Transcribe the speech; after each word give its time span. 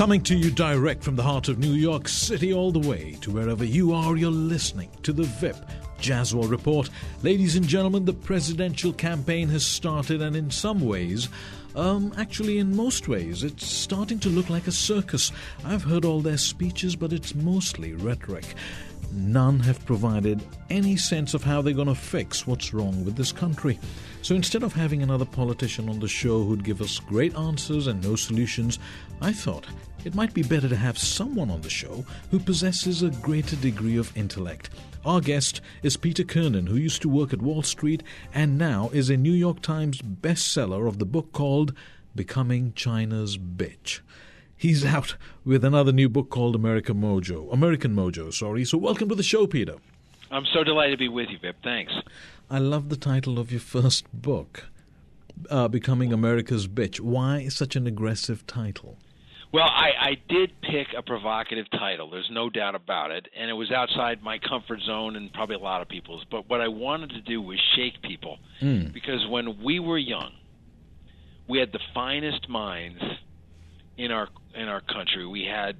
Coming 0.00 0.22
to 0.22 0.34
you 0.34 0.50
direct 0.50 1.04
from 1.04 1.16
the 1.16 1.22
heart 1.22 1.50
of 1.50 1.58
New 1.58 1.74
York 1.74 2.08
City, 2.08 2.54
all 2.54 2.72
the 2.72 2.88
way 2.88 3.18
to 3.20 3.30
wherever 3.30 3.66
you 3.66 3.92
are, 3.92 4.16
you're 4.16 4.30
listening 4.30 4.88
to 5.02 5.12
the 5.12 5.24
VIP 5.24 5.58
Jazzwell 6.00 6.50
Report. 6.50 6.88
Ladies 7.22 7.54
and 7.54 7.68
gentlemen, 7.68 8.06
the 8.06 8.14
presidential 8.14 8.94
campaign 8.94 9.50
has 9.50 9.66
started, 9.66 10.22
and 10.22 10.34
in 10.34 10.50
some 10.50 10.80
ways, 10.80 11.28
um, 11.76 12.14
actually, 12.16 12.56
in 12.56 12.74
most 12.74 13.08
ways, 13.08 13.44
it's 13.44 13.66
starting 13.66 14.18
to 14.20 14.30
look 14.30 14.48
like 14.48 14.66
a 14.66 14.72
circus. 14.72 15.32
I've 15.66 15.84
heard 15.84 16.06
all 16.06 16.22
their 16.22 16.38
speeches, 16.38 16.96
but 16.96 17.12
it's 17.12 17.34
mostly 17.34 17.92
rhetoric. 17.92 18.54
None 19.12 19.60
have 19.60 19.84
provided 19.84 20.42
any 20.70 20.96
sense 20.96 21.34
of 21.34 21.42
how 21.42 21.60
they're 21.60 21.74
going 21.74 21.88
to 21.88 21.94
fix 21.94 22.46
what's 22.46 22.72
wrong 22.72 23.04
with 23.04 23.16
this 23.16 23.32
country. 23.32 23.78
So 24.22 24.34
instead 24.34 24.62
of 24.62 24.72
having 24.72 25.02
another 25.02 25.24
politician 25.24 25.88
on 25.88 25.98
the 25.98 26.08
show 26.08 26.44
who'd 26.44 26.64
give 26.64 26.80
us 26.80 27.00
great 27.00 27.36
answers 27.36 27.86
and 27.86 28.02
no 28.02 28.16
solutions, 28.16 28.78
I 29.20 29.32
thought 29.32 29.66
it 30.04 30.14
might 30.14 30.32
be 30.32 30.42
better 30.42 30.68
to 30.68 30.76
have 30.76 30.98
someone 30.98 31.50
on 31.50 31.60
the 31.60 31.70
show 31.70 32.04
who 32.30 32.38
possesses 32.38 33.02
a 33.02 33.10
greater 33.10 33.56
degree 33.56 33.96
of 33.96 34.16
intellect. 34.16 34.70
Our 35.04 35.20
guest 35.20 35.60
is 35.82 35.96
Peter 35.96 36.24
Kiernan, 36.24 36.66
who 36.66 36.76
used 36.76 37.02
to 37.02 37.08
work 37.08 37.32
at 37.32 37.42
Wall 37.42 37.62
Street 37.62 38.02
and 38.34 38.58
now 38.58 38.90
is 38.92 39.10
a 39.10 39.16
New 39.16 39.32
York 39.32 39.60
Times 39.62 40.02
bestseller 40.02 40.86
of 40.86 40.98
the 40.98 41.06
book 41.06 41.32
called 41.32 41.72
Becoming 42.14 42.72
China's 42.74 43.38
Bitch. 43.38 44.00
He's 44.56 44.84
out 44.84 45.16
with 45.44 45.64
another 45.64 45.92
new 45.92 46.08
book 46.08 46.28
called 46.28 46.54
American 46.54 47.00
Mojo. 47.00 47.50
American 47.52 47.94
Mojo, 47.94 48.32
sorry. 48.32 48.64
So 48.64 48.76
welcome 48.76 49.08
to 49.08 49.14
the 49.14 49.22
show, 49.22 49.46
Peter. 49.46 49.76
I'm 50.30 50.44
so 50.52 50.62
delighted 50.62 50.92
to 50.92 50.98
be 50.98 51.08
with 51.08 51.28
you, 51.30 51.38
Vip. 51.38 51.56
Thanks. 51.64 51.92
I 52.50 52.58
love 52.58 52.88
the 52.88 52.96
title 52.96 53.38
of 53.38 53.50
your 53.50 53.60
first 53.60 54.04
book, 54.12 54.68
uh, 55.48 55.68
Becoming 55.68 56.12
America's 56.12 56.68
Bitch. 56.68 57.00
Why 57.00 57.48
such 57.48 57.74
an 57.74 57.86
aggressive 57.86 58.46
title? 58.46 58.98
Well, 59.52 59.64
I, 59.64 59.90
I 60.00 60.16
did 60.28 60.52
pick 60.62 60.88
a 60.96 61.02
provocative 61.02 61.68
title. 61.72 62.08
There's 62.08 62.28
no 62.30 62.50
doubt 62.50 62.76
about 62.76 63.10
it, 63.10 63.26
and 63.36 63.50
it 63.50 63.54
was 63.54 63.72
outside 63.72 64.22
my 64.22 64.38
comfort 64.38 64.80
zone 64.86 65.16
and 65.16 65.32
probably 65.32 65.56
a 65.56 65.60
lot 65.60 65.82
of 65.82 65.88
people's. 65.88 66.24
But 66.30 66.48
what 66.48 66.60
I 66.60 66.68
wanted 66.68 67.10
to 67.10 67.20
do 67.20 67.42
was 67.42 67.58
shake 67.74 68.00
people, 68.02 68.38
mm. 68.62 68.92
because 68.92 69.26
when 69.28 69.60
we 69.62 69.80
were 69.80 69.98
young, 69.98 70.32
we 71.48 71.58
had 71.58 71.72
the 71.72 71.80
finest 71.92 72.48
minds 72.48 73.02
in 73.98 74.12
our 74.12 74.28
in 74.54 74.68
our 74.68 74.82
country. 74.82 75.26
We 75.26 75.44
had 75.44 75.76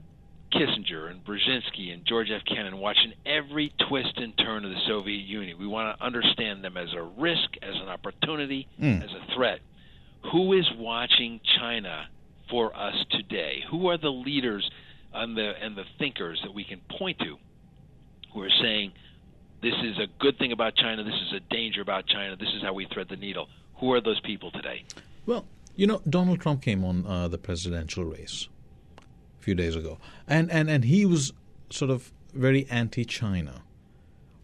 Kissinger 0.52 1.08
and 1.08 1.24
Brzezinski 1.24 1.92
and 1.92 2.04
George 2.04 2.28
F. 2.30 2.42
Kennan 2.44 2.76
watching 2.76 3.12
every 3.24 3.72
twist 3.88 4.14
and 4.16 4.36
turn 4.36 4.64
of 4.64 4.72
the 4.72 4.80
Soviet 4.88 5.24
Union. 5.24 5.58
We 5.60 5.68
want 5.68 5.96
to 5.96 6.04
understand 6.04 6.64
them 6.64 6.76
as 6.76 6.88
a 6.92 7.02
risk, 7.02 7.50
as 7.62 7.76
an 7.80 7.88
opportunity, 7.88 8.66
mm. 8.80 9.02
as 9.02 9.10
a 9.10 9.34
threat. 9.34 9.60
Who 10.32 10.54
is 10.54 10.66
watching 10.76 11.40
China 11.58 12.08
for 12.50 12.76
us 12.76 12.94
today? 13.10 13.64
Who 13.70 13.88
are 13.88 13.98
the 13.98 14.10
leaders 14.10 14.68
and 15.12 15.36
the 15.36 15.52
and 15.60 15.76
the 15.76 15.84
thinkers 15.98 16.40
that 16.44 16.52
we 16.52 16.64
can 16.64 16.80
point 16.98 17.18
to 17.20 17.36
who 18.32 18.42
are 18.42 18.50
saying 18.60 18.92
this 19.62 19.74
is 19.84 19.98
a 19.98 20.06
good 20.18 20.38
thing 20.38 20.52
about 20.52 20.74
China, 20.76 21.04
this 21.04 21.14
is 21.14 21.34
a 21.34 21.40
danger 21.52 21.82
about 21.82 22.06
China, 22.06 22.36
this 22.36 22.48
is 22.56 22.62
how 22.62 22.72
we 22.72 22.86
thread 22.92 23.08
the 23.08 23.16
needle? 23.16 23.48
Who 23.76 23.92
are 23.92 24.00
those 24.00 24.20
people 24.20 24.50
today? 24.50 24.84
Well, 25.26 25.46
you 25.76 25.86
know, 25.86 26.02
Donald 26.08 26.40
Trump 26.40 26.62
came 26.62 26.84
on 26.84 27.06
uh, 27.06 27.28
the 27.28 27.38
presidential 27.38 28.04
race 28.04 28.48
a 29.38 29.42
few 29.42 29.54
days 29.54 29.76
ago, 29.76 29.98
and, 30.26 30.50
and, 30.50 30.70
and 30.70 30.84
he 30.84 31.04
was 31.04 31.32
sort 31.70 31.90
of 31.90 32.12
very 32.34 32.66
anti 32.70 33.04
China. 33.04 33.62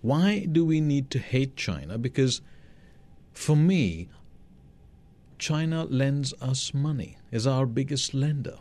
Why 0.03 0.47
do 0.51 0.65
we 0.65 0.81
need 0.81 1.11
to 1.11 1.19
hate 1.19 1.57
China? 1.57 1.99
Because 1.99 2.41
for 3.33 3.57
me, 3.57 4.09
China 5.39 5.85
lends 5.85 6.33
us 6.41 6.73
money, 6.73 7.19
is 7.31 7.47
our 7.47 7.67
biggest 7.67 8.15
lender. 8.15 8.59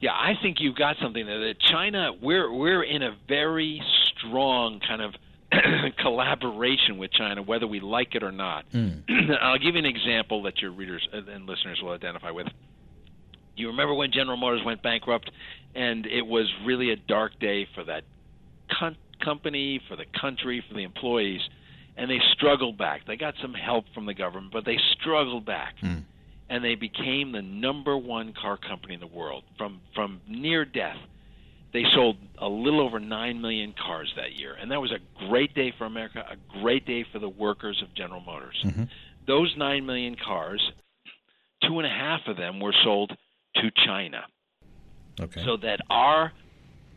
Yeah, 0.00 0.12
I 0.12 0.32
think 0.42 0.60
you've 0.60 0.76
got 0.76 0.96
something 1.00 1.24
there. 1.24 1.46
That 1.46 1.60
China, 1.60 2.10
we're 2.20 2.52
we're 2.52 2.82
in 2.82 3.02
a 3.02 3.16
very 3.28 3.80
strong 4.18 4.80
kind 4.80 5.00
of 5.00 5.14
collaboration 5.98 6.98
with 6.98 7.12
China, 7.12 7.42
whether 7.42 7.66
we 7.66 7.78
like 7.80 8.14
it 8.14 8.22
or 8.22 8.32
not. 8.32 8.64
Mm. 8.72 9.04
I'll 9.40 9.58
give 9.58 9.74
you 9.74 9.78
an 9.78 9.86
example 9.86 10.42
that 10.42 10.60
your 10.60 10.72
readers 10.72 11.06
and 11.12 11.46
listeners 11.46 11.80
will 11.82 11.92
identify 11.92 12.30
with. 12.30 12.48
You 13.54 13.68
remember 13.68 13.94
when 13.94 14.10
General 14.12 14.36
Motors 14.36 14.64
went 14.64 14.82
bankrupt, 14.82 15.30
and 15.74 16.06
it 16.06 16.26
was 16.26 16.50
really 16.64 16.90
a 16.90 16.96
dark 16.96 17.38
day 17.38 17.68
for 17.74 17.84
that 17.84 18.02
con- 18.70 18.96
company, 19.22 19.80
for 19.88 19.96
the 19.96 20.06
country, 20.20 20.64
for 20.66 20.74
the 20.74 20.82
employees, 20.82 21.40
and 22.02 22.10
they 22.10 22.20
struggled 22.32 22.76
back. 22.76 23.06
They 23.06 23.16
got 23.16 23.34
some 23.40 23.54
help 23.54 23.84
from 23.94 24.06
the 24.06 24.14
government, 24.14 24.52
but 24.52 24.64
they 24.64 24.78
struggled 25.00 25.46
back. 25.46 25.76
Mm. 25.82 26.04
And 26.50 26.62
they 26.62 26.74
became 26.74 27.32
the 27.32 27.40
number 27.40 27.96
one 27.96 28.34
car 28.34 28.58
company 28.58 28.94
in 28.94 29.00
the 29.00 29.06
world 29.06 29.44
from 29.56 29.80
from 29.94 30.20
near 30.28 30.64
death 30.64 30.98
they 31.72 31.84
sold 31.94 32.16
a 32.38 32.48
little 32.48 32.80
over 32.80 33.00
9 33.00 33.40
million 33.40 33.74
cars 33.86 34.12
that 34.16 34.32
year. 34.32 34.54
And 34.60 34.70
that 34.70 34.80
was 34.80 34.92
a 34.92 34.98
great 35.28 35.54
day 35.54 35.72
for 35.78 35.86
America, 35.86 36.24
a 36.30 36.36
great 36.60 36.86
day 36.86 37.04
for 37.10 37.18
the 37.18 37.28
workers 37.28 37.82
of 37.82 37.94
General 37.94 38.20
Motors. 38.20 38.62
Mm-hmm. 38.64 38.84
Those 39.26 39.54
9 39.56 39.86
million 39.86 40.16
cars, 40.22 40.60
two 41.66 41.78
and 41.78 41.86
a 41.86 41.90
half 41.90 42.20
of 42.26 42.36
them 42.36 42.60
were 42.60 42.74
sold 42.84 43.16
to 43.56 43.70
China. 43.86 44.24
Okay. 45.20 45.42
So 45.44 45.56
that 45.58 45.80
our 45.88 46.32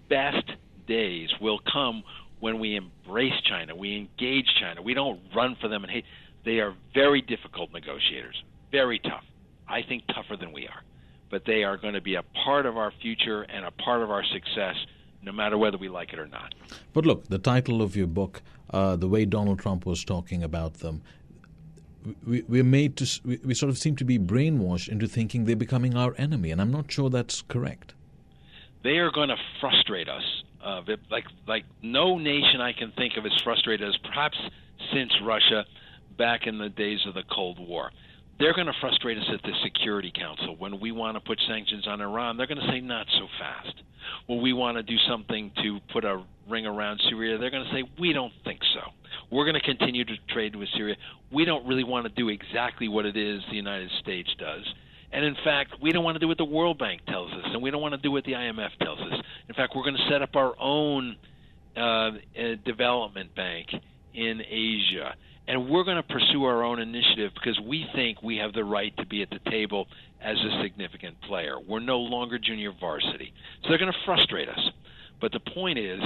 best 0.10 0.46
days 0.88 1.30
will 1.40 1.60
come 1.72 2.04
when 2.40 2.60
we 2.60 2.76
embrace 2.76 3.40
China, 3.44 3.76
we 3.76 3.98
engage 3.98 4.48
China. 4.60 4.82
We 4.82 4.94
don't 4.94 5.20
run 5.36 5.56
for 5.60 5.68
them 5.68 5.84
and 5.84 5.92
hate. 5.92 6.06
They 6.44 6.60
are 6.60 6.76
very 6.94 7.22
difficult 7.22 7.72
negotiators, 7.74 8.42
very 8.72 9.00
tough. 9.00 9.24
I 9.68 9.82
think 9.82 10.04
tougher 10.08 10.38
than 10.38 10.52
we 10.52 10.68
are 10.68 10.82
but 11.30 11.44
they 11.46 11.64
are 11.64 11.78
going 11.78 11.94
to 11.94 12.02
be 12.02 12.16
a 12.16 12.24
part 12.46 12.66
of 12.66 12.78
our 12.78 12.92
future 13.02 13.42
and 13.44 13.66
a 13.66 13.72
part 13.72 14.02
of 14.02 14.10
our 14.12 14.24
success 14.24 14.76
no 15.22 15.32
matter 15.32 15.58
whether 15.58 15.78
we 15.78 15.90
like 15.90 16.14
it 16.14 16.20
or 16.20 16.28
not. 16.28 16.54
But 16.94 17.06
look, 17.06 17.28
the 17.28 17.40
title 17.40 17.82
of 17.82 17.96
your 17.96 18.08
book, 18.08 18.44
uh, 18.70 18.96
the 18.96 19.08
way 19.08 19.26
Donald 19.26 19.60
Trump 19.60 19.86
was 19.86 20.06
talking 20.06 20.44
about 20.44 20.76
them, 20.76 21.02
we, 22.26 22.44
we're 22.44 22.64
made 22.64 22.96
to, 22.98 23.22
we, 23.26 23.38
we 23.44 23.54
sort 23.56 23.72
of 23.72 23.78
seem 23.80 23.96
to 23.96 24.06
be 24.06 24.20
brainwashed 24.20 24.88
into 24.88 25.08
thinking 25.08 25.46
they're 25.46 25.56
becoming 25.56 25.98
our 25.98 26.14
enemy, 26.20 26.52
and 26.52 26.62
I'm 26.62 26.72
not 26.72 26.92
sure 26.92 27.10
that's 27.10 27.42
correct. 27.42 27.96
They 28.84 28.98
are 28.98 29.10
going 29.12 29.30
to 29.30 29.38
frustrate 29.60 30.08
us. 30.08 30.44
Uh, 30.66 30.82
like 31.12 31.26
like 31.48 31.64
no 31.84 32.18
nation 32.18 32.60
I 32.60 32.74
can 32.74 32.92
think 32.98 33.14
of 33.18 33.24
has 33.24 33.34
frustrated 33.44 33.88
us, 33.88 33.96
perhaps 34.04 34.38
since 34.94 35.12
Russia 35.24 35.64
back 36.18 36.48
in 36.48 36.58
the 36.58 36.70
days 36.70 37.00
of 37.08 37.14
the 37.14 37.24
Cold 37.30 37.60
War 37.60 37.92
they're 38.40 38.54
going 38.54 38.68
to 38.68 38.74
frustrate 38.82 39.18
us 39.18 39.26
at 39.34 39.42
the 39.44 39.54
Security 39.64 40.12
Council. 40.14 40.56
When 40.58 40.80
we 40.80 40.92
want 40.92 41.16
to 41.16 41.22
put 41.22 41.40
sanctions 41.48 41.88
on 41.88 42.02
Iran, 42.02 42.38
they're 42.38 42.48
going 42.48 42.60
to 42.60 42.68
say 42.68 42.82
not 42.82 43.08
so 43.18 43.28
fast. 43.40 43.82
When 44.28 44.42
we 44.42 44.54
want 44.54 44.78
to 44.78 44.84
do 44.84 44.96
something 45.08 45.52
to 45.64 45.80
put 45.92 46.04
a 46.04 46.24
ring 46.50 46.66
around 46.66 47.02
Syria, 47.10 47.38
they're 47.38 47.50
going 47.50 47.66
to 47.66 47.72
say 47.72 47.84
we 48.00 48.14
don't 48.14 48.34
think 48.44 48.60
so. 48.74 48.92
We're 49.32 49.46
going 49.46 49.56
to 49.56 49.62
continue 49.62 50.04
to 50.06 50.14
trade 50.30 50.56
with 50.56 50.68
Syria. 50.76 50.96
We 51.32 51.46
don't 51.46 51.66
really 51.66 51.84
want 51.84 52.06
to 52.06 52.12
do 52.12 52.30
exactly 52.30 52.88
what 52.88 53.06
it 53.06 53.16
is 53.16 53.42
the 53.50 53.56
United 53.56 53.90
States 54.02 54.30
does. 54.38 54.64
And 55.12 55.24
in 55.24 55.36
fact, 55.44 55.76
we 55.82 55.92
don't 55.92 56.04
want 56.04 56.16
to 56.16 56.20
do 56.20 56.28
what 56.28 56.38
the 56.38 56.46
World 56.46 56.78
Bank 56.78 57.02
tells 57.08 57.32
us, 57.32 57.46
and 57.46 57.62
we 57.62 57.72
don't 57.72 57.82
want 57.82 57.94
to 57.94 58.02
do 58.02 58.12
what 58.12 58.26
the 58.26 58.34
IMF 58.34 58.70
tells 58.82 59.00
us. 59.00 59.20
In 59.48 59.56
fact, 59.56 59.74
we're 59.76 59.84
going 59.84 59.98
to 59.98 60.10
set 60.10 60.22
up 60.22 60.36
our 60.36 60.54
own 60.60 61.16
uh, 61.78 61.80
uh 61.80 62.12
development 62.66 63.36
bank 63.36 63.68
in 64.14 64.42
Asia 64.42 65.14
and 65.48 65.70
we're 65.70 65.84
going 65.84 65.98
to 65.98 66.04
pursue 66.04 66.44
our 66.46 66.64
own 66.64 66.80
initiative 66.80 67.32
because 67.36 67.60
we 67.60 67.86
think 67.94 68.22
we 68.24 68.38
have 68.38 68.54
the 68.54 68.64
right 68.64 68.96
to 68.98 69.06
be 69.06 69.22
at 69.22 69.30
the 69.30 69.40
table 69.50 69.88
as 70.22 70.38
a 70.38 70.64
significant 70.64 71.20
player. 71.22 71.58
We're 71.60 71.80
no 71.80 72.00
longer 72.00 72.40
junior 72.40 72.72
varsity. 72.80 73.34
So 73.64 73.70
they're 73.70 73.78
going 73.78 73.92
to 73.92 74.00
frustrate 74.06 74.50
us. 74.50 74.60
But 75.22 75.32
the 75.32 75.40
point 75.40 75.78
is, 75.78 76.00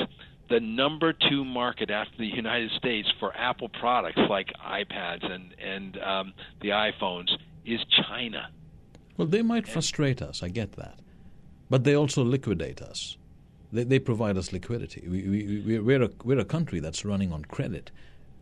the 0.49 0.59
number 0.59 1.13
two 1.13 1.45
market 1.45 1.89
after 1.89 2.17
the 2.17 2.25
United 2.25 2.71
States 2.71 3.07
for 3.19 3.35
Apple 3.35 3.69
products 3.69 4.19
like 4.29 4.47
iPads 4.65 5.31
and, 5.31 5.53
and 5.63 5.97
um, 6.03 6.33
the 6.61 6.69
iPhones 6.69 7.29
is 7.65 7.79
China. 8.07 8.49
Well, 9.19 9.27
they 9.27 9.41
might 9.41 9.67
frustrate 9.67 10.21
us, 10.21 10.41
I 10.41 10.47
get 10.47 10.77
that. 10.77 10.97
But 11.69 11.83
they 11.83 11.93
also 11.93 12.23
liquidate 12.23 12.81
us. 12.81 13.17
They, 13.73 13.83
they 13.83 13.99
provide 13.99 14.37
us 14.37 14.53
liquidity. 14.53 15.03
We, 15.05 15.61
we, 15.61 15.79
we're, 15.79 16.03
a, 16.03 16.09
we're 16.23 16.39
a 16.39 16.45
country 16.45 16.79
that's 16.79 17.03
running 17.03 17.33
on 17.33 17.43
credit. 17.43 17.91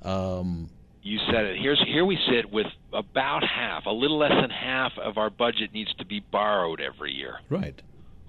Um, 0.04 0.70
you 1.02 1.18
said 1.32 1.46
it. 1.46 1.58
Here's 1.60 1.84
here 1.84 2.06
we 2.06 2.20
sit 2.30 2.52
with 2.52 2.68
about 2.94 3.44
half, 3.44 3.88
a 3.88 3.90
little 3.90 4.20
less 4.20 4.40
than 4.40 4.52
half 4.52 4.92
of 5.00 5.18
our 5.18 5.32
budget 5.32 5.74
needs 5.74 5.92
to 5.96 6.06
be 6.06 6.20
borrowed 6.20 6.80
every 6.80 7.12
year. 7.12 7.40
Right. 7.50 7.82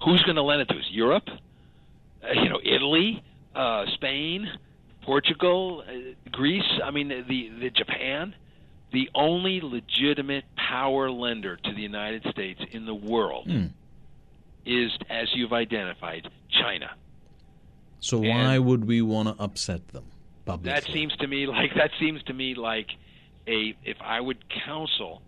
Who's 0.03 0.23
going 0.23 0.37
to 0.37 0.41
lend 0.41 0.63
it 0.63 0.69
to 0.69 0.75
us? 0.75 0.87
Europe, 0.89 1.29
uh, 2.23 2.31
you 2.33 2.49
know, 2.49 2.59
Italy, 2.63 3.23
uh, 3.53 3.85
Spain, 3.93 4.49
Portugal, 5.03 5.83
uh, 5.87 5.91
Greece. 6.31 6.79
I 6.83 6.89
mean, 6.89 7.09
the 7.09 7.51
the 7.59 7.69
Japan. 7.69 8.33
The 8.91 9.09
only 9.13 9.61
legitimate 9.61 10.45
power 10.55 11.11
lender 11.11 11.57
to 11.57 11.73
the 11.73 11.81
United 11.81 12.25
States 12.31 12.59
in 12.71 12.85
the 12.85 12.95
world 12.95 13.47
mm. 13.47 13.71
is, 14.65 14.91
as 15.09 15.27
you've 15.35 15.53
identified, 15.53 16.27
China. 16.49 16.91
So 17.99 18.19
why 18.19 18.57
would 18.57 18.85
we 18.85 19.01
want 19.01 19.27
to 19.27 19.43
upset 19.43 19.89
them? 19.89 20.05
publicly. 20.49 20.81
That 20.81 20.91
seems 20.91 21.15
to 21.17 21.27
me 21.27 21.45
like 21.47 21.73
that 21.75 21.91
seems 21.99 22.21
to 22.23 22.33
me 22.33 22.55
like 22.55 22.87
a 23.47 23.75
if 23.83 23.97
I 24.01 24.19
would 24.19 24.43
counsel, 24.65 25.21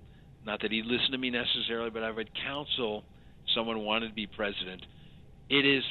not 0.45 0.61
that 0.61 0.71
he'd 0.71 0.85
listen 0.85 1.11
to 1.11 1.17
me 1.17 1.29
necessarily, 1.29 1.89
but 1.89 2.03
I 2.03 2.11
would 2.11 2.29
counsel 2.33 3.03
someone 3.53 3.83
wanted 3.83 4.09
to 4.09 4.13
be 4.13 4.27
president, 4.27 4.85
it 5.49 5.65
is 5.65 5.83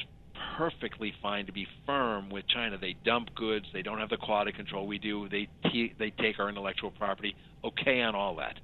perfectly 0.57 1.13
fine 1.21 1.45
to 1.45 1.51
be 1.51 1.67
firm 1.85 2.29
with 2.29 2.47
China. 2.47 2.77
They 2.77 2.95
dump 3.05 3.33
goods. 3.35 3.65
They 3.73 3.81
don't 3.81 3.99
have 3.99 4.09
the 4.09 4.17
quality 4.17 4.51
control 4.51 4.87
we 4.87 4.97
do. 4.97 5.27
They 5.29 5.47
t- 5.71 5.93
they 5.97 6.11
take 6.11 6.39
our 6.39 6.49
intellectual 6.49 6.91
property. 6.91 7.35
Okay 7.63 8.01
on 8.01 8.15
all 8.15 8.35
that, 8.37 8.59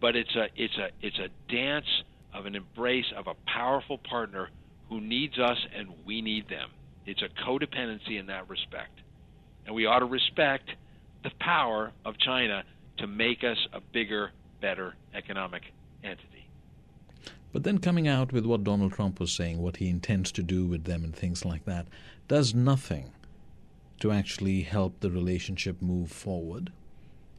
but 0.00 0.16
it's 0.16 0.34
a 0.36 0.46
it's 0.56 0.76
a 0.76 0.88
it's 1.00 1.18
a 1.18 1.52
dance 1.52 1.86
of 2.34 2.46
an 2.46 2.54
embrace 2.54 3.06
of 3.16 3.26
a 3.26 3.34
powerful 3.50 3.98
partner 3.98 4.48
who 4.88 5.00
needs 5.00 5.38
us 5.38 5.56
and 5.76 5.88
we 6.06 6.20
need 6.20 6.48
them. 6.48 6.68
It's 7.06 7.22
a 7.22 7.48
codependency 7.48 8.18
in 8.18 8.26
that 8.26 8.48
respect, 8.48 9.00
and 9.66 9.74
we 9.74 9.86
ought 9.86 10.00
to 10.00 10.06
respect 10.06 10.68
the 11.22 11.30
power 11.40 11.92
of 12.04 12.18
China 12.18 12.64
to 12.98 13.06
make 13.06 13.44
us 13.44 13.58
a 13.72 13.80
bigger, 13.92 14.30
better 14.60 14.94
economic 15.14 15.62
entity. 16.04 16.39
But 17.52 17.64
then 17.64 17.78
coming 17.78 18.06
out 18.06 18.32
with 18.32 18.46
what 18.46 18.64
Donald 18.64 18.92
Trump 18.92 19.18
was 19.18 19.32
saying, 19.32 19.60
what 19.60 19.78
he 19.78 19.88
intends 19.88 20.30
to 20.32 20.42
do 20.42 20.66
with 20.66 20.84
them 20.84 21.02
and 21.04 21.14
things 21.14 21.44
like 21.44 21.64
that, 21.64 21.86
does 22.28 22.54
nothing 22.54 23.12
to 24.00 24.12
actually 24.12 24.62
help 24.62 25.00
the 25.00 25.10
relationship 25.10 25.82
move 25.82 26.10
forward. 26.10 26.72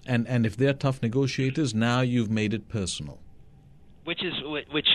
And 0.05 0.27
and 0.27 0.45
if 0.45 0.57
they're 0.57 0.73
tough 0.73 1.01
negotiators, 1.01 1.73
now 1.73 2.01
you've 2.01 2.29
made 2.31 2.53
it 2.53 2.67
personal. 2.67 3.19
Which 4.03 4.23
is 4.23 4.33
which 4.71 4.87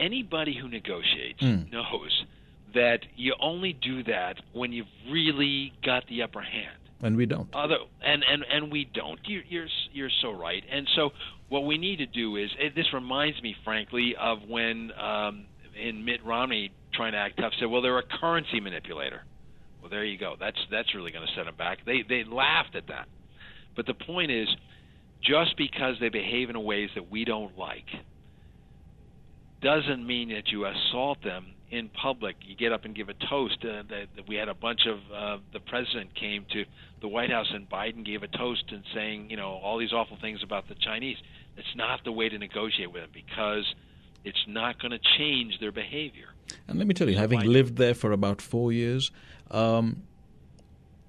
anybody 0.00 0.54
who 0.60 0.68
negotiates 0.68 1.42
Mm. 1.42 1.70
knows 1.72 2.24
that 2.74 3.00
you 3.16 3.34
only 3.40 3.72
do 3.72 4.02
that 4.04 4.36
when 4.52 4.72
you've 4.72 4.86
really 5.10 5.72
got 5.84 6.06
the 6.08 6.22
upper 6.22 6.40
hand. 6.40 6.78
And 7.02 7.16
we 7.16 7.26
don't. 7.26 7.48
Other 7.54 7.78
and 8.02 8.24
and 8.24 8.44
and 8.50 8.72
we 8.72 8.84
don't. 8.86 9.18
You're 9.26 9.42
you're 9.48 9.68
you're 9.92 10.10
so 10.22 10.30
right. 10.30 10.64
And 10.70 10.88
so 10.96 11.12
what 11.54 11.66
we 11.66 11.78
need 11.78 11.98
to 11.98 12.06
do 12.06 12.34
is 12.34 12.50
this 12.74 12.92
reminds 12.92 13.40
me, 13.40 13.54
frankly, 13.62 14.16
of 14.20 14.38
when 14.48 14.90
um, 15.00 15.46
in 15.80 16.04
Mitt 16.04 16.18
Romney 16.24 16.72
trying 16.92 17.12
to 17.12 17.18
act 17.18 17.36
tough 17.38 17.52
said, 17.60 17.66
"Well, 17.66 17.80
they're 17.80 17.96
a 18.00 18.18
currency 18.20 18.58
manipulator." 18.58 19.22
Well, 19.80 19.88
there 19.88 20.04
you 20.04 20.18
go. 20.18 20.34
That's 20.38 20.58
that's 20.68 20.92
really 20.96 21.12
going 21.12 21.24
to 21.24 21.32
set 21.36 21.44
them 21.44 21.54
back. 21.54 21.78
They 21.86 22.02
they 22.08 22.24
laughed 22.24 22.74
at 22.74 22.88
that. 22.88 23.06
But 23.76 23.86
the 23.86 23.94
point 23.94 24.32
is, 24.32 24.48
just 25.22 25.56
because 25.56 25.94
they 26.00 26.08
behave 26.08 26.50
in 26.50 26.60
ways 26.60 26.90
that 26.96 27.08
we 27.08 27.24
don't 27.24 27.56
like, 27.56 27.86
doesn't 29.62 30.04
mean 30.04 30.30
that 30.30 30.48
you 30.48 30.66
assault 30.66 31.22
them 31.22 31.54
in 31.70 31.88
public. 31.88 32.34
You 32.44 32.56
get 32.56 32.72
up 32.72 32.84
and 32.84 32.96
give 32.96 33.10
a 33.10 33.14
toast. 33.30 33.58
Uh, 33.62 33.84
that, 33.90 34.06
that 34.16 34.28
we 34.28 34.34
had 34.34 34.48
a 34.48 34.54
bunch 34.54 34.80
of 34.88 34.98
uh, 35.14 35.40
the 35.52 35.60
president 35.60 36.16
came 36.16 36.46
to 36.52 36.64
the 37.00 37.06
White 37.06 37.30
House 37.30 37.50
and 37.54 37.70
Biden 37.70 38.04
gave 38.04 38.24
a 38.24 38.28
toast 38.28 38.64
and 38.72 38.82
saying, 38.92 39.30
you 39.30 39.36
know, 39.36 39.60
all 39.62 39.78
these 39.78 39.92
awful 39.92 40.18
things 40.20 40.40
about 40.42 40.68
the 40.68 40.74
Chinese. 40.74 41.16
It's 41.56 41.76
not 41.76 42.04
the 42.04 42.12
way 42.12 42.28
to 42.28 42.38
negotiate 42.38 42.92
with 42.92 43.02
them 43.02 43.10
because 43.12 43.74
it's 44.24 44.44
not 44.48 44.80
going 44.80 44.92
to 44.92 45.00
change 45.18 45.58
their 45.60 45.72
behavior. 45.72 46.28
And 46.66 46.78
let 46.78 46.86
me 46.86 46.94
tell 46.94 47.08
you, 47.08 47.16
having 47.16 47.40
lived 47.40 47.76
there 47.76 47.94
for 47.94 48.12
about 48.12 48.40
four 48.40 48.72
years, 48.72 49.10
um, 49.50 50.02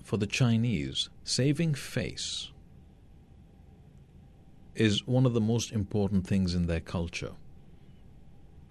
for 0.03 0.17
the 0.17 0.27
Chinese, 0.27 1.09
saving 1.23 1.73
face 1.73 2.51
is 4.75 5.07
one 5.07 5.25
of 5.25 5.33
the 5.33 5.41
most 5.41 5.71
important 5.71 6.27
things 6.27 6.53
in 6.53 6.67
their 6.67 6.81
culture. 6.81 7.31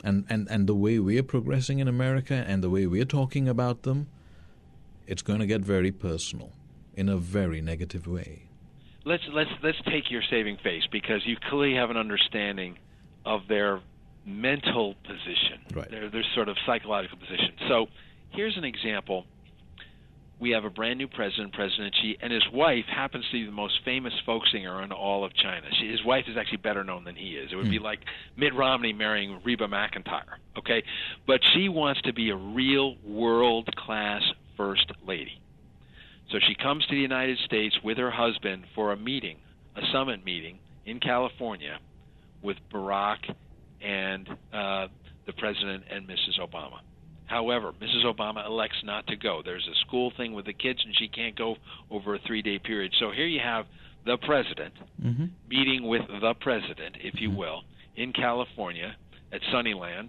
And, 0.04 0.26
and, 0.28 0.46
and 0.50 0.66
the 0.66 0.74
way 0.74 0.98
we're 0.98 1.22
progressing 1.22 1.78
in 1.78 1.88
America 1.88 2.44
and 2.46 2.62
the 2.62 2.68
way 2.68 2.86
we're 2.86 3.06
talking 3.06 3.48
about 3.48 3.82
them, 3.82 4.06
it's 5.06 5.22
going 5.22 5.40
to 5.40 5.46
get 5.46 5.62
very 5.62 5.90
personal 5.90 6.52
in 6.94 7.08
a 7.08 7.16
very 7.16 7.62
negative 7.62 8.06
way. 8.06 8.48
Let's 9.04 9.22
let's 9.32 9.50
let's 9.62 9.78
take 9.90 10.10
your 10.10 10.22
saving 10.30 10.58
face 10.62 10.84
because 10.90 11.20
you 11.26 11.36
clearly 11.50 11.76
have 11.76 11.90
an 11.90 11.96
understanding 11.96 12.78
of 13.26 13.42
their 13.48 13.80
mental 14.26 14.94
position, 15.04 15.60
Right. 15.74 15.90
their 15.90 16.08
their 16.08 16.24
sort 16.34 16.48
of 16.48 16.56
psychological 16.64 17.18
position. 17.18 17.52
So 17.68 17.86
here's 18.30 18.56
an 18.56 18.64
example. 18.64 19.26
We 20.40 20.50
have 20.50 20.64
a 20.64 20.70
brand 20.70 20.98
new 20.98 21.06
president, 21.06 21.52
President 21.52 21.94
Xi, 22.02 22.18
and 22.20 22.32
his 22.32 22.42
wife 22.52 22.84
happens 22.86 23.24
to 23.26 23.32
be 23.32 23.46
the 23.46 23.52
most 23.52 23.78
famous 23.84 24.12
folk 24.26 24.42
singer 24.50 24.82
in 24.82 24.90
all 24.90 25.24
of 25.24 25.32
China. 25.34 25.66
She, 25.78 25.88
his 25.88 26.04
wife 26.04 26.24
is 26.28 26.36
actually 26.36 26.58
better 26.58 26.82
known 26.82 27.04
than 27.04 27.14
he 27.14 27.36
is. 27.36 27.52
It 27.52 27.56
would 27.56 27.70
be 27.70 27.78
hmm. 27.78 27.84
like 27.84 28.00
Mitt 28.36 28.52
Romney 28.52 28.92
marrying 28.92 29.40
Reba 29.44 29.68
McEntire, 29.68 30.38
okay? 30.58 30.82
But 31.26 31.40
she 31.54 31.68
wants 31.68 32.02
to 32.02 32.12
be 32.12 32.30
a 32.30 32.36
real 32.36 32.96
world 33.04 33.74
class 33.76 34.22
first 34.56 34.90
lady. 35.06 35.40
So 36.30 36.38
she 36.46 36.54
comes 36.54 36.84
to 36.86 36.94
the 36.94 37.00
United 37.00 37.38
States 37.44 37.76
with 37.84 37.98
her 37.98 38.10
husband 38.10 38.64
for 38.74 38.92
a 38.92 38.96
meeting, 38.96 39.38
a 39.76 39.80
summit 39.92 40.24
meeting 40.24 40.58
in 40.86 41.00
California 41.00 41.78
with 42.42 42.56
Barack 42.72 43.18
and 43.82 44.28
uh, 44.52 44.88
the 45.26 45.32
President 45.38 45.84
and 45.90 46.06
Mrs. 46.06 46.40
Obama. 46.40 46.80
However, 47.26 47.72
Mrs. 47.80 48.04
Obama 48.04 48.44
elects 48.46 48.76
not 48.84 49.06
to 49.06 49.16
go. 49.16 49.42
There's 49.44 49.66
a 49.66 49.86
school 49.86 50.12
thing 50.16 50.34
with 50.34 50.44
the 50.46 50.52
kids, 50.52 50.78
and 50.84 50.94
she 50.96 51.08
can't 51.08 51.36
go 51.36 51.56
over 51.90 52.14
a 52.14 52.18
three 52.26 52.42
day 52.42 52.58
period. 52.58 52.92
So 53.00 53.10
here 53.10 53.26
you 53.26 53.40
have 53.42 53.66
the 54.04 54.16
President 54.18 54.74
Mm-hmm. 55.02 55.24
meeting 55.48 55.86
with 55.86 56.02
the 56.08 56.34
President, 56.40 56.96
if 57.02 57.20
you 57.20 57.30
will, 57.30 57.62
in 57.96 58.12
California 58.12 58.96
at 59.32 59.40
Sunnylands, 59.52 60.08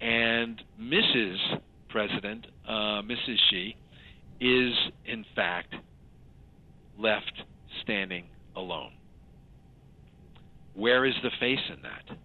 and 0.00 0.62
Mrs. 0.80 1.36
President, 1.88 2.46
uh, 2.68 3.02
Mrs. 3.02 3.36
Xi, 3.50 3.76
is 4.40 4.72
in 5.04 5.24
fact 5.34 5.74
left 6.98 7.32
standing 7.82 8.24
alone. 8.56 8.92
Where 10.74 11.04
is 11.04 11.14
the 11.22 11.30
face 11.40 11.58
in 11.74 11.82
that? 11.82 12.16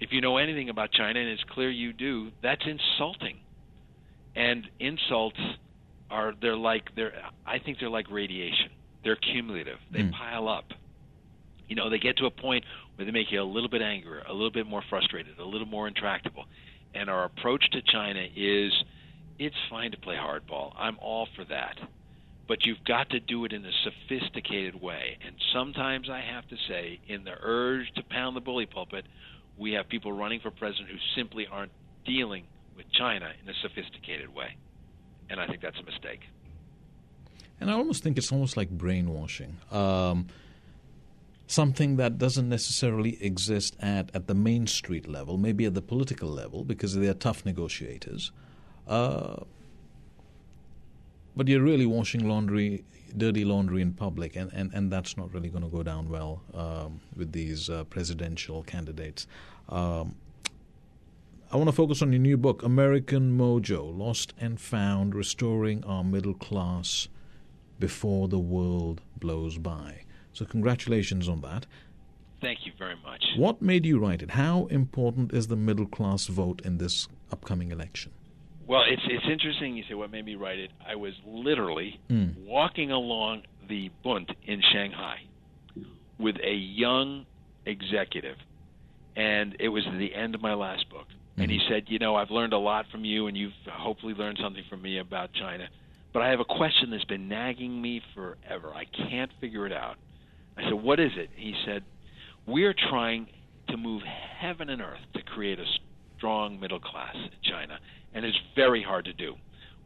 If 0.00 0.12
you 0.12 0.22
know 0.22 0.38
anything 0.38 0.70
about 0.70 0.92
China, 0.92 1.20
and 1.20 1.28
it's 1.28 1.44
clear 1.50 1.70
you 1.70 1.92
do, 1.92 2.30
that's 2.42 2.62
insulting. 2.66 3.36
And 4.34 4.66
insults 4.78 5.38
are 6.10 6.32
they're 6.40 6.56
like 6.56 6.84
they're 6.96 7.12
I 7.46 7.58
think 7.58 7.78
they're 7.78 7.90
like 7.90 8.10
radiation. 8.10 8.70
They're 9.04 9.16
cumulative. 9.16 9.78
They 9.92 10.00
Mm. 10.00 10.12
pile 10.12 10.48
up. 10.48 10.72
You 11.68 11.76
know, 11.76 11.88
they 11.88 11.98
get 11.98 12.16
to 12.18 12.26
a 12.26 12.30
point 12.30 12.64
where 12.96 13.04
they 13.04 13.12
make 13.12 13.30
you 13.30 13.40
a 13.40 13.44
little 13.44 13.68
bit 13.68 13.82
angrier, 13.82 14.22
a 14.26 14.32
little 14.32 14.50
bit 14.50 14.66
more 14.66 14.82
frustrated, 14.90 15.38
a 15.38 15.44
little 15.44 15.68
more 15.68 15.86
intractable. 15.86 16.46
And 16.94 17.08
our 17.08 17.24
approach 17.24 17.68
to 17.70 17.82
China 17.82 18.26
is 18.34 18.72
it's 19.40 19.56
fine 19.70 19.90
to 19.90 19.96
play 19.96 20.16
hardball. 20.16 20.74
I'm 20.76 20.98
all 21.00 21.26
for 21.34 21.44
that. 21.46 21.78
But 22.46 22.66
you've 22.66 22.84
got 22.84 23.08
to 23.10 23.20
do 23.20 23.46
it 23.46 23.52
in 23.52 23.64
a 23.64 23.70
sophisticated 23.84 24.80
way. 24.80 25.16
And 25.26 25.34
sometimes 25.54 26.10
I 26.10 26.20
have 26.20 26.46
to 26.48 26.56
say, 26.68 27.00
in 27.08 27.24
the 27.24 27.32
urge 27.40 27.90
to 27.94 28.02
pound 28.02 28.36
the 28.36 28.40
bully 28.40 28.66
pulpit, 28.66 29.06
we 29.56 29.72
have 29.72 29.88
people 29.88 30.12
running 30.12 30.40
for 30.40 30.50
president 30.50 30.90
who 30.90 30.98
simply 31.16 31.46
aren't 31.50 31.72
dealing 32.04 32.44
with 32.76 32.84
China 32.92 33.30
in 33.42 33.48
a 33.48 33.54
sophisticated 33.62 34.34
way. 34.34 34.56
And 35.30 35.40
I 35.40 35.46
think 35.46 35.62
that's 35.62 35.78
a 35.78 35.84
mistake. 35.84 36.20
And 37.60 37.70
I 37.70 37.74
almost 37.74 38.02
think 38.02 38.18
it's 38.18 38.32
almost 38.32 38.58
like 38.58 38.68
brainwashing. 38.68 39.56
Um, 39.70 40.26
something 41.46 41.96
that 41.96 42.18
doesn't 42.18 42.48
necessarily 42.48 43.22
exist 43.22 43.74
at, 43.80 44.14
at 44.14 44.26
the 44.26 44.34
main 44.34 44.66
street 44.66 45.08
level, 45.08 45.38
maybe 45.38 45.64
at 45.64 45.74
the 45.74 45.82
political 45.82 46.28
level, 46.28 46.64
because 46.64 46.94
they 46.94 47.08
are 47.08 47.14
tough 47.14 47.46
negotiators. 47.46 48.32
Uh, 48.90 49.44
but 51.36 51.46
you're 51.46 51.62
really 51.62 51.86
washing 51.86 52.28
laundry, 52.28 52.84
dirty 53.16 53.44
laundry 53.44 53.82
in 53.82 53.92
public, 53.92 54.34
and, 54.34 54.52
and, 54.52 54.72
and 54.74 54.90
that's 54.90 55.16
not 55.16 55.32
really 55.32 55.48
going 55.48 55.62
to 55.62 55.70
go 55.70 55.84
down 55.84 56.08
well 56.10 56.42
um, 56.52 57.00
with 57.16 57.30
these 57.30 57.70
uh, 57.70 57.84
presidential 57.84 58.64
candidates. 58.64 59.28
Um, 59.68 60.16
I 61.52 61.56
want 61.56 61.68
to 61.68 61.72
focus 61.72 62.02
on 62.02 62.12
your 62.12 62.20
new 62.20 62.36
book, 62.36 62.64
American 62.64 63.38
Mojo 63.38 63.96
Lost 63.96 64.34
and 64.40 64.60
Found 64.60 65.14
Restoring 65.14 65.84
Our 65.84 66.02
Middle 66.02 66.34
Class 66.34 67.06
Before 67.78 68.26
the 68.26 68.40
World 68.40 69.02
Blows 69.18 69.56
By. 69.56 70.02
So, 70.32 70.44
congratulations 70.44 71.28
on 71.28 71.42
that. 71.42 71.66
Thank 72.40 72.66
you 72.66 72.72
very 72.76 72.96
much. 73.04 73.24
What 73.36 73.62
made 73.62 73.86
you 73.86 74.00
write 74.00 74.22
it? 74.22 74.30
How 74.32 74.66
important 74.66 75.32
is 75.32 75.46
the 75.46 75.56
middle 75.56 75.86
class 75.86 76.26
vote 76.26 76.60
in 76.64 76.78
this 76.78 77.06
upcoming 77.30 77.70
election? 77.70 78.12
Well, 78.70 78.84
it's 78.88 79.02
it's 79.08 79.24
interesting 79.28 79.76
you 79.76 79.82
say 79.88 79.94
what 79.94 80.12
made 80.12 80.24
me 80.24 80.36
write 80.36 80.60
it. 80.60 80.70
I 80.86 80.94
was 80.94 81.12
literally 81.26 81.98
Mm. 82.08 82.36
walking 82.46 82.92
along 82.92 83.42
the 83.66 83.90
Bund 84.04 84.32
in 84.44 84.62
Shanghai 84.72 85.22
with 86.18 86.36
a 86.40 86.54
young 86.54 87.26
executive, 87.66 88.36
and 89.16 89.56
it 89.58 89.70
was 89.70 89.84
the 89.98 90.14
end 90.14 90.36
of 90.36 90.40
my 90.40 90.54
last 90.54 90.88
book. 90.88 91.08
And 91.36 91.50
he 91.50 91.58
said, 91.68 91.90
"You 91.90 91.98
know, 91.98 92.14
I've 92.14 92.30
learned 92.30 92.52
a 92.52 92.58
lot 92.58 92.86
from 92.92 93.04
you, 93.04 93.26
and 93.26 93.36
you've 93.36 93.56
hopefully 93.66 94.14
learned 94.14 94.38
something 94.38 94.62
from 94.70 94.82
me 94.82 94.98
about 94.98 95.32
China. 95.32 95.68
But 96.12 96.22
I 96.22 96.28
have 96.28 96.38
a 96.38 96.44
question 96.44 96.90
that's 96.90 97.04
been 97.06 97.28
nagging 97.28 97.82
me 97.82 98.00
forever. 98.14 98.72
I 98.72 98.84
can't 98.84 99.32
figure 99.40 99.66
it 99.66 99.72
out." 99.72 99.96
I 100.56 100.62
said, 100.62 100.74
"What 100.74 101.00
is 101.00 101.16
it?" 101.16 101.30
He 101.34 101.56
said, 101.64 101.82
"We're 102.46 102.74
trying 102.74 103.26
to 103.66 103.76
move 103.76 104.02
heaven 104.04 104.70
and 104.70 104.80
earth 104.80 105.12
to 105.14 105.22
create 105.22 105.58
a 105.58 105.66
strong 106.16 106.60
middle 106.60 106.80
class 106.80 107.16
in 107.16 107.30
China, 107.42 107.80
and 108.14 108.24
it's 108.24 108.38
very 108.54 108.82
hard 108.82 109.04
to 109.06 109.12
do. 109.12 109.36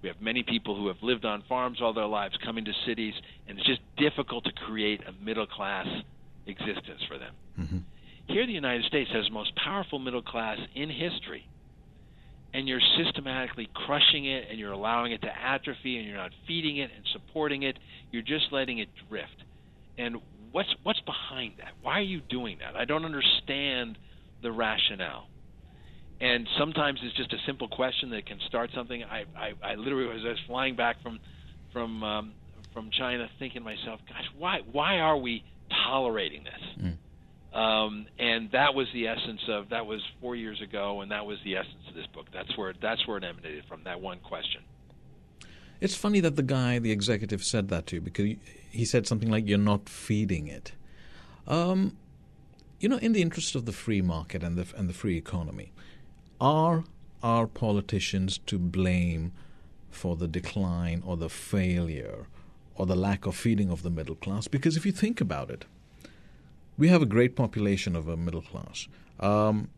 We 0.02 0.08
have 0.08 0.20
many 0.20 0.42
people 0.42 0.76
who 0.76 0.88
have 0.88 1.02
lived 1.02 1.24
on 1.24 1.42
farms 1.48 1.80
all 1.80 1.94
their 1.94 2.06
lives 2.06 2.36
coming 2.44 2.64
to 2.66 2.72
cities, 2.84 3.14
and 3.48 3.58
it's 3.58 3.66
just 3.66 3.80
difficult 3.96 4.44
to 4.44 4.52
create 4.52 5.00
a 5.06 5.12
middle 5.24 5.46
class 5.46 5.86
existence 6.46 7.02
for 7.08 7.16
them. 7.16 7.34
Mhm. 7.58 7.82
Here, 8.28 8.46
the 8.46 8.52
United 8.52 8.84
States 8.84 9.10
has 9.12 9.26
the 9.26 9.32
most 9.32 9.54
powerful 9.54 9.98
middle 9.98 10.22
class 10.22 10.58
in 10.74 10.90
history, 10.90 11.46
and 12.52 12.68
you're 12.68 12.80
systematically 12.96 13.68
crushing 13.72 14.26
it 14.26 14.48
and 14.50 14.58
you're 14.58 14.72
allowing 14.72 15.12
it 15.12 15.22
to 15.22 15.38
atrophy 15.42 15.98
and 15.98 16.06
you're 16.06 16.16
not 16.16 16.32
feeding 16.46 16.76
it 16.76 16.90
and 16.94 17.06
supporting 17.06 17.62
it. 17.62 17.78
You're 18.12 18.22
just 18.22 18.52
letting 18.52 18.78
it 18.78 18.88
drift. 19.08 19.42
And 19.98 20.20
what's 20.52 20.72
what's 20.82 21.00
behind 21.00 21.54
that? 21.58 21.72
Why 21.82 21.98
are 21.98 22.02
you 22.02 22.20
doing 22.20 22.58
that? 22.58 22.76
I 22.76 22.84
don't 22.84 23.04
understand 23.04 23.98
the 24.42 24.52
rationale. 24.52 25.28
And 26.20 26.48
sometimes 26.58 27.00
it's 27.02 27.16
just 27.16 27.32
a 27.32 27.38
simple 27.46 27.68
question 27.68 28.10
that 28.10 28.26
can 28.26 28.38
start 28.46 28.70
something. 28.74 29.02
I 29.04 29.24
I, 29.36 29.52
I 29.62 29.74
literally 29.74 30.06
was, 30.06 30.22
I 30.24 30.28
was 30.30 30.40
flying 30.46 30.76
back 30.76 31.02
from 31.02 31.18
from 31.72 32.02
um, 32.02 32.32
from 32.72 32.90
China, 32.90 33.28
thinking 33.38 33.62
to 33.62 33.64
myself, 33.64 34.00
"Gosh, 34.08 34.24
why 34.38 34.60
why 34.70 34.98
are 34.98 35.16
we 35.16 35.44
tolerating 35.86 36.44
this?" 36.44 36.86
Mm. 36.86 36.96
Um, 37.54 38.06
and 38.18 38.50
that 38.50 38.74
was 38.74 38.88
the 38.92 39.06
essence 39.06 39.40
of 39.48 39.68
that 39.68 39.86
was 39.86 40.00
four 40.20 40.34
years 40.34 40.60
ago, 40.60 41.02
and 41.02 41.10
that 41.12 41.24
was 41.24 41.38
the 41.44 41.56
essence 41.56 41.84
of 41.88 41.94
this 41.94 42.06
book. 42.08 42.26
That's 42.32 42.56
where 42.58 42.74
that's 42.80 43.06
where 43.06 43.18
it 43.18 43.24
emanated 43.24 43.64
from. 43.68 43.84
That 43.84 44.00
one 44.00 44.18
question. 44.18 44.62
It's 45.80 45.94
funny 45.94 46.20
that 46.20 46.36
the 46.36 46.42
guy, 46.42 46.78
the 46.78 46.90
executive, 46.90 47.44
said 47.44 47.68
that 47.68 47.86
to 47.88 47.96
you 47.96 48.00
because 48.00 48.36
he 48.70 48.84
said 48.84 49.06
something 49.06 49.30
like, 49.30 49.46
"You're 49.46 49.58
not 49.58 49.88
feeding 49.88 50.48
it." 50.48 50.72
Um, 51.46 51.96
you 52.80 52.88
know, 52.88 52.96
in 52.96 53.12
the 53.12 53.22
interest 53.22 53.54
of 53.54 53.66
the 53.66 53.72
free 53.72 54.02
market 54.02 54.42
and 54.42 54.56
the 54.56 54.66
and 54.76 54.88
the 54.88 54.94
free 54.94 55.16
economy, 55.16 55.72
are 56.40 56.84
our 57.22 57.46
politicians 57.46 58.38
to 58.46 58.58
blame 58.58 59.32
for 59.90 60.16
the 60.16 60.28
decline 60.28 61.02
or 61.06 61.16
the 61.16 61.28
failure 61.28 62.26
or 62.74 62.86
the 62.86 62.96
lack 62.96 63.26
of 63.26 63.36
feeding 63.36 63.70
of 63.70 63.82
the 63.82 63.90
middle 63.90 64.16
class? 64.16 64.48
Because 64.48 64.76
if 64.76 64.84
you 64.84 64.92
think 64.92 65.20
about 65.20 65.50
it, 65.50 65.64
we 66.76 66.88
have 66.88 67.02
a 67.02 67.06
great 67.06 67.36
population 67.36 67.94
of 67.94 68.08
a 68.08 68.16
middle 68.16 68.42
class. 68.42 68.88
Um, 69.20 69.70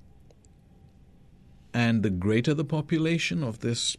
and 1.74 2.02
the 2.02 2.10
greater 2.10 2.54
the 2.54 2.64
population 2.64 3.44
of 3.44 3.60
this 3.60 3.96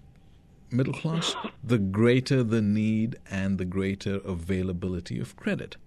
middle 0.71 0.93
class, 0.93 1.35
the 1.63 1.77
greater 1.77 2.43
the 2.43 2.61
need 2.61 3.17
and 3.29 3.57
the 3.57 3.65
greater 3.65 4.15
availability 4.25 5.19
of 5.19 5.35
credit. 5.35 5.77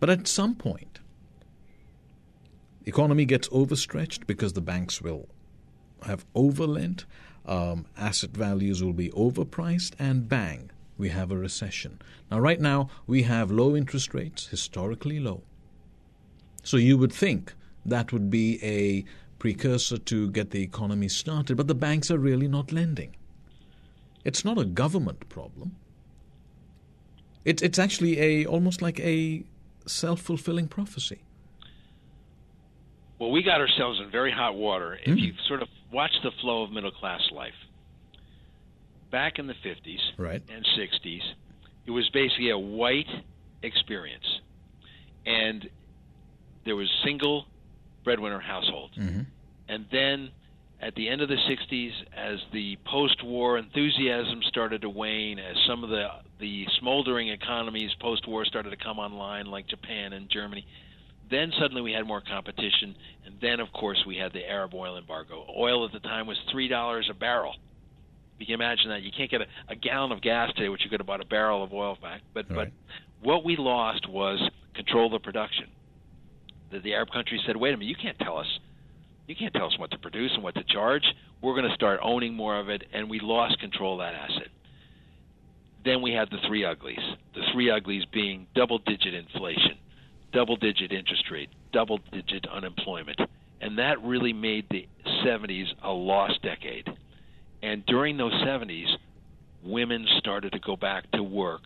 But 0.00 0.10
at 0.10 0.28
some 0.28 0.54
point, 0.54 1.00
the 2.82 2.90
economy 2.90 3.24
gets 3.24 3.48
overstretched 3.50 4.26
because 4.26 4.52
the 4.52 4.60
banks 4.60 5.02
will 5.02 5.28
have 6.04 6.24
overlent, 6.34 7.04
um, 7.46 7.86
asset 7.96 8.30
values 8.30 8.82
will 8.82 8.92
be 8.92 9.10
overpriced, 9.10 9.92
and 9.98 10.28
bang, 10.28 10.70
we 10.96 11.08
have 11.10 11.30
a 11.30 11.36
recession. 11.36 12.00
Now, 12.30 12.38
right 12.38 12.60
now, 12.60 12.88
we 13.06 13.22
have 13.22 13.50
low 13.50 13.76
interest 13.76 14.14
rates, 14.14 14.46
historically 14.46 15.20
low. 15.20 15.42
So 16.62 16.76
you 16.76 16.96
would 16.98 17.12
think 17.12 17.52
that 17.84 18.12
would 18.12 18.30
be 18.30 18.58
a 18.62 19.04
precursor 19.38 19.98
to 19.98 20.30
get 20.30 20.50
the 20.50 20.62
economy 20.62 21.08
started, 21.08 21.56
but 21.56 21.68
the 21.68 21.74
banks 21.74 22.10
are 22.10 22.18
really 22.18 22.48
not 22.48 22.72
lending. 22.72 23.14
It's 24.24 24.44
not 24.44 24.58
a 24.58 24.64
government 24.64 25.28
problem. 25.28 25.76
It, 27.44 27.62
it's 27.62 27.78
actually 27.78 28.18
a 28.18 28.46
almost 28.46 28.80
like 28.80 28.98
a 29.00 29.44
self-fulfilling 29.86 30.68
prophecy. 30.68 31.20
Well, 33.18 33.30
we 33.30 33.42
got 33.42 33.60
ourselves 33.60 34.00
in 34.02 34.10
very 34.10 34.32
hot 34.32 34.54
water. 34.54 34.98
If 35.04 35.14
mm. 35.14 35.20
you 35.20 35.34
sort 35.46 35.60
of 35.60 35.68
watch 35.94 36.12
the 36.22 36.32
flow 36.40 36.64
of 36.64 36.72
middle 36.72 36.90
class 36.90 37.22
life, 37.32 37.54
back 39.10 39.38
in 39.38 39.46
the 39.46 39.54
50s 39.64 40.00
right. 40.18 40.42
and 40.48 40.66
60s, 40.76 41.22
it 41.86 41.90
was 41.90 42.08
basically 42.10 42.50
a 42.50 42.58
white 42.58 43.08
experience. 43.62 44.40
And 45.24 45.68
there 46.64 46.76
was 46.76 46.88
single 47.04 47.46
breadwinner 48.02 48.40
households. 48.40 48.96
Mm-hmm. 48.96 49.20
And 49.68 49.86
then 49.90 50.30
at 50.80 50.94
the 50.96 51.08
end 51.08 51.22
of 51.22 51.28
the 51.28 51.36
60s, 51.36 51.92
as 52.14 52.38
the 52.52 52.76
post-war 52.84 53.56
enthusiasm 53.56 54.42
started 54.48 54.82
to 54.82 54.90
wane, 54.90 55.38
as 55.38 55.56
some 55.66 55.84
of 55.84 55.90
the 55.90 56.08
the 56.40 56.66
smoldering 56.80 57.28
economies 57.28 57.90
post-war 58.00 58.44
started 58.44 58.70
to 58.70 58.76
come 58.76 58.98
online, 58.98 59.46
like 59.46 59.68
Japan 59.68 60.12
and 60.12 60.28
Germany, 60.28 60.66
then 61.30 61.52
suddenly 61.58 61.82
we 61.82 61.92
had 61.92 62.06
more 62.06 62.20
competition, 62.20 62.94
and 63.24 63.34
then 63.40 63.60
of 63.60 63.72
course 63.72 64.02
we 64.06 64.16
had 64.16 64.32
the 64.32 64.44
Arab 64.48 64.74
oil 64.74 64.98
embargo. 64.98 65.46
Oil 65.56 65.84
at 65.84 65.92
the 65.92 66.00
time 66.00 66.26
was 66.26 66.36
three 66.50 66.68
dollars 66.68 67.08
a 67.10 67.14
barrel. 67.14 67.54
You 68.38 68.46
can 68.46 68.54
imagine 68.56 68.88
that 68.88 69.02
you 69.02 69.10
can't 69.16 69.30
get 69.30 69.40
a, 69.42 69.46
a 69.68 69.76
gallon 69.76 70.12
of 70.12 70.20
gas 70.20 70.52
today, 70.54 70.68
which 70.68 70.82
you 70.84 70.90
could 70.90 71.00
have 71.00 71.06
bought 71.06 71.20
a 71.20 71.26
barrel 71.26 71.62
of 71.62 71.72
oil 71.72 71.96
back. 72.00 72.22
But 72.32 72.50
right. 72.50 72.72
but 73.20 73.26
what 73.26 73.44
we 73.44 73.56
lost 73.56 74.08
was 74.08 74.40
control 74.74 75.14
of 75.14 75.22
production 75.22 75.68
the, 76.74 76.80
the 76.80 76.92
Arab 76.94 77.10
countries 77.10 77.40
said, 77.46 77.56
"Wait 77.56 77.72
a 77.72 77.76
minute, 77.76 77.88
you 77.88 77.96
can't 78.00 78.18
tell 78.18 78.36
us, 78.38 78.58
you 79.26 79.34
can't 79.34 79.54
tell 79.54 79.66
us 79.66 79.78
what 79.78 79.90
to 79.92 79.98
produce 79.98 80.32
and 80.34 80.42
what 80.42 80.54
to 80.56 80.64
charge. 80.64 81.04
We're 81.40 81.54
going 81.54 81.68
to 81.68 81.74
start 81.74 82.00
owning 82.02 82.34
more 82.34 82.58
of 82.58 82.68
it," 82.68 82.82
and 82.92 83.08
we 83.08 83.20
lost 83.20 83.58
control 83.60 83.94
of 83.94 84.00
that 84.00 84.14
asset. 84.14 84.48
Then 85.84 86.02
we 86.02 86.12
had 86.12 86.30
the 86.30 86.38
three 86.46 86.64
uglies. 86.64 86.98
The 87.34 87.42
three 87.52 87.70
uglies 87.70 88.04
being 88.12 88.46
double-digit 88.54 89.14
inflation, 89.14 89.78
double-digit 90.34 90.92
interest 90.92 91.24
rate, 91.30 91.48
double-digit 91.72 92.46
unemployment, 92.52 93.18
and 93.60 93.78
that 93.78 94.02
really 94.02 94.32
made 94.32 94.66
the 94.70 94.86
70s 95.24 95.66
a 95.82 95.90
lost 95.90 96.42
decade. 96.42 96.86
And 97.62 97.86
during 97.86 98.18
those 98.18 98.34
70s, 98.44 98.88
women 99.62 100.06
started 100.18 100.52
to 100.52 100.58
go 100.58 100.76
back 100.76 101.10
to 101.12 101.22
work 101.22 101.62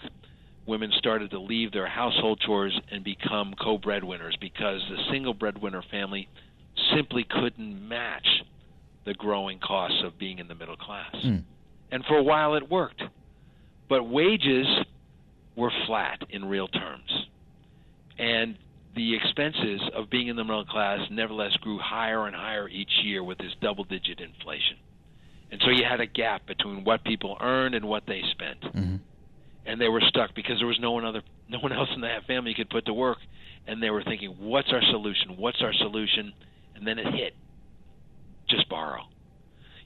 women 0.69 0.93
started 0.99 1.31
to 1.31 1.41
leave 1.41 1.73
their 1.73 1.89
household 1.89 2.41
chores 2.45 2.79
and 2.93 3.03
become 3.03 3.55
co-breadwinners 3.61 4.37
because 4.39 4.81
the 4.91 4.99
single 5.11 5.33
breadwinner 5.33 5.83
family 5.91 6.29
simply 6.95 7.25
couldn't 7.25 7.89
match 7.89 8.27
the 9.07 9.15
growing 9.15 9.59
costs 9.59 10.03
of 10.05 10.19
being 10.19 10.39
in 10.39 10.47
the 10.47 10.55
middle 10.55 10.77
class. 10.77 11.15
Mm. 11.25 11.43
And 11.91 12.05
for 12.05 12.19
a 12.19 12.23
while 12.23 12.55
it 12.55 12.71
worked. 12.71 13.03
But 13.89 14.05
wages 14.05 14.67
were 15.57 15.73
flat 15.87 16.21
in 16.29 16.45
real 16.45 16.69
terms. 16.69 17.11
And 18.19 18.57
the 18.97 19.15
expenses 19.15 19.81
of 19.95 20.11
being 20.11 20.29
in 20.29 20.37
the 20.37 20.45
middle 20.45 20.65
class 20.65 21.01
nevertheless 21.11 21.53
grew 21.61 21.79
higher 21.79 22.27
and 22.27 22.35
higher 22.35 22.69
each 22.69 22.91
year 23.05 23.23
with 23.23 23.39
this 23.39 23.53
double 23.61 23.85
digit 23.85 24.21
inflation. 24.21 24.77
And 25.51 25.61
so 25.65 25.71
you 25.71 25.85
had 25.89 26.01
a 26.01 26.07
gap 26.07 26.47
between 26.47 26.85
what 26.85 27.05
people 27.05 27.37
earned 27.41 27.75
and 27.75 27.87
what 27.87 28.05
they 28.07 28.23
spent. 28.33 28.61
Mm-hmm. 28.61 28.97
And 29.67 29.81
they 29.81 29.89
were 29.89 30.03
stuck 30.09 30.35
because 30.35 30.59
there 30.59 30.67
was 30.67 30.79
no 30.81 30.93
one 30.93 31.05
other 31.05 31.23
no 31.49 31.59
one 31.61 31.73
else 31.73 31.89
in 31.95 32.03
that 32.03 32.27
family 32.27 32.55
could 32.55 32.69
put 32.69 32.87
to 32.87 32.95
work. 32.95 33.19
And 33.67 33.83
they 33.83 33.91
were 33.91 34.03
thinking 34.03 34.35
what's 34.39 34.69
our 34.73 34.83
solution? 34.91 35.37
What's 35.37 35.63
our 35.63 35.73
solution? 35.73 36.33
And 36.75 36.87
then 36.87 36.99
it 36.99 37.07
hit. 37.15 37.35
Just 38.49 38.69
borrow. 38.69 39.03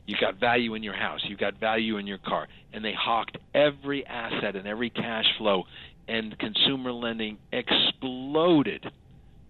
You 0.07 0.17
got 0.21 0.41
value 0.41 0.75
in 0.75 0.83
your 0.83 0.97
house. 0.97 1.21
You 1.29 1.37
got 1.37 1.61
value 1.61 1.99
in 1.99 2.07
your 2.07 2.19
car. 2.19 2.49
And 2.73 2.85
they 2.85 2.93
hawked 2.93 3.39
every 3.55 4.05
asset 4.07 4.57
and 4.57 4.67
every 4.67 4.91
cash 4.91 5.27
flow 5.39 5.65
and 6.09 6.39
consumer 6.39 6.93
lending 6.93 7.39
exploded 7.53 8.85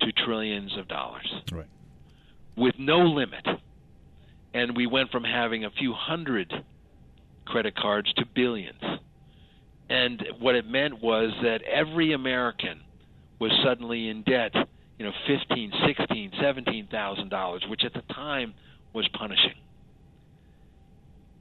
to 0.00 0.12
trillions 0.24 0.76
of 0.78 0.88
dollars 0.88 1.32
right. 1.52 1.66
with 2.56 2.74
no 2.78 2.98
limit 2.98 3.46
and 4.54 4.76
we 4.76 4.86
went 4.86 5.10
from 5.10 5.24
having 5.24 5.64
a 5.64 5.70
few 5.70 5.92
hundred 5.92 6.52
credit 7.46 7.74
cards 7.76 8.12
to 8.14 8.24
billions 8.34 8.82
and 9.92 10.22
what 10.40 10.54
it 10.54 10.66
meant 10.66 11.02
was 11.02 11.32
that 11.42 11.60
every 11.62 12.12
American 12.14 12.80
was 13.38 13.52
suddenly 13.62 14.08
in 14.08 14.22
debt, 14.22 14.52
you 14.98 15.04
know, 15.04 15.12
fifteen, 15.26 15.70
sixteen, 15.86 16.30
seventeen 16.40 16.86
thousand 16.90 17.28
dollars, 17.28 17.62
which 17.68 17.82
at 17.84 17.92
the 17.92 18.02
time 18.14 18.54
was 18.94 19.06
punishing. 19.08 19.54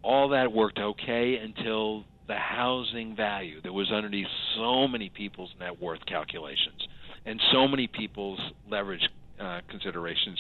All 0.04 0.30
that 0.30 0.52
worked 0.52 0.80
okay 0.80 1.38
until 1.38 2.04
the 2.32 2.38
housing 2.38 3.14
value 3.14 3.62
that 3.62 3.74
was 3.74 3.92
underneath 3.92 4.28
so 4.56 4.88
many 4.88 5.10
people's 5.10 5.50
net 5.60 5.82
worth 5.82 6.00
calculations 6.06 6.88
and 7.26 7.42
so 7.52 7.68
many 7.68 7.88
people's 7.88 8.40
leverage 8.70 9.02
uh, 9.38 9.60
considerations 9.70 10.40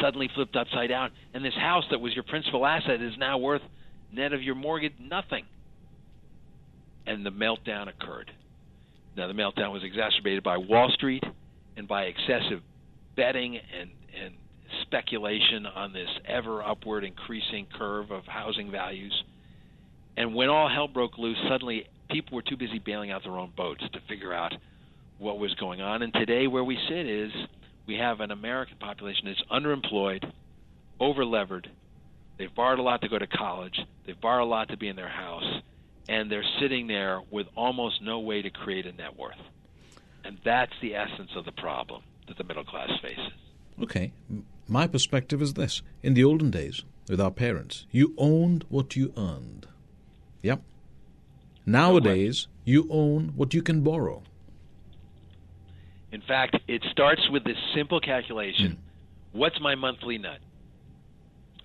suddenly 0.00 0.30
flipped 0.34 0.56
upside 0.56 0.88
down, 0.88 1.10
and 1.34 1.44
this 1.44 1.52
house 1.54 1.84
that 1.90 2.00
was 2.00 2.14
your 2.14 2.24
principal 2.24 2.64
asset 2.64 3.02
is 3.02 3.12
now 3.18 3.36
worth 3.36 3.60
net 4.10 4.32
of 4.32 4.42
your 4.42 4.54
mortgage 4.54 4.94
nothing 4.98 5.44
and 7.06 7.24
the 7.24 7.30
meltdown 7.30 7.88
occurred. 7.88 8.30
Now, 9.14 9.26
the 9.26 9.34
meltdown 9.34 9.74
was 9.74 9.84
exacerbated 9.84 10.42
by 10.42 10.56
Wall 10.56 10.90
Street 10.94 11.22
and 11.76 11.86
by 11.86 12.04
excessive 12.04 12.62
betting 13.14 13.56
and, 13.78 13.90
and 14.24 14.34
speculation 14.82 15.66
on 15.66 15.92
this 15.92 16.08
ever 16.26 16.62
upward 16.62 17.04
increasing 17.04 17.66
curve 17.76 18.10
of 18.10 18.24
housing 18.24 18.70
values. 18.70 19.12
And 20.16 20.34
when 20.34 20.48
all 20.48 20.68
hell 20.68 20.88
broke 20.88 21.18
loose, 21.18 21.38
suddenly 21.48 21.86
people 22.10 22.36
were 22.36 22.42
too 22.42 22.56
busy 22.56 22.78
bailing 22.78 23.10
out 23.10 23.22
their 23.22 23.36
own 23.38 23.52
boats 23.56 23.82
to 23.92 24.00
figure 24.08 24.32
out 24.32 24.54
what 25.18 25.38
was 25.38 25.54
going 25.54 25.80
on. 25.80 26.02
And 26.02 26.12
today, 26.12 26.46
where 26.46 26.64
we 26.64 26.78
sit 26.88 27.06
is 27.06 27.32
we 27.86 27.96
have 27.96 28.20
an 28.20 28.30
American 28.30 28.76
population 28.78 29.26
that's 29.26 29.42
underemployed, 29.50 30.30
overlevered. 31.00 31.66
They've 32.38 32.54
borrowed 32.54 32.78
a 32.78 32.82
lot 32.82 33.00
to 33.02 33.08
go 33.08 33.18
to 33.18 33.26
college. 33.26 33.78
They've 34.06 34.20
borrowed 34.20 34.46
a 34.46 34.50
lot 34.50 34.68
to 34.68 34.76
be 34.76 34.88
in 34.88 34.96
their 34.96 35.08
house 35.08 35.62
and 36.08 36.30
they're 36.30 36.44
sitting 36.60 36.86
there 36.86 37.20
with 37.30 37.46
almost 37.56 38.02
no 38.02 38.20
way 38.20 38.42
to 38.42 38.50
create 38.50 38.86
a 38.86 38.92
net 38.92 39.16
worth. 39.18 39.34
And 40.24 40.38
that's 40.44 40.72
the 40.80 40.94
essence 40.94 41.30
of 41.36 41.44
the 41.44 41.52
problem 41.52 42.02
that 42.28 42.36
the 42.38 42.44
middle 42.44 42.64
class 42.64 42.90
faces. 43.00 43.32
Okay. 43.82 44.12
My 44.68 44.86
perspective 44.86 45.42
is 45.42 45.54
this. 45.54 45.82
In 46.02 46.14
the 46.14 46.24
olden 46.24 46.50
days, 46.50 46.84
with 47.08 47.20
our 47.20 47.30
parents. 47.30 47.86
You 47.90 48.14
owned 48.18 48.64
what 48.68 48.96
you 48.96 49.12
earned. 49.16 49.68
Yep. 50.46 50.62
Nowadays, 51.66 52.46
you 52.64 52.86
own 52.88 53.32
what 53.34 53.52
you 53.52 53.62
can 53.62 53.80
borrow. 53.80 54.22
In 56.12 56.22
fact, 56.22 56.56
it 56.68 56.84
starts 56.92 57.20
with 57.30 57.42
this 57.42 57.56
simple 57.74 57.98
calculation 57.98 58.78
mm. 58.78 58.78
what's 59.32 59.60
my 59.60 59.74
monthly 59.74 60.18
nut? 60.18 60.38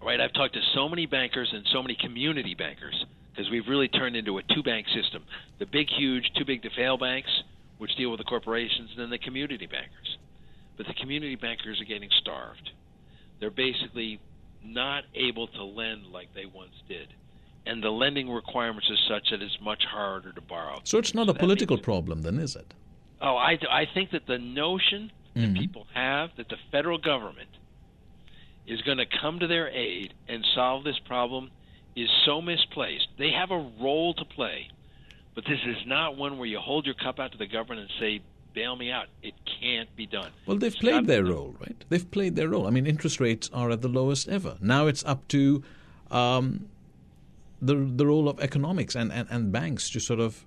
Right? 0.04 0.20
I've 0.20 0.34
talked 0.34 0.56
to 0.56 0.62
so 0.74 0.90
many 0.90 1.06
bankers 1.06 1.50
and 1.54 1.64
so 1.72 1.84
many 1.84 1.96
community 2.02 2.56
bankers 2.56 3.06
because 3.30 3.52
we've 3.52 3.68
really 3.68 3.88
turned 3.88 4.16
into 4.16 4.40
a 4.40 4.42
two 4.56 4.64
bank 4.64 4.88
system 4.96 5.26
the 5.60 5.68
big, 5.68 5.88
huge, 5.88 6.26
too 6.36 6.44
big 6.44 6.64
to 6.64 6.72
fail 6.76 6.98
banks, 6.98 7.30
which 7.78 7.96
deal 7.98 8.10
with 8.10 8.18
the 8.18 8.24
corporations, 8.24 8.90
and 8.90 9.00
then 9.00 9.10
the 9.12 9.20
community 9.20 9.68
bankers. 9.68 10.18
But 10.76 10.88
the 10.88 10.96
community 10.96 11.36
bankers 11.36 11.80
are 11.80 11.86
getting 11.86 12.10
starved. 12.20 12.72
They're 13.40 13.52
basically 13.52 14.20
not 14.64 15.04
able 15.14 15.48
to 15.50 15.64
lend 15.64 16.08
like 16.08 16.34
they 16.34 16.48
once 16.48 16.74
did. 16.90 17.14
And 17.66 17.84
the 17.84 17.92
lending 17.92 18.30
requirements 18.30 18.90
are 18.90 19.14
such 19.16 19.30
that 19.30 19.42
it's 19.42 19.58
much 19.62 19.84
harder 19.86 20.32
to 20.32 20.42
borrow. 20.42 20.80
So 20.84 20.98
it's 20.98 21.14
not 21.14 21.28
so 21.28 21.34
a 21.34 21.36
political 21.36 21.78
problem, 21.78 22.24
then, 22.24 22.40
is 22.40 22.56
it? 22.56 22.74
Oh, 23.22 23.36
I, 23.36 23.60
I 23.70 23.86
think 23.94 24.12
that 24.12 24.26
the 24.26 24.40
notion 24.40 25.12
that 25.36 25.42
mm-hmm. 25.42 25.58
people 25.58 25.88
have 25.94 26.32
that 26.38 26.50
the 26.50 26.58
federal 26.72 26.98
government 26.98 27.50
is 28.66 28.82
going 28.82 28.98
to 28.98 29.06
come 29.22 29.40
to 29.40 29.48
their 29.48 29.70
aid 29.70 30.14
and 30.28 30.46
solve 30.56 30.84
this 30.84 30.98
problem 31.00 31.52
is 31.96 32.10
so 32.26 32.42
misplaced. 32.42 33.08
They 33.18 33.32
have 33.32 33.52
a 33.52 33.72
role 33.80 34.14
to 34.16 34.26
play, 34.26 34.70
but 35.36 35.44
this 35.46 35.60
is 35.66 35.78
not 35.86 36.18
one 36.18 36.38
where 36.38 36.48
you 36.48 36.60
hold 36.60 36.86
your 36.86 36.96
cup 36.96 37.20
out 37.20 37.32
to 37.34 37.38
the 37.38 37.48
government 37.48 37.82
and 37.82 37.90
say, 38.00 38.22
bail 38.54 38.76
me 38.76 38.92
out. 38.92 39.08
It 39.22 39.34
can't 39.62 39.94
be 39.96 40.06
done. 40.06 40.32
Well, 40.46 40.58
they've 40.58 40.74
it's 40.74 40.82
played 40.82 41.08
their 41.08 41.24
role, 41.24 41.56
right? 41.60 41.86
They've 41.90 42.10
played 42.10 42.36
their 42.36 42.50
role. 42.50 42.68
I 42.68 42.70
mean, 42.70 42.86
interest 42.86 43.20
rates 43.20 43.50
are 43.54 43.72
at 43.72 43.82
the 43.82 43.88
lowest 43.88 44.28
ever. 44.28 44.58
Now 44.62 44.88
it's 44.88 45.04
up 45.06 45.28
to 45.30 45.64
um, 46.10 46.68
the 47.62 47.76
the 47.76 48.06
role 48.06 48.28
of 48.28 48.40
economics 48.40 48.96
and, 48.96 49.12
and, 49.12 49.28
and 49.30 49.52
banks 49.52 49.90
to 49.92 50.00
sort 50.00 50.20
of 50.20 50.46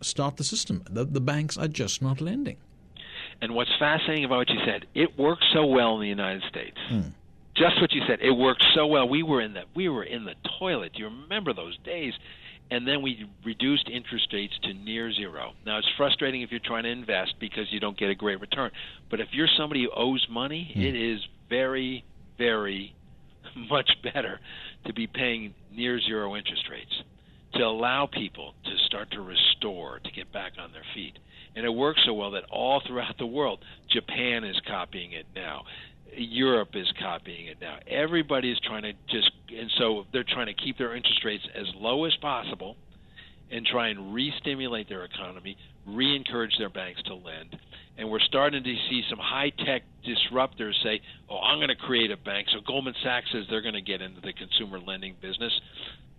start 0.00 0.36
the 0.36 0.44
system. 0.44 0.82
The, 0.90 1.04
the 1.04 1.20
banks 1.20 1.56
are 1.58 1.68
just 1.68 2.02
not 2.02 2.20
lending. 2.20 2.56
And 3.42 3.54
what's 3.54 3.70
fascinating 3.78 4.24
about 4.24 4.38
what 4.38 4.50
you 4.50 4.60
said, 4.64 4.86
it 4.94 5.18
works 5.18 5.44
so 5.52 5.66
well 5.66 5.94
in 5.94 6.00
the 6.00 6.08
United 6.08 6.42
States. 6.48 6.76
Mm. 6.90 7.12
Just 7.54 7.80
what 7.80 7.92
you 7.92 8.02
said, 8.06 8.20
it 8.20 8.30
worked 8.30 8.64
so 8.74 8.86
well. 8.86 9.08
We 9.08 9.22
were 9.22 9.40
in 9.40 9.54
the 9.54 9.62
we 9.74 9.88
were 9.88 10.04
in 10.04 10.24
the 10.24 10.34
toilet. 10.58 10.92
Do 10.94 11.00
you 11.00 11.06
remember 11.06 11.52
those 11.52 11.76
days? 11.84 12.14
and 12.70 12.86
then 12.86 13.02
we 13.02 13.26
reduced 13.44 13.88
interest 13.88 14.28
rates 14.32 14.54
to 14.62 14.72
near 14.72 15.12
zero. 15.12 15.52
Now 15.66 15.78
it's 15.78 15.88
frustrating 15.96 16.42
if 16.42 16.50
you're 16.50 16.60
trying 16.64 16.84
to 16.84 16.90
invest 16.90 17.34
because 17.40 17.66
you 17.70 17.80
don't 17.80 17.98
get 17.98 18.10
a 18.10 18.14
great 18.14 18.40
return. 18.40 18.70
But 19.10 19.20
if 19.20 19.28
you're 19.32 19.48
somebody 19.58 19.84
who 19.84 19.90
owes 19.94 20.24
money, 20.30 20.72
mm. 20.74 20.84
it 20.84 20.94
is 20.94 21.20
very, 21.48 22.04
very 22.38 22.94
much 23.56 23.90
better 24.02 24.38
to 24.86 24.92
be 24.92 25.06
paying 25.06 25.54
near 25.74 26.00
zero 26.00 26.36
interest 26.36 26.64
rates 26.70 27.02
to 27.54 27.62
allow 27.62 28.06
people 28.06 28.54
to 28.64 28.70
start 28.86 29.10
to 29.12 29.20
restore, 29.20 29.98
to 30.00 30.10
get 30.12 30.32
back 30.32 30.52
on 30.58 30.72
their 30.72 30.84
feet. 30.94 31.18
And 31.56 31.66
it 31.66 31.70
works 31.70 32.00
so 32.06 32.14
well 32.14 32.30
that 32.32 32.44
all 32.50 32.80
throughout 32.86 33.18
the 33.18 33.26
world, 33.26 33.64
Japan 33.90 34.44
is 34.44 34.56
copying 34.68 35.12
it 35.12 35.26
now. 35.34 35.62
Europe 36.16 36.70
is 36.74 36.86
copying 37.00 37.46
it 37.46 37.58
now. 37.60 37.78
Everybody 37.88 38.50
is 38.50 38.58
trying 38.64 38.82
to 38.82 38.92
just, 39.08 39.30
and 39.48 39.70
so 39.78 40.06
they're 40.12 40.24
trying 40.24 40.46
to 40.46 40.54
keep 40.54 40.78
their 40.78 40.94
interest 40.94 41.24
rates 41.24 41.44
as 41.54 41.66
low 41.76 42.04
as 42.04 42.14
possible 42.16 42.76
and 43.50 43.66
try 43.66 43.88
and 43.88 44.14
re 44.14 44.32
stimulate 44.40 44.88
their 44.88 45.04
economy, 45.04 45.56
re 45.96 46.16
encourage 46.16 46.56
their 46.58 46.70
banks 46.70 47.02
to 47.04 47.14
lend. 47.14 47.56
And 47.98 48.10
we're 48.10 48.20
starting 48.20 48.64
to 48.64 48.76
see 48.88 49.02
some 49.10 49.18
high 49.18 49.50
tech 49.50 49.82
disruptors 50.06 50.72
say, 50.82 51.00
oh, 51.28 51.38
I'm 51.38 51.58
going 51.58 51.68
to 51.68 51.76
create 51.76 52.10
a 52.10 52.16
bank. 52.16 52.48
So 52.52 52.60
Goldman 52.66 52.94
Sachs 53.02 53.26
says 53.32 53.44
they're 53.50 53.60
going 53.60 53.74
to 53.74 53.82
get 53.82 54.00
into 54.00 54.20
the 54.20 54.32
consumer 54.32 54.80
lending 54.80 55.16
business. 55.20 55.52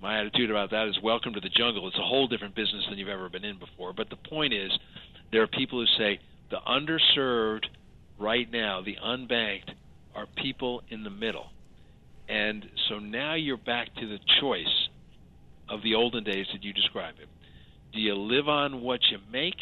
My 0.02 0.20
attitude 0.20 0.52
about 0.52 0.72
that 0.72 0.88
is 0.88 0.98
welcome 1.02 1.34
to 1.34 1.40
the 1.40 1.50
jungle. 1.50 1.88
It's 1.88 1.98
a 1.98 2.04
whole 2.04 2.28
different 2.28 2.56
business 2.56 2.84
than 2.90 3.00
you've 3.00 3.10
ever 3.10 3.30
been 3.30 3.46
in 3.46 3.58
before. 3.58 3.94
But 3.94 4.10
the 4.10 4.16
point 4.16 4.54
is, 4.54 4.72
there 5.32 5.42
are 5.42 5.48
people 5.48 5.80
who 5.80 5.88
say 5.98 6.20
the 6.50 6.60
underserved 6.68 7.66
right 8.20 8.52
now, 8.52 8.82
the 8.82 8.98
unbanked, 9.04 9.72
are 10.16 10.28
people 10.38 10.84
in 10.90 11.04
the 11.04 11.10
middle. 11.10 11.48
And 12.28 12.66
so 12.90 13.00
now 13.00 13.34
you're 13.34 13.58
back 13.58 13.94
to 13.96 14.08
the 14.08 14.20
choice 14.40 14.90
of 15.70 15.82
the 15.84 15.96
olden 15.96 16.24
days 16.24 16.46
that 16.54 16.64
you 16.64 16.74
describe 16.74 17.16
it. 17.22 17.28
Do 17.94 18.00
you 18.00 18.16
live 18.16 18.48
on 18.48 18.82
what 18.82 19.00
you 19.12 19.18
make, 19.32 19.60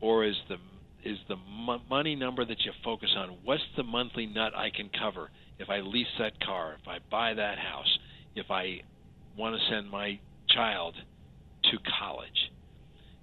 or 0.00 0.24
is 0.24 0.36
the 0.48 0.56
is 1.04 1.18
the 1.28 1.36
money 1.90 2.14
number 2.14 2.44
that 2.44 2.60
you 2.64 2.72
focus 2.84 3.10
on? 3.16 3.36
What's 3.42 3.62
the 3.76 3.82
monthly 3.82 4.26
nut 4.26 4.52
I 4.56 4.70
can 4.70 4.88
cover 4.88 5.30
if 5.58 5.68
I 5.68 5.80
lease 5.80 6.06
that 6.18 6.40
car, 6.40 6.76
if 6.80 6.88
I 6.88 6.98
buy 7.10 7.34
that 7.34 7.58
house, 7.58 7.98
if 8.36 8.50
I 8.50 8.82
want 9.36 9.56
to 9.56 9.60
send 9.68 9.90
my 9.90 10.18
child 10.48 10.94
to 11.64 11.78
college? 11.98 12.52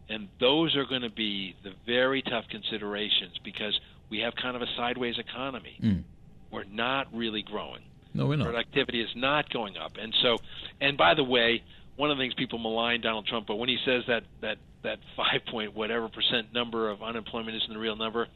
And 0.10 0.28
those 0.40 0.76
are 0.76 0.86
going 0.86 1.04
to 1.04 1.10
be 1.10 1.56
the 1.64 1.72
very 1.86 2.22
tough 2.22 2.46
considerations 2.50 3.40
because 3.44 3.80
we 4.10 4.20
have 4.20 4.34
kind 4.36 4.56
of 4.56 4.62
a 4.62 4.68
sideways 4.76 5.18
economy. 5.18 5.78
Mm. 5.82 6.04
We're 6.52 6.64
not 6.66 7.08
really 7.14 7.44
growing. 7.44 7.84
No, 8.14 8.26
we're 8.26 8.38
not. 8.38 8.46
Productivity 8.46 9.02
is 9.02 9.10
not 9.16 9.50
going 9.52 9.78
up. 9.78 9.94
And 10.02 10.14
so, 10.24 10.38
and 10.82 10.98
by 10.98 11.14
the 11.14 11.24
way, 11.24 11.64
one 12.00 12.10
of 12.12 12.18
the 12.18 12.24
things 12.24 12.34
people 12.34 12.60
malign 12.60 13.02
Donald 13.02 13.28
Trump, 13.28 13.46
but 13.46 13.58
when 13.58 13.68
he 13.68 13.78
says 13.86 14.04
that 14.08 14.24
that 14.40 14.58
that 14.84 15.00
five 15.18 15.42
point 15.52 15.76
whatever 15.76 16.08
percent 16.08 16.54
number 16.54 16.90
of 16.90 17.04
unemployment 17.04 17.58
isn't 17.58 17.74
the 17.74 17.80
real 17.80 17.98
number, 17.98 18.28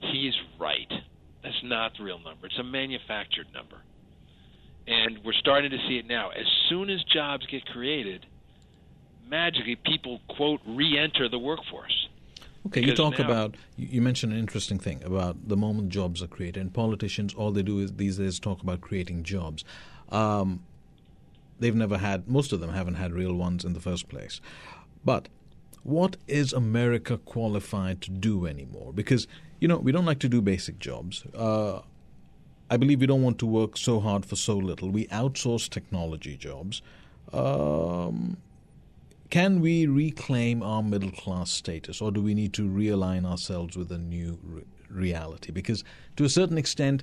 he's 0.00 0.34
right. 0.58 0.92
That's 1.40 1.62
not 1.62 1.92
the 1.96 2.02
real 2.02 2.18
number. 2.18 2.46
It's 2.46 2.58
a 2.58 2.64
manufactured 2.64 3.46
number. 3.54 3.76
And 4.88 5.20
we're 5.24 5.34
starting 5.34 5.70
to 5.70 5.78
see 5.86 5.98
it 5.98 6.08
now. 6.08 6.30
As 6.30 6.46
soon 6.68 6.90
as 6.90 7.00
jobs 7.04 7.46
get 7.46 7.64
created, 7.66 8.26
magically 9.28 9.76
people 9.76 10.20
quote 10.28 10.60
re-enter 10.66 11.28
the 11.28 11.38
workforce. 11.38 12.08
Okay, 12.66 12.82
you 12.84 12.92
talk 12.92 13.20
now, 13.20 13.24
about 13.24 13.54
you 13.76 14.02
mentioned 14.02 14.32
an 14.32 14.40
interesting 14.40 14.80
thing 14.80 15.04
about 15.04 15.48
the 15.48 15.56
moment 15.56 15.90
jobs 15.90 16.24
are 16.24 16.26
created, 16.26 16.60
and 16.60 16.74
politicians 16.74 17.34
all 17.34 17.52
they 17.52 17.62
do 17.62 17.78
is 17.78 17.92
these 17.92 18.18
days 18.18 18.40
talk 18.40 18.62
about 18.62 18.80
creating 18.80 19.22
jobs. 19.22 19.64
Um, 20.08 20.64
they've 21.58 21.74
never 21.74 21.98
had 21.98 22.28
most 22.28 22.52
of 22.52 22.60
them 22.60 22.70
haven't 22.70 22.94
had 22.94 23.12
real 23.12 23.34
ones 23.34 23.64
in 23.64 23.72
the 23.72 23.80
first 23.80 24.08
place. 24.08 24.40
But 25.04 25.28
what 25.82 26.16
is 26.26 26.52
America 26.52 27.18
qualified 27.18 28.00
to 28.02 28.10
do 28.10 28.46
anymore? 28.46 28.92
Because 28.92 29.26
you 29.60 29.68
know 29.68 29.78
we 29.78 29.92
don't 29.92 30.04
like 30.04 30.18
to 30.20 30.28
do 30.28 30.40
basic 30.40 30.78
jobs. 30.78 31.24
Uh, 31.34 31.80
I 32.68 32.76
believe 32.76 33.00
we 33.00 33.06
don't 33.06 33.22
want 33.22 33.38
to 33.38 33.46
work 33.46 33.76
so 33.76 34.00
hard 34.00 34.26
for 34.26 34.34
so 34.34 34.56
little. 34.56 34.90
We 34.90 35.06
outsource 35.06 35.68
technology 35.70 36.36
jobs. 36.36 36.82
Um, 37.32 38.38
can 39.30 39.60
we 39.60 39.86
reclaim 39.86 40.62
our 40.62 40.82
middle 40.82 41.10
class 41.10 41.50
status, 41.50 42.00
or 42.00 42.10
do 42.12 42.20
we 42.20 42.34
need 42.34 42.52
to 42.54 42.62
realign 42.62 43.24
ourselves 43.24 43.76
with 43.76 43.90
a 43.90 43.98
new 43.98 44.38
re- 44.42 44.62
reality? 44.88 45.52
Because 45.52 45.84
to 46.16 46.24
a 46.24 46.28
certain 46.28 46.58
extent, 46.58 47.02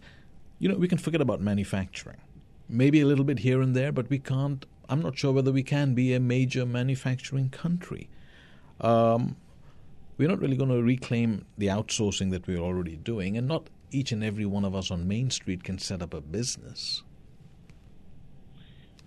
you 0.60 0.70
know, 0.70 0.76
we 0.76 0.88
can 0.88 0.98
forget 0.98 1.22
about 1.22 1.42
manufacturing, 1.42 2.22
maybe 2.68 3.02
a 3.02 3.06
little 3.06 3.26
bit 3.26 3.40
here 3.40 3.62
and 3.62 3.76
there, 3.76 3.92
but 3.92 4.10
we 4.10 4.20
can't. 4.20 4.66
I'm 4.90 5.02
not 5.02 5.18
sure 5.18 5.32
whether 5.32 5.52
we 5.52 5.64
can 5.64 5.94
be 5.94 6.14
a 6.14 6.20
major 6.20 6.66
manufacturing 6.66 7.50
country. 7.50 8.10
Um, 8.82 9.38
we're 10.18 10.28
not 10.28 10.40
really 10.40 10.58
going 10.58 10.70
to 10.70 10.84
reclaim 10.84 11.46
the 11.58 11.68
outsourcing 11.68 12.32
that 12.32 12.48
we're 12.48 12.60
already 12.60 12.98
doing, 12.98 13.38
and 13.38 13.48
not 13.48 13.70
each 13.92 14.12
and 14.12 14.24
every 14.24 14.46
one 14.46 14.66
of 14.66 14.76
us 14.76 14.92
on 14.92 15.08
Main 15.08 15.30
Street 15.30 15.64
can 15.64 15.78
set 15.78 16.02
up 16.02 16.14
a 16.14 16.22
business 16.22 17.04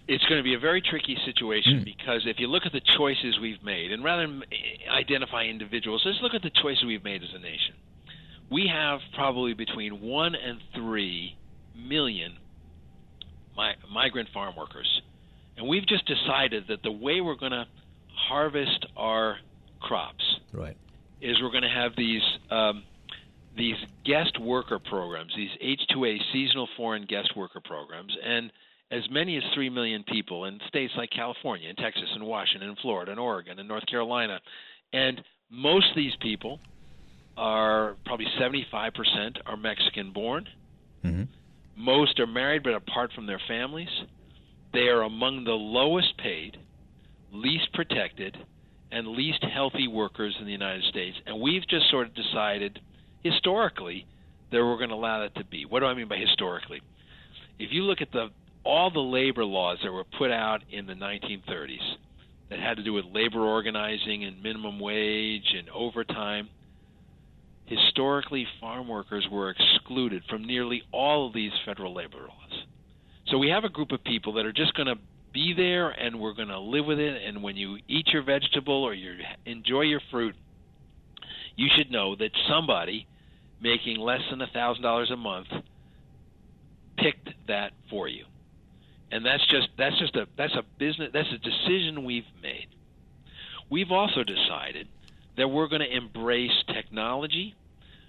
it's 0.09 0.25
going 0.27 0.39
to 0.39 0.45
be 0.45 0.55
a 0.55 0.59
very 0.59 0.81
tricky 0.81 1.17
situation 1.25 1.81
mm. 1.81 1.85
because 1.85 2.23
if 2.27 2.39
you 2.39 2.47
look 2.47 2.65
at 2.65 2.73
the 2.73 2.81
choices 2.97 3.39
we've 3.41 3.63
made, 3.63 3.93
and 3.93 4.05
rather 4.05 4.23
than 4.23 4.43
identify 4.91 5.45
individuals, 5.45 6.03
let's 6.05 6.19
look 6.23 6.35
at 6.35 6.43
the 6.43 6.51
choices 6.63 6.85
we've 6.85 7.05
made 7.05 7.23
as 7.23 7.31
a 7.35 7.39
nation. 7.39 7.75
We 8.51 8.69
have 8.73 9.01
probably 9.15 9.55
between 9.55 10.01
one 10.01 10.35
and 10.35 10.61
three 10.75 11.37
million 11.75 12.37
mi- 13.57 13.93
migrant 13.93 14.29
farm 14.33 14.55
workers, 14.57 15.03
and 15.57 15.67
we've 15.67 15.87
just 15.87 16.05
decided 16.07 16.65
that 16.69 16.83
the 16.83 16.93
way 16.93 17.21
we're 17.21 17.37
going 17.37 17.53
to 17.53 17.67
harvest 18.15 18.87
our 18.97 19.37
crops 19.81 20.25
right. 20.53 20.77
is 21.21 21.37
we're 21.43 21.51
going 21.51 21.63
to 21.63 21.69
have 21.69 21.93
these 21.97 22.23
um, 22.51 22.83
these 23.57 23.77
guest 24.05 24.39
worker 24.39 24.79
programs, 24.79 25.33
these 25.35 25.51
H-2A 25.61 26.19
seasonal 26.33 26.69
foreign 26.77 27.07
guest 27.07 27.35
worker 27.37 27.61
programs, 27.65 28.15
and 28.23 28.53
as 28.91 29.03
many 29.11 29.37
as 29.37 29.43
3 29.55 29.71
million 29.71 30.05
people 30.05 30.45
in 30.45 30.61
states 30.69 30.93
like 30.97 31.11
California 31.11 31.69
and 31.69 31.79
Texas 31.79 32.09
and 32.15 32.25
Washington 32.25 32.69
and 32.69 32.79
Florida 32.79 33.11
and 33.11 33.21
Oregon 33.21 33.59
and 33.59 33.67
North 33.67 33.87
Carolina. 33.87 34.41
And 34.93 35.21
most 35.51 35.91
of 35.91 35.97
these 35.97 36.15
people 36.21 36.61
are 37.37 37.97
probably 38.05 38.27
75% 38.41 38.93
are 39.47 39.57
Mexican 39.57 40.13
born. 40.13 40.47
Mm-hmm. 41.05 41.23
Most 41.77 42.19
are 42.19 42.27
married 42.27 42.63
but 42.63 42.75
apart 42.75 43.13
from 43.15 43.27
their 43.27 43.41
families. 43.47 43.89
They 44.73 44.89
are 44.89 45.03
among 45.03 45.45
the 45.45 45.53
lowest 45.53 46.17
paid, 46.19 46.57
least 47.33 47.73
protected, 47.75 48.37
and 48.91 49.09
least 49.09 49.45
healthy 49.45 49.87
workers 49.87 50.35
in 50.39 50.47
the 50.47 50.53
United 50.53 50.85
States. 50.85 51.17
And 51.27 51.41
we've 51.41 51.67
just 51.69 51.91
sort 51.91 52.07
of 52.07 52.15
decided 52.15 52.81
historically 53.23 54.07
that 54.51 54.59
we're 54.59 54.79
going 54.79 54.91
to 54.91 54.95
allow 54.95 55.21
that 55.21 55.35
to 55.37 55.45
be. 55.45 55.65
What 55.65 55.81
do 55.81 55.87
I 55.87 55.95
mean 55.95 56.09
by 56.09 56.17
historically? 56.17 56.81
If 57.59 57.73
you 57.73 57.83
look 57.83 58.01
at 58.01 58.13
the 58.13 58.29
all 58.65 58.91
the 58.91 59.01
labor 59.01 59.45
laws 59.45 59.79
that 59.85 59.93
were 59.93 60.05
put 60.19 60.31
out 60.31 60.63
in 60.71 60.87
the 60.87 60.95
1930s 60.95 61.79
that 62.51 62.59
had 62.59 62.77
to 62.77 62.83
do 62.83 62.93
with 62.93 63.05
labor 63.13 63.41
organizing 63.41 64.25
and 64.25 64.43
minimum 64.43 64.81
wage 64.81 65.55
and 65.57 65.69
overtime, 65.71 66.49
historically 67.67 68.47
farm 68.61 68.89
workers 68.89 69.27
were 69.31 69.51
excluded 69.51 70.23
from 70.29 70.45
nearly 70.45 70.83
all 70.93 71.27
of 71.27 71.35
these 71.35 71.53
federal 71.65 71.95
labor 71.95 72.21
laws. 72.21 72.65
So 73.29 73.39
we 73.39 73.49
have 73.49 73.65
a 73.65 73.69
group 73.69 73.93
of 73.93 74.03
people 74.05 74.33
that 74.35 74.47
are 74.47 74.53
just 74.53 74.75
going 74.75 74.87
to 74.87 74.97
be 75.33 75.53
there 75.57 75.91
and 75.91 76.21
we're 76.21 76.35
going 76.35 76.49
to 76.49 76.59
live 76.59 76.87
with 76.87 76.99
it 76.99 77.23
and 77.27 77.43
when 77.43 77.57
you 77.57 77.79
eat 77.89 78.07
your 78.09 78.23
vegetable 78.23 78.85
or 78.85 78.95
you 78.95 79.15
enjoy 79.45 79.83
your 79.83 80.01
fruit, 80.11 80.35
you 81.57 81.69
should 81.77 81.91
know 81.91 82.17
that 82.17 82.31
somebody 82.49 83.07
making 83.61 83.99
less 83.99 84.21
than 84.31 84.41
a 84.41 84.47
$1000 84.47 85.13
a 85.13 85.17
month 85.17 85.49
picked 86.97 87.29
that 87.49 87.73
for 87.91 88.09
you 88.09 88.25
and 89.11 89.25
that's 89.25 89.45
just 89.49 89.69
that's 89.79 89.99
just 89.99 90.15
a 90.17 90.27
that's 90.37 90.55
a 90.55 90.63
business 90.79 91.11
that's 91.13 91.29
a 91.33 91.39
decision 91.39 92.05
we've 92.05 92.25
made. 92.43 92.69
We've 93.71 93.91
also 93.91 94.23
decided 94.23 94.89
that 95.37 95.49
we're 95.49 95.69
going 95.69 95.83
to 95.83 95.97
embrace 95.97 96.65
technology, 96.73 97.55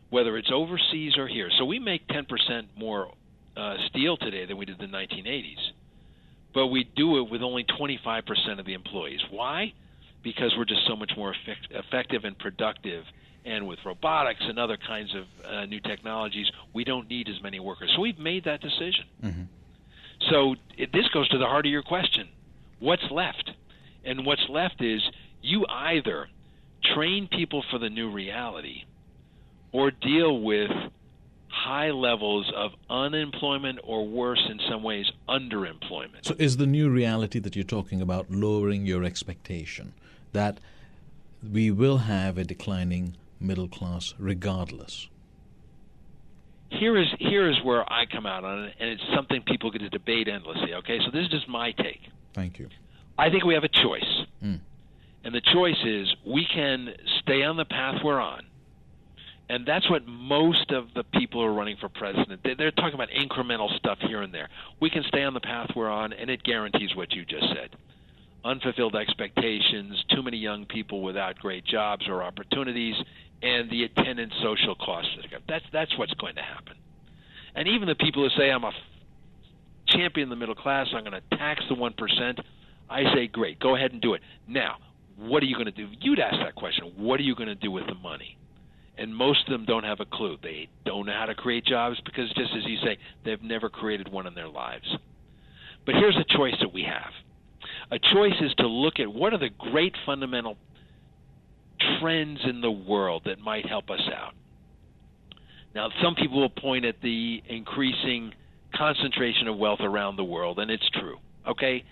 whether 0.10 0.38
it's 0.38 0.50
overseas 0.52 1.18
or 1.18 1.28
here. 1.28 1.50
So 1.58 1.66
we 1.66 1.80
make 1.80 2.08
10% 2.08 2.26
more 2.78 3.12
uh, 3.56 3.76
steel 3.90 4.18
today 4.18 4.46
than 4.46 4.58
we 4.58 4.66
did 4.66 4.82
in 4.82 4.92
the 4.92 4.98
1980s, 4.98 5.72
but 6.54 6.68
we 6.68 6.90
do 6.96 7.18
it 7.20 7.30
with 7.30 7.42
only 7.42 7.66
25% 7.80 8.60
of 8.60 8.66
the 8.66 8.74
employees. 8.74 9.20
Why? 9.30 9.74
Because 10.24 10.54
we're 10.58 10.66
just 10.66 10.88
so 10.88 10.96
much 10.96 11.12
more 11.18 11.32
effect- 11.32 11.72
effective 11.72 12.24
and 12.24 12.38
productive. 12.38 13.04
And 13.46 13.66
with 13.66 13.80
robotics 13.86 14.42
and 14.42 14.60
other 14.60 14.78
kinds 14.78 15.16
of 15.16 15.26
uh, 15.46 15.66
new 15.66 15.80
technologies, 15.80 16.48
we 16.74 16.84
don't 16.84 17.10
need 17.10 17.30
as 17.30 17.42
many 17.42 17.60
workers. 17.60 17.92
So 17.96 18.02
we've 18.02 18.20
made 18.20 18.44
that 18.44 18.60
decision. 18.62 19.06
Mm-hmm. 19.24 19.44
So 20.30 20.56
it, 20.78 20.92
this 20.92 21.08
goes 21.13 21.30
to 21.30 21.38
the 21.38 21.46
heart 21.46 21.66
of 21.66 21.72
your 21.72 21.84
question. 21.84 22.28
What's 22.80 23.10
left? 23.10 23.52
And 24.04 24.26
what's 24.26 24.46
left 24.50 24.82
is 24.82 25.02
you 25.42 25.66
either 25.70 26.28
train 26.84 27.28
people 27.28 27.63
for 27.70 27.80
the 27.80 27.90
new 27.90 28.12
reality 28.12 28.84
or 29.72 29.92
deal 29.92 30.40
with 30.42 30.72
high 31.50 31.90
levels 31.90 32.52
of 32.56 32.72
unemployment 32.90 33.80
or 33.84 34.08
worse 34.08 34.46
in 34.50 34.60
some 34.70 34.84
ways 34.84 35.06
underemployment. 35.28 36.24
So 36.24 36.36
is 36.38 36.58
the 36.58 36.68
new 36.68 36.90
reality 36.90 37.40
that 37.40 37.56
you're 37.56 37.66
talking 37.66 38.02
about 38.02 38.30
lowering 38.30 38.86
your 38.86 39.04
expectation 39.04 39.94
that 40.34 40.60
we 41.52 41.72
will 41.72 42.00
have 42.00 42.38
a 42.38 42.44
declining 42.44 43.18
middle 43.40 43.68
class 43.68 44.13
regardless? 44.20 45.08
here 46.70 46.98
is 46.98 47.08
here 47.20 47.50
is 47.50 47.56
where 47.63 47.82
I 47.92 48.06
come 48.06 48.26
out 48.26 48.44
on 48.44 48.66
it, 48.66 48.76
and 48.80 48.90
it's 48.90 49.04
something 49.16 49.42
people 49.44 49.72
get 49.72 49.80
to 49.80 49.90
debate 49.90 50.28
endlessly. 50.28 50.74
Okay, 50.76 51.00
so 51.04 51.12
this 51.12 51.24
is 51.24 51.30
just 51.30 51.48
my 51.48 51.72
take. 51.72 52.02
Thank 52.34 52.60
you. 52.60 52.70
I 53.18 53.30
think 53.30 53.46
we 53.46 53.54
have 53.54 53.63
a 53.63 53.70
choice, 53.70 54.26
mm. 54.44 54.60
And 55.28 55.36
the 55.36 55.42
choice 55.42 55.76
is 55.86 56.08
we 56.26 56.48
can 56.56 56.88
stay 57.20 57.44
on 57.44 57.58
the 57.58 57.66
path 57.66 57.96
we're 58.02 58.18
on, 58.18 58.46
and 59.50 59.66
that's 59.66 59.90
what 59.90 60.08
most 60.08 60.72
of 60.72 60.86
the 60.96 61.04
people 61.04 61.42
who 61.42 61.48
are 61.48 61.54
running 61.54 61.76
for 61.82 61.90
president 61.90 62.40
they're 62.58 62.72
talking 62.72 62.94
about 62.94 63.10
incremental 63.10 63.76
stuff 63.78 63.98
here 64.08 64.22
and 64.22 64.34
there. 64.34 64.48
We 64.80 64.90
can 64.90 65.04
stay 65.10 65.24
on 65.24 65.34
the 65.34 65.42
path 65.42 65.72
we're 65.76 65.90
on, 65.90 66.13
and 66.13 66.30
it 66.30 66.44
guarantees 66.44 66.96
what 66.96 67.12
you 67.12 67.26
just 67.26 67.46
said. 67.50 67.76
Unfulfilled 68.46 68.96
expectations, 68.96 70.02
too 70.16 70.24
many 70.24 70.38
young 70.38 70.66
people 70.66 71.02
without 71.02 71.38
great 71.40 71.66
jobs 71.66 72.08
or 72.08 72.24
opportunities, 72.24 72.96
and 73.42 73.70
the 73.70 73.84
attendant 73.84 74.32
social 74.42 74.76
costs. 74.76 75.12
That's 75.50 75.66
that's 75.74 75.98
what's 75.98 76.13
going 76.13 76.36
to 76.36 76.42
happen. 76.42 76.78
And 77.54 77.68
even 77.68 77.90
the 77.90 77.96
people 77.96 78.24
who 78.24 78.30
say 78.40 78.50
I'm 78.50 78.63
a 78.63 78.72
champion 79.90 80.28
of 80.28 80.30
the 80.30 80.40
middle 80.40 80.56
class, 80.56 80.88
I'm 80.94 81.04
going 81.04 81.22
to 81.22 81.38
tax 81.38 81.66
the 81.68 81.76
one 81.76 81.92
percent. 81.92 82.40
I 82.90 83.04
say, 83.13 83.28
great, 83.28 83.60
go 83.60 83.76
ahead 83.76 83.92
and 83.92 84.02
do 84.02 84.13
it. 84.13 84.22
Now, 84.48 84.78
what 85.17 85.41
are 85.43 85.45
you 85.45 85.56
going 85.56 85.65
to 85.65 85.71
do? 85.71 85.88
You'd 85.99 86.19
ask 86.19 86.36
that 86.38 86.56
question. 86.56 86.91
What 86.95 87.19
are 87.19 87.23
you 87.23 87.36
going 87.36 87.49
to 87.49 87.56
do 87.56 87.71
with 87.71 87.88
the 87.88 87.95
money? 87.95 88.38
And 88.97 89.15
most 89.15 89.47
of 89.47 89.51
them 89.51 89.65
don't 89.65 89.84
have 89.84 89.99
a 89.99 90.06
clue. 90.06 90.38
They 90.41 90.69
don't 90.86 91.06
know 91.06 91.13
how 91.13 91.25
to 91.25 91.36
create 91.36 91.65
jobs 91.65 91.99
because, 92.06 92.30
just 92.30 92.51
as 92.56 92.63
you 92.65 92.77
say, 92.84 92.97
they've 93.25 93.41
never 93.41 93.69
created 93.69 94.12
one 94.12 94.25
in 94.25 94.34
their 94.34 94.47
lives. 94.47 94.86
But 95.86 95.95
here's 95.95 96.17
a 96.17 96.38
choice 96.38 96.56
that 96.62 96.73
we 96.73 96.84
have. 96.84 97.12
A 97.91 97.99
choice 97.99 98.34
is 98.41 98.53
to 98.56 98.67
look 98.67 98.99
at 98.99 99.12
what 99.12 99.34
are 99.34 99.38
the 99.38 99.49
great 99.49 99.95
fundamental 100.06 100.58
trends 101.99 102.39
in 102.47 102.62
the 102.62 102.71
world 102.71 103.23
that 103.25 103.39
might 103.39 103.65
help 103.67 103.89
us 103.89 104.01
out. 104.13 104.34
Now, 105.75 105.89
some 106.03 106.15
people 106.15 106.41
will 106.41 106.49
point 106.49 106.86
at 106.86 106.95
the 107.01 107.41
increasing 107.47 108.34
concentration 108.75 109.47
of 109.47 109.58
wealth 109.58 109.80
around 109.82 110.15
the 110.15 110.23
world, 110.23 110.60
and 110.60 110.71
it's 110.71 110.89
true. 110.89 111.17
Okay? 111.47 111.84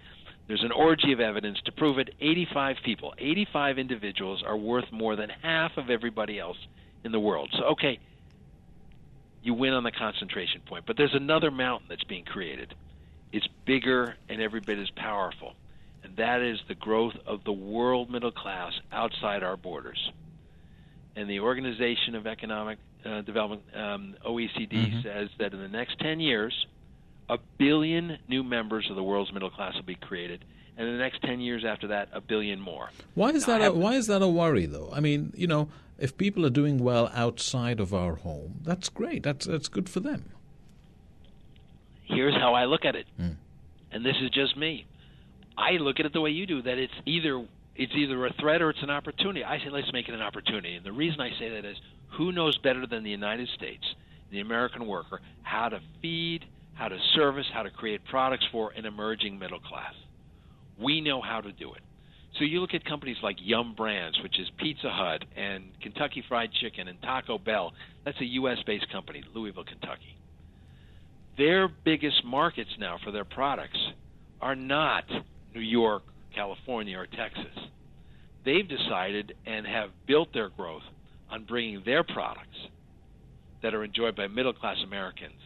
There's 0.48 0.64
an 0.64 0.72
orgy 0.72 1.12
of 1.12 1.20
evidence 1.20 1.60
to 1.66 1.72
prove 1.72 1.98
it. 1.98 2.10
85 2.22 2.78
people, 2.84 3.14
85 3.18 3.80
individuals 3.80 4.44
are 4.46 4.58
worth 4.58 4.92
more 4.92 5.16
than 5.16 5.30
half 5.42 5.72
of 5.78 5.90
everybody 5.90 6.40
else 6.40 6.58
in 7.04 7.12
the 7.12 7.20
world. 7.20 7.50
So, 7.58 7.66
okay, 7.72 8.00
you 9.42 9.54
win 9.54 9.74
on 9.74 9.84
the 9.84 9.92
concentration 9.92 10.62
point. 10.68 10.86
But 10.86 10.98
there's 10.98 11.16
another 11.16 11.52
mountain 11.52 11.88
that's 11.90 12.04
being 12.04 12.26
created. 12.26 12.76
It's 13.32 13.48
bigger 13.66 14.16
and 14.30 14.42
every 14.42 14.60
bit 14.60 14.78
as 14.78 14.90
powerful 14.92 15.54
and 16.06 16.16
that 16.18 16.42
is 16.42 16.60
the 16.68 16.76
growth 16.76 17.16
of 17.26 17.44
the 17.46 17.52
world 17.52 18.12
middle 18.12 18.32
class 18.32 18.72
outside 18.92 19.42
our 19.42 19.58
borders. 19.58 20.12
And 21.16 21.28
the 21.28 21.40
Organization 21.40 22.14
of 22.14 22.28
Economic 22.28 22.78
uh, 23.04 23.22
Development, 23.22 23.64
um, 23.74 24.16
OECD, 24.24 24.72
mm-hmm. 24.72 25.02
says 25.02 25.30
that 25.40 25.54
in 25.54 25.60
the 25.60 25.68
next 25.68 25.98
10 26.00 26.20
years, 26.20 26.54
a 27.30 27.38
billion 27.58 28.18
new 28.28 28.44
members 28.44 28.88
of 28.90 28.96
the 28.96 29.04
world's 29.04 29.34
middle 29.34 29.50
class 29.50 29.76
will 29.76 29.84
be 29.84 29.96
created, 29.96 30.46
and 30.78 30.88
in 30.88 30.94
the 30.94 31.00
next 31.00 31.22
10 31.22 31.40
years 31.40 31.64
after 31.66 31.88
that, 31.88 32.10
a 32.14 32.22
billion 32.22 32.60
more. 32.60 32.90
Why 33.14 33.30
is 33.30 33.48
now, 33.48 33.58
that? 33.58 33.68
A, 33.70 33.74
why 33.74 33.94
is 33.94 34.08
that 34.08 34.22
a 34.22 34.28
worry, 34.28 34.66
though? 34.66 34.90
I 34.94 35.00
mean, 35.00 35.34
you 35.36 35.48
know, 35.48 35.70
if 35.98 36.18
people 36.18 36.46
are 36.46 36.52
doing 36.52 36.78
well 36.80 37.12
outside 37.14 37.80
of 37.80 37.94
our 37.94 38.16
home, 38.16 38.60
that's 38.64 38.90
great. 38.90 39.24
That's 39.24 39.46
that's 39.46 39.68
good 39.68 39.90
for 39.90 40.00
them. 40.00 40.26
Here's 42.04 42.36
how 42.36 42.54
I 42.54 42.66
look 42.66 42.86
at 42.86 42.96
it, 42.96 43.08
mm. 43.20 43.36
and 43.92 44.06
this 44.06 44.16
is 44.22 44.30
just 44.30 44.56
me. 44.56 44.86
I 45.58 45.72
look 45.72 46.00
at 46.00 46.06
it 46.06 46.14
the 46.14 46.22
way 46.22 46.32
you 46.32 46.46
do 46.46 46.62
that 46.62 46.78
it's 46.78 46.94
either 47.06 47.46
it's 47.76 47.94
either 47.96 48.26
a 48.26 48.34
threat 48.34 48.62
or 48.62 48.70
it's 48.70 48.84
an 48.84 48.90
opportunity. 48.90 49.44
I 49.44 49.60
say 49.60 49.70
let's 49.70 49.92
make 49.92 50.08
it 50.08 50.14
an 50.14 50.22
opportunity. 50.22 50.76
And 50.76 50.86
the 50.86 50.92
reason 50.92 51.20
I 51.20 51.32
say 51.40 51.50
that 51.50 51.66
is 51.66 51.78
who 52.10 52.32
knows 52.32 52.58
better 52.58 52.86
than 52.86 53.04
the 53.04 53.10
United 53.10 53.50
States, 53.50 53.84
the 54.32 54.40
American 54.40 54.86
worker, 54.88 55.20
how 55.44 55.70
to 55.70 55.82
feed, 56.02 56.46
how 56.76 56.90
to 56.90 56.98
service, 57.16 57.46
how 57.54 57.64
to 57.64 57.72
create 57.72 58.06
products 58.06 58.46
for 58.52 58.72
an 58.72 58.86
emerging 58.86 59.40
middle 59.40 59.60
class. 59.60 59.94
We 60.80 61.02
know 61.02 61.22
how 61.22 61.42
to 61.42 61.52
do 61.52 61.74
it. 61.74 61.82
So 62.38 62.44
you 62.44 62.60
look 62.60 62.74
at 62.74 62.84
companies 62.84 63.16
like 63.24 63.38
Yum 63.40 63.76
Brands, 63.76 64.20
which 64.22 64.38
is 64.40 64.48
Pizza 64.60 64.90
Hut 64.90 65.24
and 65.38 65.64
Kentucky 65.82 66.22
Fried 66.28 66.52
Chicken 66.62 66.90
and 66.90 67.02
Taco 67.02 67.38
Bell. 67.38 67.72
That's 68.04 68.20
a 68.20 68.26
U.S. 68.26 68.58
based 68.68 68.92
company, 68.92 69.24
Louisville, 69.34 69.64
Kentucky. 69.64 70.18
Their 71.38 71.70
biggest 71.70 72.26
markets 72.26 72.70
now 72.78 73.00
for 73.04 73.12
their 73.12 73.24
products 73.24 73.80
are 74.42 74.56
not 74.56 75.06
New 75.54 75.62
York, 75.62 76.04
California, 76.36 76.98
or 76.98 77.08
Texas. 77.08 77.58
They've 78.44 78.68
decided 78.68 79.34
and 79.46 79.66
have 79.66 79.92
built 80.06 80.34
their 80.34 80.50
growth 80.50 80.84
on 81.32 81.46
bringing 81.46 81.84
their 81.86 82.04
products 82.04 82.58
that 83.64 83.74
are 83.74 83.84
enjoyed 83.84 84.16
by 84.16 84.28
middle 84.28 84.54
class 84.54 84.78
Americans 84.84 85.40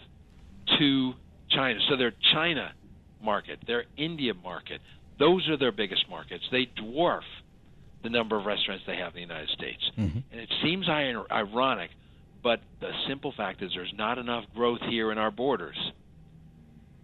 to 0.78 1.14
China. 1.50 1.80
So 1.90 1.98
their 1.98 2.14
China 2.34 2.74
market, 3.22 3.60
their 3.66 3.86
India 3.98 4.34
market, 4.34 4.82
those 5.18 5.48
are 5.50 5.58
their 5.58 5.72
biggest 5.72 6.06
markets. 6.10 6.44
They 6.52 6.70
dwarf 6.82 7.22
the 8.04 8.10
number 8.10 8.38
of 8.38 8.46
restaurants 8.46 8.84
they 8.88 8.96
have 8.96 9.10
in 9.10 9.16
the 9.16 9.22
United 9.22 9.50
States. 9.50 9.92
Mm-hmm. 9.98 10.20
And 10.32 10.42
it 10.42 10.50
seems 10.64 10.88
ironic, 10.88 11.92
but 12.42 12.62
the 12.80 12.92
simple 13.08 13.34
fact 13.36 13.62
is 13.62 13.72
there's 13.76 13.94
not 13.96 14.18
enough 14.18 14.46
growth 14.56 14.80
here 14.90 15.12
in 15.12 15.18
our 15.18 15.32
borders 15.32 15.76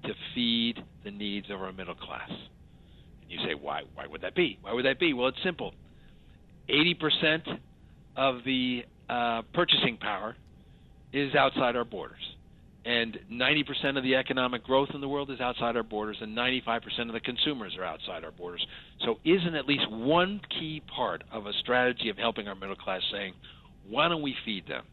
to 0.03 0.13
feed 0.33 0.81
the 1.03 1.11
needs 1.11 1.49
of 1.49 1.61
our 1.61 1.73
middle 1.73 1.95
class. 1.95 2.29
And 2.29 3.29
you 3.29 3.39
say, 3.39 3.55
why? 3.55 3.81
Why 3.93 4.07
would 4.07 4.21
that 4.21 4.35
be? 4.35 4.57
Why 4.61 4.73
would 4.73 4.85
that 4.85 4.99
be? 4.99 5.13
Well, 5.13 5.27
it's 5.27 5.43
simple. 5.43 5.73
80% 6.69 7.59
of 8.15 8.43
the 8.45 8.85
uh, 9.09 9.41
purchasing 9.53 9.97
power 9.97 10.35
is 11.11 11.35
outside 11.35 11.75
our 11.75 11.85
borders. 11.85 12.35
And 12.85 13.17
90% 13.31 13.97
of 13.97 14.03
the 14.03 14.15
economic 14.15 14.63
growth 14.63 14.89
in 14.93 15.01
the 15.01 15.07
world 15.07 15.31
is 15.31 15.41
outside 15.41 15.75
our 15.75 15.83
borders, 15.83 16.17
and 16.21 16.37
95% 16.37 16.81
of 17.07 17.13
the 17.13 17.19
consumers 17.19 17.75
are 17.79 17.83
outside 17.83 18.23
our 18.23 18.31
borders. 18.31 18.65
So, 19.03 19.15
isn't 19.25 19.55
at 19.55 19.65
least 19.65 19.89
one 19.89 20.39
key 20.59 20.83
part 20.95 21.23
of 21.31 21.47
a 21.47 21.53
strategy 21.61 22.09
of 22.09 22.17
helping 22.17 22.47
our 22.47 22.53
middle 22.53 22.75
class 22.75 23.01
saying, 23.11 23.33
why 23.89 24.07
don't 24.07 24.21
we 24.21 24.35
feed 24.45 24.67
them? 24.67 24.83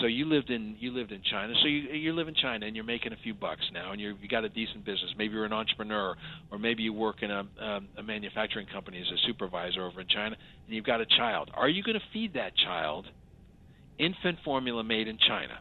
So 0.00 0.06
you 0.06 0.24
lived 0.24 0.50
in 0.50 0.76
you 0.80 0.90
lived 0.90 1.12
in 1.12 1.20
China. 1.30 1.52
So 1.60 1.68
you 1.68 1.80
you 1.90 2.12
live 2.14 2.26
in 2.26 2.34
China 2.34 2.66
and 2.66 2.74
you're 2.74 2.84
making 2.84 3.12
a 3.12 3.16
few 3.22 3.34
bucks 3.34 3.62
now, 3.72 3.92
and 3.92 4.00
you 4.00 4.16
you 4.20 4.28
got 4.28 4.44
a 4.44 4.48
decent 4.48 4.84
business. 4.84 5.10
Maybe 5.18 5.34
you're 5.34 5.44
an 5.44 5.52
entrepreneur, 5.52 6.16
or 6.50 6.58
maybe 6.58 6.82
you 6.82 6.94
work 6.94 7.22
in 7.22 7.30
a 7.30 7.40
um, 7.60 7.88
a 7.98 8.02
manufacturing 8.02 8.66
company 8.66 9.00
as 9.00 9.06
a 9.06 9.26
supervisor 9.26 9.84
over 9.84 10.00
in 10.00 10.08
China, 10.08 10.34
and 10.66 10.74
you've 10.74 10.86
got 10.86 11.00
a 11.02 11.06
child. 11.06 11.50
Are 11.54 11.68
you 11.68 11.82
going 11.82 11.98
to 11.98 12.04
feed 12.12 12.34
that 12.34 12.56
child 12.56 13.06
infant 13.98 14.38
formula 14.44 14.82
made 14.82 15.08
in 15.08 15.18
China, 15.18 15.60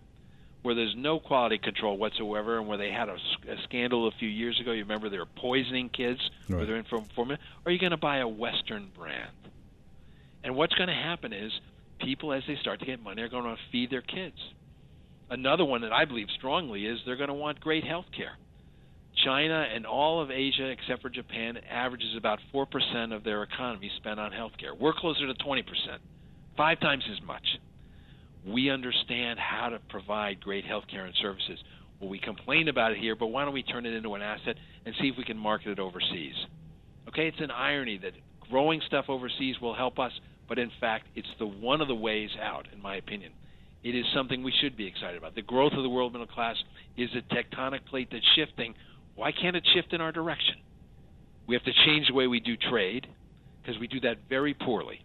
where 0.62 0.76
there's 0.76 0.93
no 0.95 1.19
quality 1.19 1.58
control 1.58 1.97
whatsoever, 1.97 2.58
and 2.60 2.67
where 2.67 2.78
they 2.78 2.91
had 2.91 3.10
a, 3.10 3.13
a 3.13 3.62
scandal 3.63 4.08
a 4.08 4.12
few 4.19 4.30
years 4.30 4.60
ago. 4.60 4.71
You 4.71 4.84
remember 4.84 5.10
they 5.10 5.17
were 5.17 5.26
poisoning 5.26 5.89
kids 5.89 6.19
right. 6.47 6.60
with 6.60 6.67
their 6.67 6.78
infant 6.78 7.12
formula. 7.15 7.39
Are 7.65 7.71
you 7.71 7.80
going 7.80 7.91
to 7.91 7.97
buy 7.97 8.17
a 8.17 8.28
Western 8.28 8.89
brand? 8.95 9.32
And 10.43 10.56
what's 10.56 10.74
going 10.76 10.89
to 10.89 10.95
happen 10.95 11.34
is 11.34 11.52
people, 12.00 12.34
as 12.34 12.43
they 12.47 12.56
start 12.58 12.80
to 12.80 12.86
get 12.86 13.02
money, 13.02 13.21
are 13.21 13.30
going 13.30 13.43
to 13.45 13.58
feed 13.71 13.91
their 13.91 14.02
kids. 14.02 14.38
Another 15.30 15.63
one 15.63 15.82
that 15.82 15.93
I 15.93 16.06
believe 16.06 16.28
strongly 16.38 16.86
is 16.86 17.00
they're 17.06 17.15
going 17.15 17.30
to 17.30 17.34
want 17.34 17.60
great 17.60 17.84
health 17.84 18.08
care. 18.15 18.38
China 19.24 19.65
and 19.74 19.86
all 19.86 20.21
of 20.21 20.32
Asia, 20.32 20.67
except 20.69 21.02
for 21.02 21.10
Japan, 21.10 21.58
averages 21.69 22.15
about 22.17 22.39
4% 22.54 23.15
of 23.15 23.24
their 23.24 23.43
economy 23.43 23.91
spent 23.97 24.19
on 24.19 24.32
health 24.32 24.54
care. 24.60 24.74
We're 24.74 24.93
closer 24.93 25.28
to 25.28 25.34
20%, 25.34 25.63
five 26.58 26.80
times 26.80 27.04
as 27.12 27.21
much. 27.26 27.60
We 28.46 28.70
understand 28.70 29.40
how 29.40 29.70
to 29.70 29.80
provide 29.90 30.42
great 30.42 30.66
health 30.66 30.86
care 30.90 31.06
and 31.06 31.16
services. 31.22 31.60
Well, 32.00 32.10
we 32.10 32.20
complain 32.20 32.68
about 32.68 32.92
it 32.92 32.98
here, 32.98 33.16
but 33.16 33.28
why 33.28 33.46
don't 33.46 33.54
we 33.54 33.64
turn 33.64 33.86
it 33.86 33.94
into 33.94 34.16
an 34.16 34.22
asset 34.22 34.56
and 34.86 34.96
see 35.00 35.10
if 35.10 35.18
we 35.18 35.24
can 35.24 35.38
market 35.38 35.70
it 35.70 35.80
overseas? 35.80 36.34
Okay, 37.08 37.28
it's 37.28 37.40
an 37.40 37.52
irony 37.52 38.00
that 38.00 38.14
growing 38.50 38.82
stuff 38.88 39.06
overseas 39.10 39.60
will 39.62 39.76
help 39.76 40.00
us, 40.00 40.12
but 40.50 40.58
in 40.58 40.72
fact, 40.80 41.08
it's 41.16 41.28
the 41.38 41.46
one 41.46 41.82
of 41.82 41.88
the 41.88 41.96
ways 41.96 42.32
out, 42.42 42.68
in 42.74 42.82
my 42.82 42.96
opinion. 42.96 43.32
It 43.84 43.96
is 43.96 44.06
something 44.14 44.44
we 44.44 44.54
should 44.62 44.76
be 44.76 44.88
excited 44.88 45.18
about. 45.18 45.36
The 45.36 45.42
growth 45.42 45.74
of 45.74 45.84
the 45.84 45.90
world 45.90 46.14
middle 46.14 46.28
class 46.28 46.56
is 46.98 47.10
a 47.16 47.34
tectonic 47.34 47.86
plate 47.86 48.10
that's 48.12 48.26
shifting. 48.36 48.76
Why 49.16 49.32
can't 49.32 49.56
it 49.56 49.68
shift 49.74 49.94
in 49.94 50.02
our 50.02 50.12
direction? 50.12 50.56
We 51.48 51.56
have 51.56 51.64
to 51.64 51.74
change 51.86 52.08
the 52.08 52.14
way 52.14 52.28
we 52.28 52.40
do 52.40 52.56
trade 52.58 53.08
because 53.62 53.80
we 53.80 53.88
do 53.88 54.00
that 54.02 54.18
very 54.30 54.54
poorly. 54.54 55.04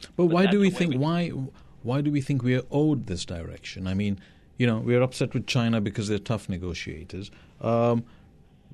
But, 0.00 0.16
but 0.16 0.24
why 0.26 0.46
do 0.46 0.60
we 0.60 0.70
think 0.70 0.92
we 0.92 0.98
why 0.98 1.32
why 1.82 2.00
do 2.00 2.10
we 2.10 2.20
think 2.20 2.42
we 2.42 2.54
are 2.56 2.62
owed 2.70 3.06
this 3.06 3.24
direction? 3.24 3.86
I 3.86 3.94
mean, 3.94 4.20
you 4.58 4.66
know, 4.66 4.78
we're 4.78 5.02
upset 5.02 5.32
with 5.34 5.46
China 5.46 5.80
because 5.80 6.08
they're 6.08 6.18
tough 6.18 6.48
negotiators. 6.48 7.30
Um, 7.60 8.04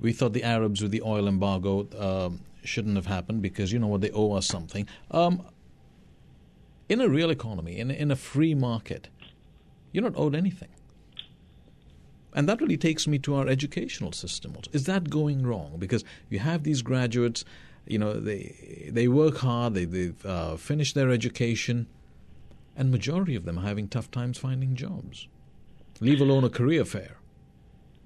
we 0.01 0.13
thought 0.13 0.33
the 0.33 0.43
Arabs 0.43 0.83
with 0.83 0.91
the 0.91 1.03
oil 1.03 1.29
embargo 1.29 1.87
um, 1.99 2.41
shouldn't 2.65 2.97
have 2.97 3.07
happened 3.07 3.43
because 3.43 3.73
you 3.73 3.79
know 3.79 3.87
what 3.87 4.01
they 4.01 4.11
owe 4.11 4.33
us 4.33 4.47
something. 4.47 4.89
Um, 5.11 5.43
in 6.89 7.01
a 7.01 7.09
real 7.09 7.31
economy, 7.31 7.79
in 7.79 7.91
in 7.91 8.11
a 8.11 8.17
free 8.17 8.55
market, 8.55 9.09
you're 9.93 10.05
not 10.05 10.17
owed 10.17 10.35
anything. 10.35 10.69
And 12.35 12.49
that 12.49 12.61
really 12.61 12.77
takes 12.77 13.07
me 13.07 13.19
to 13.21 13.35
our 13.35 13.49
educational 13.49 14.13
system. 14.13 14.55
Is 14.73 14.85
that 14.85 15.09
going 15.09 15.47
wrong? 15.47 15.77
Because 15.79 16.05
you 16.29 16.39
have 16.39 16.65
these 16.65 16.83
graduates, 16.83 17.45
you 17.87 17.99
know, 17.99 18.13
they 18.21 18.91
they 18.93 19.09
work 19.09 19.39
hard, 19.39 19.75
they 19.75 19.87
they've 19.87 20.27
uh, 20.27 20.57
finished 20.57 20.95
their 20.95 21.11
education, 21.11 21.87
and 22.77 22.91
majority 22.91 23.35
of 23.35 23.45
them 23.45 23.59
are 23.59 23.63
having 23.63 23.89
tough 23.89 24.11
times 24.11 24.39
finding 24.39 24.77
jobs. 24.77 25.29
Leave 26.01 26.21
alone 26.21 26.45
a 26.45 26.51
career 26.51 26.85
fair. 26.85 27.17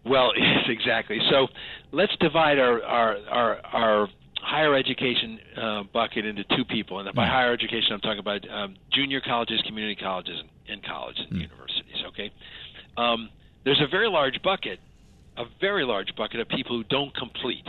Well, 0.04 0.32
yes, 0.36 0.64
exactly. 0.68 1.18
So 1.30 1.48
let's 1.92 2.14
divide 2.20 2.58
our 2.58 2.82
our 2.82 3.16
our, 3.28 3.60
our 3.66 4.08
higher 4.40 4.74
education 4.74 5.38
uh, 5.56 5.82
bucket 5.92 6.24
into 6.24 6.44
two 6.56 6.64
people, 6.64 7.00
and 7.00 7.14
by 7.14 7.26
mm. 7.26 7.30
higher 7.30 7.52
education, 7.52 7.92
I'm 7.92 8.00
talking 8.00 8.20
about 8.20 8.48
um, 8.48 8.76
junior 8.92 9.20
colleges, 9.20 9.62
community 9.66 10.00
colleges, 10.00 10.42
and, 10.68 10.82
colleges 10.84 11.26
and 11.30 11.38
mm. 11.38 11.42
universities. 11.42 12.02
Okay, 12.08 12.32
um, 12.96 13.28
there's 13.64 13.80
a 13.80 13.88
very 13.90 14.08
large 14.08 14.40
bucket, 14.42 14.78
a 15.36 15.44
very 15.60 15.84
large 15.84 16.14
bucket 16.16 16.40
of 16.40 16.48
people 16.48 16.76
who 16.76 16.84
don't 16.84 17.14
complete, 17.14 17.66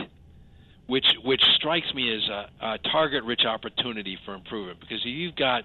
which 0.92 1.06
which 1.24 1.40
strikes 1.56 1.86
me 1.94 2.14
as 2.14 2.28
a, 2.28 2.66
a 2.66 2.78
target-rich 2.92 3.46
opportunity 3.46 4.18
for 4.26 4.34
improvement 4.34 4.78
because 4.78 5.00
you've 5.04 5.34
got 5.36 5.64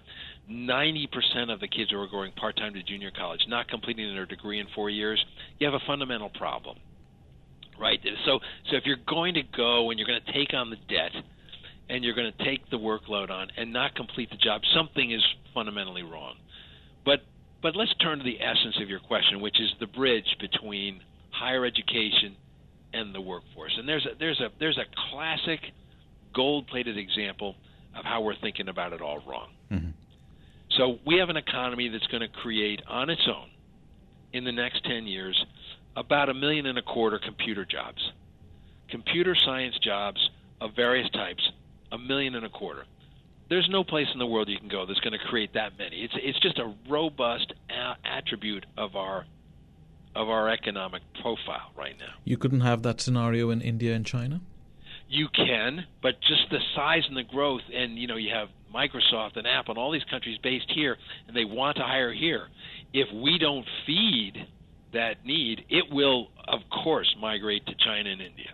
90% 0.49 1.51
of 1.51 1.59
the 1.59 1.67
kids 1.67 1.91
who 1.91 1.99
are 1.99 2.07
going 2.07 2.31
part-time 2.31 2.73
to 2.73 2.81
junior 2.81 3.11
college 3.11 3.41
not 3.49 3.67
completing 3.67 4.15
their 4.15 4.25
degree 4.25 4.61
in 4.61 4.67
four 4.73 4.89
years, 4.89 5.21
you 5.59 5.67
have 5.67 5.73
a 5.73 5.85
fundamental 5.85 6.29
problem 6.29 6.77
right? 7.77 7.99
So 8.25 8.39
so 8.71 8.77
if 8.77 8.85
you're 8.85 9.03
going 9.05 9.33
to 9.33 9.43
go 9.43 9.89
and 9.89 9.99
you're 9.99 10.07
going 10.07 10.21
to 10.25 10.33
take 10.33 10.53
on 10.53 10.69
the 10.69 10.77
debt 10.87 11.11
and 11.89 12.05
you're 12.05 12.15
going 12.15 12.31
to 12.31 12.45
take 12.45 12.67
the 12.69 12.77
workload 12.77 13.29
on 13.29 13.49
and 13.57 13.73
not 13.73 13.95
complete 13.95 14.29
the 14.29 14.37
job, 14.37 14.61
something 14.73 15.11
is 15.11 15.21
fundamentally 15.53 16.03
wrong. 16.03 16.35
But 17.05 17.19
but 17.61 17.75
let's 17.75 17.93
turn 17.95 18.19
to 18.19 18.23
the 18.23 18.39
essence 18.41 18.79
of 18.81 18.89
your 18.89 18.99
question, 19.01 19.41
which 19.41 19.59
is 19.59 19.69
the 19.81 19.87
bridge 19.87 20.37
between 20.39 21.01
higher 21.31 21.65
education 21.65 22.37
and 22.93 23.13
the 23.13 23.21
workforce. 23.21 23.75
And 23.77 23.87
there's 23.87 24.05
a 24.05 24.17
there's 24.17 24.39
a 24.39 24.49
there's 24.59 24.77
a 24.77 24.85
classic 25.11 25.59
gold-plated 26.33 26.97
example 26.97 27.55
of 27.97 28.05
how 28.05 28.21
we're 28.21 28.35
thinking 28.35 28.69
about 28.69 28.93
it 28.93 29.01
all 29.01 29.19
wrong. 29.27 29.49
Mm-hmm. 29.71 29.89
So 30.77 30.99
we 31.05 31.17
have 31.17 31.29
an 31.29 31.37
economy 31.37 31.89
that's 31.89 32.05
going 32.07 32.21
to 32.21 32.27
create 32.27 32.81
on 32.87 33.09
its 33.09 33.27
own 33.27 33.49
in 34.33 34.43
the 34.43 34.51
next 34.51 34.83
10 34.85 35.07
years 35.07 35.45
about 35.95 36.29
a 36.29 36.33
million 36.33 36.67
and 36.67 36.77
a 36.77 36.81
quarter 36.81 37.19
computer 37.19 37.65
jobs. 37.65 38.11
Computer 38.89 39.35
science 39.35 39.77
jobs 39.79 40.29
of 40.61 40.75
various 40.75 41.09
types, 41.09 41.51
a 41.91 41.97
million 41.97 42.35
and 42.35 42.45
a 42.45 42.49
quarter. 42.49 42.85
There's 43.49 43.67
no 43.69 43.83
place 43.83 44.07
in 44.13 44.19
the 44.19 44.27
world 44.27 44.49
you 44.49 44.59
can 44.59 44.67
go 44.67 44.85
that's 44.85 44.99
going 44.99 45.17
to 45.17 45.25
create 45.25 45.53
that 45.53 45.77
many. 45.77 46.03
It's 46.03 46.13
it's 46.17 46.39
just 46.39 46.59
a 46.59 46.73
robust 46.89 47.53
a- 47.69 48.07
attribute 48.07 48.65
of 48.77 48.95
our 48.95 49.25
of 50.17 50.29
our 50.29 50.49
economic 50.49 51.03
profile 51.21 51.71
right 51.77 51.95
now. 51.99 52.13
You 52.25 52.37
couldn't 52.37 52.61
have 52.61 52.81
that 52.81 52.99
scenario 52.99 53.51
in 53.51 53.61
India 53.61 53.93
and 53.93 54.05
China? 54.05 54.41
You 55.07 55.27
can, 55.33 55.85
but 56.01 56.19
just 56.21 56.49
the 56.49 56.59
size 56.75 57.03
and 57.07 57.15
the 57.15 57.23
growth 57.23 57.61
and 57.73 57.97
you 57.97 58.07
know 58.07 58.17
you 58.17 58.33
have 58.33 58.49
Microsoft 58.73 59.37
and 59.37 59.47
Apple 59.47 59.73
and 59.73 59.77
all 59.77 59.91
these 59.91 60.03
countries 60.09 60.37
based 60.43 60.69
here 60.73 60.97
and 61.27 61.37
they 61.37 61.45
want 61.45 61.77
to 61.77 61.83
hire 61.83 62.11
here. 62.11 62.47
If 62.93 63.07
we 63.13 63.37
don't 63.37 63.65
feed 63.85 64.47
that 64.93 65.25
need, 65.25 65.65
it 65.69 65.85
will, 65.91 66.29
of 66.47 66.61
course, 66.83 67.15
migrate 67.21 67.65
to 67.67 67.75
China 67.75 68.09
and 68.09 68.21
India. 68.21 68.49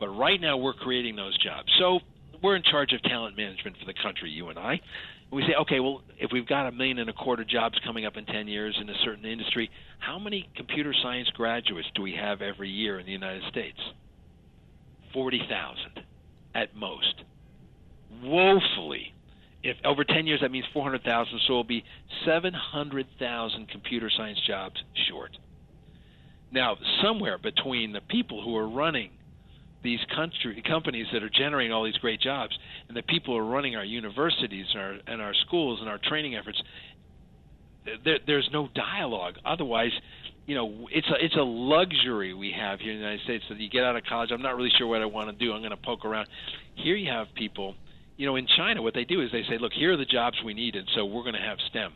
But 0.00 0.08
right 0.08 0.40
now, 0.40 0.56
we're 0.56 0.74
creating 0.74 1.16
those 1.16 1.36
jobs. 1.38 1.68
So 1.78 2.00
we're 2.42 2.56
in 2.56 2.62
charge 2.62 2.92
of 2.92 3.02
talent 3.02 3.36
management 3.36 3.76
for 3.78 3.84
the 3.84 3.94
country, 3.94 4.30
you 4.30 4.48
and 4.48 4.58
I. 4.58 4.80
we 5.32 5.42
say, 5.42 5.54
okay, 5.60 5.80
well, 5.80 6.02
if 6.18 6.30
we've 6.32 6.46
got 6.46 6.66
a 6.66 6.72
million 6.72 6.98
and 6.98 7.10
a 7.10 7.12
quarter 7.12 7.44
jobs 7.44 7.76
coming 7.84 8.06
up 8.06 8.16
in 8.16 8.24
10 8.26 8.48
years 8.48 8.76
in 8.80 8.88
a 8.88 8.94
certain 9.04 9.24
industry, 9.24 9.70
how 9.98 10.18
many 10.18 10.48
computer 10.56 10.94
science 11.02 11.28
graduates 11.34 11.88
do 11.94 12.02
we 12.02 12.12
have 12.14 12.42
every 12.42 12.70
year 12.70 12.98
in 13.00 13.06
the 13.06 13.12
United 13.12 13.42
States? 13.50 13.78
40,000 15.12 16.04
at 16.54 16.74
most. 16.76 17.22
Woefully. 18.22 19.12
If 19.62 19.76
over 19.84 20.04
10 20.04 20.26
years, 20.26 20.40
that 20.42 20.52
means 20.52 20.66
400,000, 20.72 21.40
so 21.46 21.52
it'll 21.52 21.64
be 21.64 21.82
700,000 22.24 23.68
computer 23.68 24.10
science 24.16 24.38
jobs 24.46 24.76
short. 25.10 25.36
Now, 26.52 26.76
somewhere 27.02 27.36
between 27.36 27.92
the 27.92 28.00
people 28.00 28.44
who 28.44 28.56
are 28.56 28.68
running 28.68 29.10
these 29.86 30.00
country 30.14 30.62
companies 30.66 31.06
that 31.12 31.22
are 31.22 31.30
generating 31.30 31.72
all 31.72 31.84
these 31.84 31.96
great 31.98 32.20
jobs 32.20 32.56
and 32.88 32.96
the 32.96 33.02
people 33.02 33.34
who 33.34 33.40
are 33.40 33.50
running 33.50 33.76
our 33.76 33.84
universities 33.84 34.66
and 34.72 34.82
our, 34.82 34.96
and 35.06 35.22
our 35.22 35.34
schools 35.46 35.78
and 35.80 35.88
our 35.88 35.98
training 35.98 36.34
efforts, 36.34 36.60
there, 38.04 38.18
there's 38.26 38.48
no 38.52 38.68
dialogue. 38.74 39.34
Otherwise, 39.44 39.92
you 40.46 40.54
know, 40.54 40.88
it's 40.90 41.08
a 41.08 41.24
it's 41.24 41.36
a 41.36 41.42
luxury 41.42 42.34
we 42.34 42.52
have 42.52 42.80
here 42.80 42.92
in 42.92 42.98
the 42.98 43.04
United 43.04 43.24
States 43.24 43.44
that 43.48 43.58
you 43.58 43.70
get 43.70 43.84
out 43.84 43.96
of 43.96 44.04
college. 44.04 44.30
I'm 44.32 44.42
not 44.42 44.56
really 44.56 44.72
sure 44.76 44.86
what 44.86 45.02
I 45.02 45.06
want 45.06 45.30
to 45.30 45.44
do. 45.44 45.52
I'm 45.52 45.60
going 45.60 45.70
to 45.70 45.76
poke 45.76 46.04
around. 46.04 46.28
Here 46.74 46.94
you 46.94 47.10
have 47.10 47.28
people, 47.34 47.74
you 48.16 48.26
know, 48.26 48.36
in 48.36 48.46
China, 48.56 48.82
what 48.82 48.94
they 48.94 49.04
do 49.04 49.22
is 49.22 49.30
they 49.32 49.42
say, 49.48 49.58
look, 49.58 49.72
here 49.72 49.92
are 49.92 49.96
the 49.96 50.04
jobs 50.04 50.36
we 50.44 50.54
need, 50.54 50.76
and 50.76 50.86
so 50.94 51.04
we're 51.04 51.22
going 51.22 51.34
to 51.34 51.40
have 51.40 51.58
STEM 51.70 51.92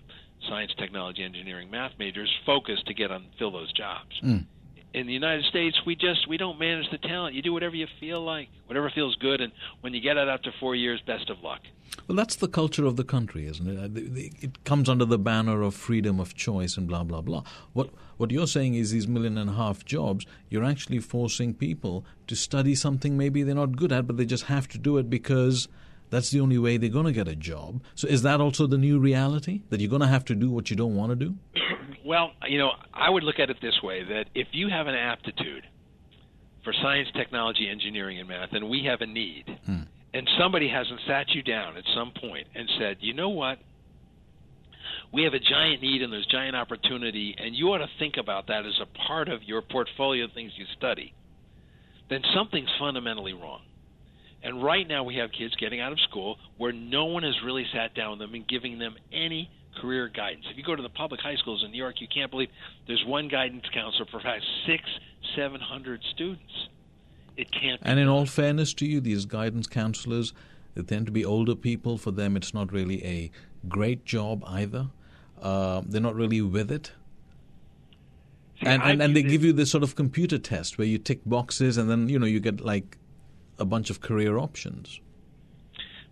science, 0.49 0.73
technology, 0.79 1.23
engineering, 1.23 1.71
math 1.71 1.93
majors 1.99 2.31
focused 2.47 2.87
to 2.87 2.95
get 2.95 3.11
on 3.11 3.27
fill 3.39 3.51
those 3.51 3.73
jobs. 3.73 4.11
Mm. 4.25 4.47
In 4.93 5.07
the 5.07 5.13
United 5.13 5.45
States, 5.45 5.81
we 5.87 5.95
just 5.95 6.29
we 6.29 6.37
don't 6.37 6.59
manage 6.59 6.91
the 6.91 6.99
talent. 6.99 7.37
You 7.37 7.43
do 7.43 7.53
whatever 7.53 7.77
you 7.77 7.87
feel 8.01 8.25
like, 8.25 8.49
whatever 8.67 8.91
feels 8.91 9.15
good, 9.17 9.41
and 9.41 9.53
when 9.83 9.95
you 9.95 10.01
get 10.01 10.17
it 10.17 10.27
after 10.27 10.53
four 10.59 10.75
years, 10.75 11.01
best 11.07 11.31
of 11.31 11.41
luck. 11.43 11.61
Well, 12.09 12.17
that's 12.17 12.37
the 12.37 12.49
culture 12.49 12.85
of 12.85 12.97
the 12.97 13.05
country, 13.05 13.47
isn't 13.47 13.69
it? 13.69 13.79
Uh, 13.79 14.47
it 14.47 14.65
comes 14.65 14.89
under 14.89 15.05
the 15.05 15.19
banner 15.19 15.63
of 15.63 15.75
freedom 15.75 16.19
of 16.19 16.35
choice 16.35 16.77
and 16.77 16.89
blah 16.89 17.05
blah 17.05 17.21
blah. 17.21 17.45
What 17.73 17.91
what 18.17 18.33
you're 18.33 18.49
saying 18.49 18.75
is 18.75 18.91
these 18.91 19.07
million 19.07 19.39
and 19.39 19.51
a 19.51 19.53
half 19.53 19.85
jobs, 19.85 20.27
you're 20.49 20.65
actually 20.65 20.99
forcing 20.99 21.55
people 21.55 22.05
to 22.27 22.35
study 22.35 22.75
something 22.75 23.17
maybe 23.17 23.45
they're 23.45 23.55
not 23.55 23.77
good 23.77 23.93
at, 23.93 24.09
but 24.09 24.17
they 24.17 24.27
just 24.27 24.45
have 24.45 24.67
to 24.69 24.79
do 24.79 24.99
it 24.99 25.09
because 25.09 25.69
that's 26.11 26.31
the 26.31 26.41
only 26.41 26.59
way 26.59 26.77
they're 26.77 26.91
going 26.91 27.07
to 27.07 27.13
get 27.13 27.29
a 27.29 27.37
job. 27.37 27.81
So 27.95 28.09
is 28.09 28.23
that 28.23 28.41
also 28.41 28.67
the 28.67 28.77
new 28.77 28.99
reality 28.99 29.63
that 29.71 29.81
you're 29.81 29.89
going 29.89 30.03
to 30.03 30.09
have 30.09 30.25
to 30.27 30.35
do 30.35 30.51
what 30.51 30.69
you 30.69 30.77
don't 30.77 30.97
want 30.97 31.11
to 31.11 31.17
do? 31.17 31.37
Well, 32.11 32.33
you 32.49 32.59
know, 32.59 32.73
I 32.93 33.09
would 33.09 33.23
look 33.23 33.39
at 33.39 33.51
it 33.51 33.59
this 33.63 33.81
way 33.85 34.03
that 34.03 34.25
if 34.35 34.49
you 34.51 34.69
have 34.69 34.89
an 34.89 34.97
aptitude 34.97 35.65
for 36.65 36.73
science, 36.83 37.09
technology, 37.15 37.69
engineering, 37.71 38.19
and 38.19 38.29
math, 38.29 38.49
and 38.51 38.69
we 38.69 38.83
have 38.87 39.01
a 39.01 39.07
need, 39.07 39.45
hmm. 39.65 39.83
and 40.13 40.29
somebody 40.37 40.69
hasn't 40.69 40.99
sat 41.07 41.27
you 41.31 41.43
down 41.43 41.77
at 41.77 41.85
some 41.95 42.11
point 42.21 42.49
and 42.53 42.69
said, 42.81 42.97
you 42.99 43.15
know 43.15 43.29
what? 43.29 43.59
We 45.13 45.23
have 45.23 45.35
a 45.35 45.39
giant 45.39 45.83
need 45.83 46.03
and 46.03 46.13
there's 46.13 46.27
giant 46.27 46.57
opportunity, 46.57 47.37
and 47.39 47.55
you 47.55 47.69
ought 47.69 47.79
to 47.79 47.87
think 48.01 48.17
about 48.17 48.49
that 48.49 48.67
as 48.67 48.81
a 48.83 49.07
part 49.07 49.29
of 49.29 49.45
your 49.45 49.63
portfolio 49.63 50.25
of 50.25 50.33
things 50.33 50.51
you 50.57 50.65
study, 50.77 51.15
then 52.09 52.23
something's 52.35 52.71
fundamentally 52.81 53.35
wrong. 53.35 53.63
And 54.43 54.65
right 54.65 54.89
now 54.89 55.05
we 55.05 55.15
have 55.19 55.31
kids 55.31 55.55
getting 55.61 55.81
out 55.81 55.93
of 55.93 56.01
school 56.11 56.39
where 56.59 56.73
no 56.73 57.05
one 57.05 57.23
has 57.23 57.37
really 57.45 57.67
sat 57.73 57.95
down 57.95 58.19
with 58.19 58.19
them 58.19 58.35
and 58.35 58.49
giving 58.49 58.81
them 58.81 58.97
any 59.13 59.49
career 59.81 60.09
guidance. 60.09 60.47
If 60.51 60.57
you 60.57 60.63
go 60.63 60.77
to 60.77 60.83
the 60.83 60.89
public 60.89 61.21
high 61.21 61.37
schools 61.37 61.63
in 61.65 61.71
New 61.71 61.79
York, 61.79 62.01
you 62.01 62.09
can't 62.13 62.31
believe 62.31 62.49
there's 62.87 63.05
one 63.07 63.29
guidance 63.29 63.65
counselor 63.73 64.07
for 64.11 64.21
six, 64.67 64.85
seven 65.37 65.61
hundred 65.61 66.03
students. 66.11 66.69
It 67.37 67.51
can't. 67.53 67.81
and 67.85 67.99
in 67.99 68.09
all 68.09 68.27
fairness 68.27 68.75
to 68.75 68.87
you, 68.87 69.01
these 69.01 69.25
guidance 69.25 69.67
counselors 69.67 70.35
they 70.75 70.83
tend 70.83 71.07
to 71.07 71.13
be 71.13 71.25
older 71.25 71.55
people. 71.55 71.99
For 71.99 72.11
them, 72.11 72.37
it's 72.37 72.55
not 72.55 72.73
really 72.73 73.05
a 73.05 73.31
great 73.69 74.05
job 74.05 74.45
either. 74.47 74.89
Uh, 75.41 75.83
they're 75.87 76.01
not 76.01 76.15
really 76.15 76.43
with 76.43 76.71
it. 76.71 76.93
See, 78.61 78.67
and 78.67 78.83
and, 78.83 79.03
and 79.03 79.17
they 79.17 79.23
give 79.23 79.45
you 79.45 79.53
this 79.53 79.71
sort 79.71 79.83
of 79.83 79.97
computer 79.97 80.39
test 80.39 80.77
where 80.77 80.87
you 80.87 80.99
tick 80.99 81.21
boxes 81.25 81.77
and 81.79 81.91
then 81.91 82.09
you 82.09 82.19
know 82.19 82.27
you 82.27 82.41
get 82.41 82.61
like 82.61 82.99
a 83.59 83.65
bunch 83.65 83.91
of 83.91 84.01
career 84.01 84.39
options. 84.39 85.01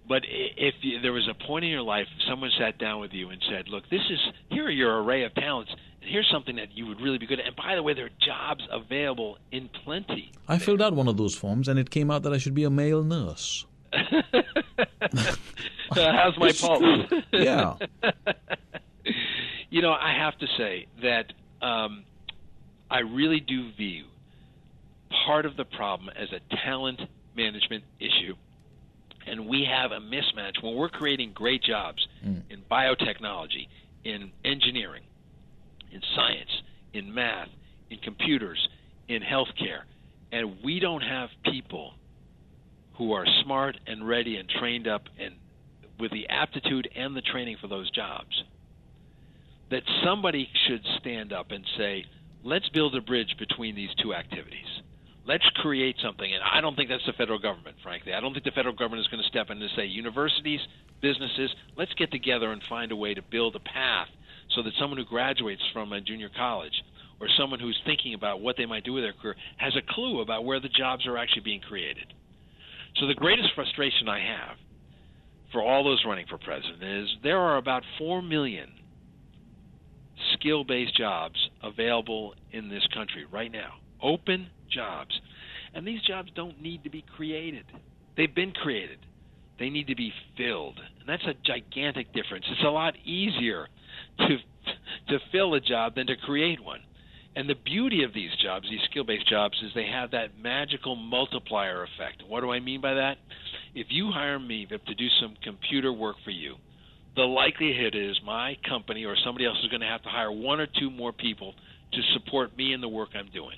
But 0.08 0.22
if 0.26 0.74
you, 0.80 1.00
there 1.00 1.12
was 1.12 1.28
a 1.28 1.34
point 1.46 1.64
in 1.66 1.70
your 1.70 1.82
life, 1.82 2.06
someone 2.28 2.50
sat 2.58 2.78
down 2.78 3.00
with 3.00 3.12
you 3.12 3.28
and 3.30 3.42
said, 3.50 3.68
"Look, 3.68 3.88
this 3.90 4.00
is 4.10 4.18
here 4.50 4.64
are 4.66 4.70
your 4.70 5.02
array 5.02 5.24
of 5.24 5.34
talents. 5.34 5.70
And 6.00 6.10
here's 6.10 6.28
something 6.32 6.56
that 6.56 6.72
you 6.76 6.86
would 6.86 7.00
really 7.00 7.18
be 7.18 7.26
good 7.26 7.40
at. 7.40 7.46
And 7.46 7.56
by 7.56 7.74
the 7.74 7.82
way, 7.82 7.92
there 7.92 8.06
are 8.06 8.10
jobs 8.24 8.66
available 8.72 9.36
in 9.52 9.68
plenty." 9.84 10.32
I 10.48 10.58
filled 10.58 10.80
out 10.80 10.94
one 10.94 11.08
of 11.08 11.18
those 11.18 11.34
forms 11.34 11.68
and 11.68 11.78
it 11.78 11.90
came 11.90 12.10
out 12.10 12.22
that 12.22 12.32
I 12.32 12.38
should 12.38 12.54
be 12.54 12.64
a 12.64 12.70
male 12.70 13.04
nurse. 13.04 13.66
How's 15.92 16.38
my 16.38 16.52
pulse? 16.52 17.12
Yeah. 17.32 17.74
you 19.70 19.82
know, 19.82 19.92
I 19.92 20.14
have 20.18 20.38
to 20.38 20.46
say 20.56 20.86
that 21.02 21.32
um, 21.62 22.04
I 22.90 23.00
really 23.00 23.40
do 23.40 23.70
view 23.72 24.04
part 25.26 25.46
of 25.46 25.56
the 25.56 25.64
problem 25.64 26.10
as 26.16 26.28
a 26.32 26.40
talent 26.64 27.00
management 27.36 27.84
issue. 28.00 28.34
And 29.28 29.46
we 29.46 29.66
have 29.70 29.92
a 29.92 30.00
mismatch 30.00 30.62
when 30.62 30.74
we're 30.74 30.88
creating 30.88 31.32
great 31.34 31.62
jobs 31.62 32.06
mm. 32.24 32.42
in 32.50 32.62
biotechnology, 32.70 33.68
in 34.04 34.30
engineering, 34.44 35.02
in 35.92 36.00
science, 36.14 36.50
in 36.94 37.12
math, 37.12 37.48
in 37.90 37.98
computers, 37.98 38.58
in 39.08 39.22
healthcare, 39.22 39.82
and 40.32 40.56
we 40.62 40.80
don't 40.80 41.02
have 41.02 41.28
people 41.44 41.94
who 42.96 43.12
are 43.12 43.24
smart 43.44 43.76
and 43.86 44.06
ready 44.06 44.36
and 44.36 44.48
trained 44.48 44.88
up 44.88 45.02
and 45.18 45.34
with 45.98 46.10
the 46.12 46.28
aptitude 46.28 46.88
and 46.94 47.16
the 47.16 47.22
training 47.22 47.56
for 47.60 47.68
those 47.68 47.90
jobs 47.90 48.44
that 49.70 49.82
somebody 50.04 50.48
should 50.66 50.82
stand 50.98 51.32
up 51.32 51.50
and 51.50 51.64
say, 51.76 52.04
let's 52.42 52.68
build 52.70 52.94
a 52.94 53.00
bridge 53.00 53.34
between 53.38 53.74
these 53.74 53.90
two 54.02 54.14
activities. 54.14 54.66
Let's 55.28 55.44
create 55.56 55.96
something. 56.02 56.32
And 56.32 56.42
I 56.42 56.62
don't 56.62 56.74
think 56.74 56.88
that's 56.88 57.04
the 57.04 57.12
federal 57.12 57.38
government, 57.38 57.76
frankly. 57.82 58.14
I 58.14 58.20
don't 58.20 58.32
think 58.32 58.46
the 58.46 58.50
federal 58.52 58.74
government 58.74 59.02
is 59.02 59.08
going 59.08 59.22
to 59.22 59.28
step 59.28 59.50
in 59.50 59.60
and 59.60 59.70
say, 59.76 59.84
universities, 59.84 60.60
businesses, 61.02 61.50
let's 61.76 61.92
get 61.94 62.10
together 62.10 62.50
and 62.50 62.62
find 62.66 62.92
a 62.92 62.96
way 62.96 63.12
to 63.12 63.20
build 63.20 63.54
a 63.54 63.60
path 63.60 64.08
so 64.56 64.62
that 64.62 64.72
someone 64.80 64.96
who 64.96 65.04
graduates 65.04 65.60
from 65.74 65.92
a 65.92 66.00
junior 66.00 66.30
college 66.34 66.72
or 67.20 67.28
someone 67.38 67.60
who's 67.60 67.78
thinking 67.84 68.14
about 68.14 68.40
what 68.40 68.56
they 68.56 68.64
might 68.64 68.84
do 68.84 68.94
with 68.94 69.04
their 69.04 69.12
career 69.12 69.36
has 69.58 69.76
a 69.76 69.92
clue 69.92 70.22
about 70.22 70.46
where 70.46 70.60
the 70.60 70.68
jobs 70.70 71.06
are 71.06 71.18
actually 71.18 71.42
being 71.42 71.60
created. 71.60 72.14
So 72.96 73.06
the 73.06 73.14
greatest 73.14 73.50
frustration 73.54 74.08
I 74.08 74.20
have 74.20 74.56
for 75.52 75.62
all 75.62 75.84
those 75.84 76.02
running 76.06 76.26
for 76.26 76.38
president 76.38 76.82
is 76.82 77.08
there 77.22 77.38
are 77.38 77.58
about 77.58 77.82
4 77.98 78.22
million 78.22 78.70
skill 80.32 80.64
based 80.64 80.96
jobs 80.96 81.36
available 81.62 82.34
in 82.52 82.70
this 82.70 82.86
country 82.94 83.26
right 83.30 83.52
now. 83.52 83.74
Open 84.02 84.48
jobs. 84.70 85.18
And 85.74 85.86
these 85.86 86.00
jobs 86.02 86.30
don't 86.34 86.60
need 86.60 86.84
to 86.84 86.90
be 86.90 87.04
created, 87.16 87.64
they've 88.16 88.34
been 88.34 88.52
created. 88.52 88.98
They 89.58 89.70
need 89.70 89.88
to 89.88 89.96
be 89.96 90.12
filled. 90.36 90.78
And 91.00 91.08
that's 91.08 91.24
a 91.24 91.34
gigantic 91.44 92.12
difference. 92.12 92.44
It's 92.48 92.62
a 92.62 92.70
lot 92.70 92.94
easier 93.04 93.66
to 94.18 94.36
to 95.08 95.18
fill 95.32 95.54
a 95.54 95.60
job 95.60 95.94
than 95.94 96.06
to 96.06 96.16
create 96.16 96.62
one. 96.62 96.80
And 97.34 97.48
the 97.48 97.54
beauty 97.54 98.02
of 98.02 98.12
these 98.12 98.30
jobs, 98.42 98.66
these 98.70 98.80
skill 98.90 99.04
based 99.04 99.28
jobs, 99.28 99.56
is 99.62 99.70
they 99.74 99.86
have 99.86 100.10
that 100.10 100.38
magical 100.40 100.96
multiplier 100.96 101.84
effect. 101.84 102.22
What 102.26 102.40
do 102.40 102.50
I 102.50 102.60
mean 102.60 102.80
by 102.80 102.94
that? 102.94 103.18
If 103.74 103.88
you 103.90 104.10
hire 104.10 104.38
me, 104.38 104.66
to 104.66 104.94
do 104.94 105.06
some 105.20 105.36
computer 105.42 105.92
work 105.92 106.16
for 106.24 106.30
you, 106.30 106.56
the 107.16 107.22
likelihood 107.22 107.94
is 107.94 108.16
my 108.24 108.56
company 108.68 109.04
or 109.04 109.16
somebody 109.24 109.46
else 109.46 109.58
is 109.62 109.70
going 109.70 109.80
to 109.80 109.86
have 109.86 110.02
to 110.02 110.08
hire 110.08 110.32
one 110.32 110.60
or 110.60 110.66
two 110.78 110.90
more 110.90 111.12
people 111.12 111.54
to 111.92 112.00
support 112.14 112.56
me 112.56 112.72
in 112.72 112.80
the 112.80 112.88
work 112.88 113.10
I'm 113.14 113.30
doing. 113.32 113.56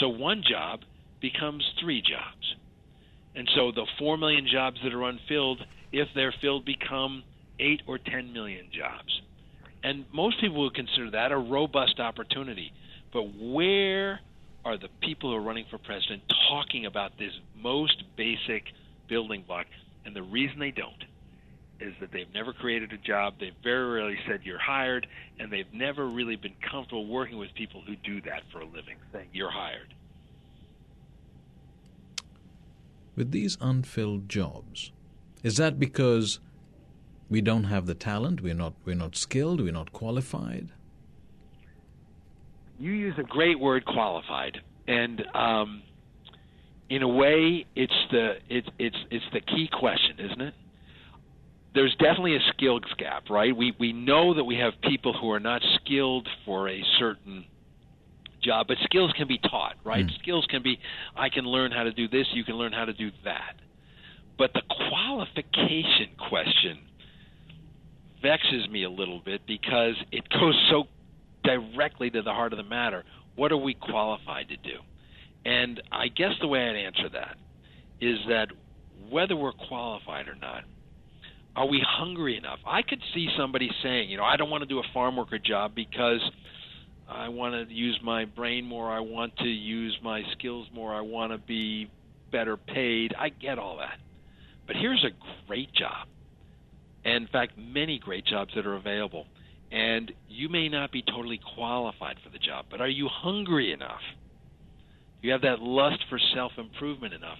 So 0.00 0.08
one 0.08 0.42
job 0.48 0.80
becomes 1.20 1.64
three 1.80 2.02
jobs. 2.02 2.56
And 3.34 3.48
so 3.54 3.72
the 3.72 3.86
4 3.98 4.18
million 4.18 4.46
jobs 4.50 4.78
that 4.84 4.92
are 4.92 5.04
unfilled, 5.04 5.64
if 5.90 6.08
they're 6.14 6.34
filled, 6.40 6.64
become 6.64 7.22
8 7.58 7.82
or 7.86 7.98
10 7.98 8.32
million 8.32 8.66
jobs. 8.72 9.22
And 9.82 10.04
most 10.12 10.40
people 10.40 10.62
would 10.62 10.74
consider 10.74 11.10
that 11.12 11.32
a 11.32 11.38
robust 11.38 11.98
opportunity. 11.98 12.72
But 13.12 13.24
where 13.38 14.20
are 14.64 14.76
the 14.76 14.88
people 15.00 15.30
who 15.30 15.36
are 15.36 15.42
running 15.42 15.66
for 15.70 15.78
president 15.78 16.22
talking 16.48 16.86
about 16.86 17.18
this 17.18 17.32
most 17.60 18.02
basic 18.16 18.64
building 19.08 19.44
block? 19.46 19.66
And 20.04 20.14
the 20.14 20.22
reason 20.22 20.58
they 20.58 20.70
don't 20.70 21.04
is 21.82 21.94
that 22.00 22.12
they've 22.12 22.32
never 22.32 22.52
created 22.52 22.92
a 22.92 22.98
job, 22.98 23.34
they've 23.40 23.52
very 23.62 23.92
rarely 23.92 24.18
said 24.26 24.40
you're 24.44 24.58
hired, 24.58 25.06
and 25.38 25.52
they've 25.52 25.72
never 25.72 26.06
really 26.06 26.36
been 26.36 26.54
comfortable 26.70 27.06
working 27.06 27.38
with 27.38 27.52
people 27.54 27.82
who 27.86 27.96
do 27.96 28.20
that 28.22 28.42
for 28.52 28.60
a 28.60 28.64
living, 28.64 28.96
saying 29.12 29.28
you're 29.32 29.50
hired. 29.50 29.94
With 33.16 33.30
these 33.30 33.58
unfilled 33.60 34.28
jobs, 34.28 34.92
is 35.42 35.56
that 35.56 35.78
because 35.78 36.40
we 37.28 37.40
don't 37.40 37.64
have 37.64 37.86
the 37.86 37.94
talent, 37.94 38.40
we're 38.40 38.54
not 38.54 38.74
we're 38.84 38.94
not 38.94 39.16
skilled, 39.16 39.60
we're 39.60 39.72
not 39.72 39.92
qualified? 39.92 40.68
You 42.78 42.92
use 42.92 43.14
a 43.18 43.22
great 43.22 43.60
word, 43.60 43.84
qualified, 43.84 44.58
and 44.88 45.24
um, 45.34 45.82
in 46.88 47.02
a 47.02 47.08
way, 47.08 47.64
it's 47.74 47.92
the 48.10 48.34
it's 48.48 48.68
it's 48.78 48.96
it's 49.10 49.24
the 49.32 49.40
key 49.40 49.68
question, 49.72 50.18
isn't 50.18 50.40
it? 50.40 50.54
There's 51.74 51.94
definitely 51.98 52.36
a 52.36 52.40
skills 52.54 52.82
gap, 52.98 53.30
right? 53.30 53.56
We 53.56 53.74
we 53.78 53.92
know 53.92 54.34
that 54.34 54.44
we 54.44 54.56
have 54.56 54.74
people 54.82 55.14
who 55.18 55.30
are 55.30 55.40
not 55.40 55.62
skilled 55.76 56.28
for 56.44 56.68
a 56.68 56.82
certain 56.98 57.46
job, 58.42 58.66
but 58.68 58.76
skills 58.84 59.12
can 59.16 59.26
be 59.28 59.38
taught, 59.38 59.76
right? 59.84 60.04
Hmm. 60.04 60.16
Skills 60.20 60.46
can 60.50 60.62
be 60.62 60.78
I 61.16 61.28
can 61.28 61.44
learn 61.44 61.72
how 61.72 61.84
to 61.84 61.92
do 61.92 62.08
this, 62.08 62.26
you 62.34 62.44
can 62.44 62.56
learn 62.56 62.72
how 62.72 62.84
to 62.84 62.92
do 62.92 63.10
that. 63.24 63.56
But 64.38 64.52
the 64.54 64.62
qualification 64.88 66.16
question 66.28 66.78
vexes 68.22 68.68
me 68.70 68.84
a 68.84 68.90
little 68.90 69.20
bit 69.24 69.42
because 69.46 69.94
it 70.10 70.28
goes 70.28 70.54
so 70.70 70.84
directly 71.44 72.10
to 72.10 72.22
the 72.22 72.32
heart 72.32 72.52
of 72.52 72.56
the 72.56 72.64
matter. 72.64 73.04
What 73.34 73.52
are 73.52 73.56
we 73.56 73.74
qualified 73.74 74.48
to 74.48 74.56
do? 74.56 74.78
And 75.44 75.82
I 75.90 76.08
guess 76.08 76.32
the 76.40 76.46
way 76.46 76.68
I'd 76.68 76.76
answer 76.76 77.08
that 77.12 77.36
is 78.00 78.18
that 78.28 78.48
whether 79.10 79.36
we're 79.36 79.52
qualified 79.52 80.28
or 80.28 80.34
not, 80.34 80.64
are 81.54 81.66
we 81.66 81.82
hungry 81.86 82.36
enough? 82.36 82.58
I 82.66 82.82
could 82.82 83.00
see 83.14 83.28
somebody 83.36 83.70
saying, 83.82 84.10
you 84.10 84.16
know, 84.16 84.24
I 84.24 84.36
don't 84.36 84.50
want 84.50 84.62
to 84.62 84.68
do 84.68 84.78
a 84.78 84.84
farm 84.94 85.16
worker 85.16 85.38
job 85.38 85.74
because 85.74 86.20
I 87.08 87.28
want 87.28 87.68
to 87.68 87.74
use 87.74 87.98
my 88.02 88.24
brain 88.24 88.64
more, 88.64 88.90
I 88.90 89.00
want 89.00 89.36
to 89.38 89.48
use 89.48 89.98
my 90.02 90.22
skills 90.32 90.68
more, 90.74 90.94
I 90.94 91.02
want 91.02 91.32
to 91.32 91.38
be 91.38 91.90
better 92.30 92.56
paid. 92.56 93.14
I 93.18 93.28
get 93.28 93.58
all 93.58 93.76
that. 93.78 93.98
But 94.66 94.76
here's 94.76 95.04
a 95.04 95.10
great 95.46 95.72
job. 95.74 96.08
And 97.04 97.24
in 97.24 97.28
fact, 97.28 97.58
many 97.58 97.98
great 97.98 98.24
jobs 98.24 98.52
that 98.56 98.66
are 98.66 98.76
available. 98.76 99.26
And 99.70 100.12
you 100.28 100.48
may 100.48 100.68
not 100.68 100.92
be 100.92 101.02
totally 101.02 101.40
qualified 101.54 102.16
for 102.22 102.30
the 102.30 102.38
job, 102.38 102.66
but 102.70 102.80
are 102.80 102.88
you 102.88 103.08
hungry 103.08 103.72
enough? 103.72 104.00
Do 105.20 105.28
you 105.28 105.32
have 105.32 105.42
that 105.42 105.60
lust 105.60 106.04
for 106.08 106.18
self 106.34 106.52
improvement 106.58 107.14
enough 107.14 107.38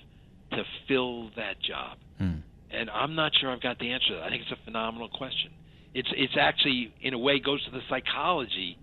to 0.53 0.62
fill 0.88 1.31
that 1.37 1.61
job? 1.61 1.98
Hmm. 2.18 2.37
And 2.73 2.89
I'm 2.91 3.14
not 3.14 3.33
sure 3.39 3.51
I've 3.51 3.61
got 3.61 3.79
the 3.79 3.93
answer 3.93 4.09
to 4.09 4.14
that. 4.14 4.23
I 4.25 4.31
think 4.31 4.43
it's 4.43 4.53
a 4.53 4.64
phenomenal 4.64 5.09
question. 5.09 5.51
It's 5.95 6.09
it's 6.16 6.37
actually 6.39 6.95
in 7.03 7.12
a 7.12 7.18
way 7.18 7.39
goes 7.39 7.64
to 7.66 7.70
the 7.70 7.83
psychology 7.89 8.79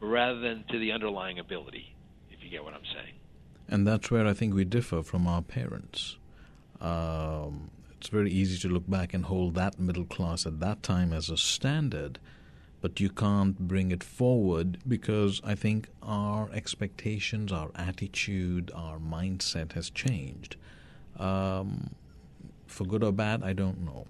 rather 0.00 0.40
than 0.40 0.64
to 0.70 0.78
the 0.78 0.92
underlying 0.92 1.38
ability, 1.38 1.94
if 2.30 2.42
you 2.42 2.50
get 2.50 2.64
what 2.64 2.74
I'm 2.74 2.86
saying. 2.92 3.14
And 3.68 3.86
that's 3.86 4.10
where 4.10 4.26
I 4.26 4.32
think 4.32 4.54
we 4.54 4.64
differ 4.64 5.02
from 5.02 5.26
our 5.26 5.42
parents. 5.42 6.16
Um, 6.80 7.70
it's 7.96 8.08
very 8.08 8.30
easy 8.30 8.58
to 8.58 8.68
look 8.72 8.88
back 8.88 9.12
and 9.12 9.24
hold 9.24 9.54
that 9.56 9.78
middle 9.78 10.04
class 10.04 10.46
at 10.46 10.60
that 10.60 10.82
time 10.82 11.12
as 11.12 11.28
a 11.28 11.36
standard, 11.36 12.18
but 12.80 13.00
you 13.00 13.10
can't 13.10 13.58
bring 13.58 13.90
it 13.90 14.04
forward 14.04 14.78
because 14.86 15.40
I 15.44 15.54
think 15.54 15.88
our 16.02 16.48
expectations, 16.52 17.52
our 17.52 17.70
attitude, 17.74 18.70
our 18.74 18.98
mindset 18.98 19.72
has 19.72 19.90
changed. 19.90 20.56
Um, 21.18 21.90
for 22.68 22.84
good 22.84 23.02
or 23.02 23.12
bad, 23.12 23.42
I 23.42 23.52
don't 23.52 23.84
know. 23.84 24.06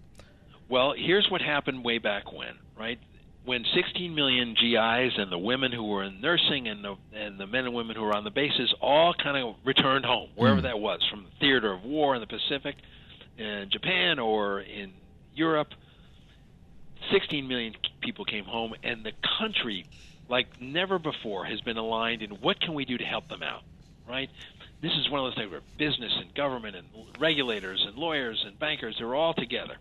Well, 0.68 0.92
here's 0.96 1.30
what 1.30 1.40
happened 1.40 1.84
way 1.84 1.98
back 1.98 2.32
when, 2.32 2.54
right? 2.78 2.98
When 3.44 3.64
16 3.74 4.14
million 4.14 4.54
GIs 4.54 5.14
and 5.16 5.32
the 5.32 5.38
women 5.38 5.72
who 5.72 5.84
were 5.84 6.02
in 6.02 6.20
nursing 6.20 6.68
and 6.68 6.84
the 6.84 6.96
and 7.14 7.38
the 7.40 7.46
men 7.46 7.64
and 7.64 7.72
women 7.74 7.96
who 7.96 8.02
were 8.02 8.14
on 8.14 8.24
the 8.24 8.30
bases 8.30 8.74
all 8.80 9.14
kind 9.14 9.38
of 9.38 9.54
returned 9.64 10.04
home, 10.04 10.28
wherever 10.34 10.60
Mm. 10.60 10.64
that 10.64 10.78
was, 10.80 11.00
from 11.10 11.24
the 11.24 11.30
theater 11.40 11.72
of 11.72 11.82
war 11.84 12.14
in 12.14 12.20
the 12.20 12.26
Pacific, 12.26 12.76
in 13.38 13.70
Japan 13.70 14.18
or 14.18 14.60
in 14.60 14.92
Europe. 15.34 15.68
16 17.12 17.46
million 17.48 17.74
people 18.00 18.24
came 18.24 18.44
home, 18.44 18.74
and 18.82 19.04
the 19.04 19.12
country, 19.38 19.86
like 20.28 20.60
never 20.60 20.98
before, 20.98 21.44
has 21.46 21.60
been 21.62 21.78
aligned 21.78 22.20
in 22.22 22.30
what 22.32 22.60
can 22.60 22.74
we 22.74 22.84
do 22.84 22.98
to 22.98 23.04
help 23.04 23.28
them 23.28 23.42
out, 23.42 23.62
right? 24.06 24.28
This 24.80 24.92
is 24.92 25.10
one 25.10 25.20
of 25.20 25.26
those 25.26 25.34
things 25.34 25.50
where 25.50 25.62
business 25.76 26.12
and 26.20 26.32
government 26.34 26.76
and 26.76 26.86
regulators 27.18 27.84
and 27.86 27.96
lawyers 27.96 28.42
and 28.46 28.58
bankers 28.58 29.00
are 29.00 29.14
all 29.14 29.34
together. 29.34 29.76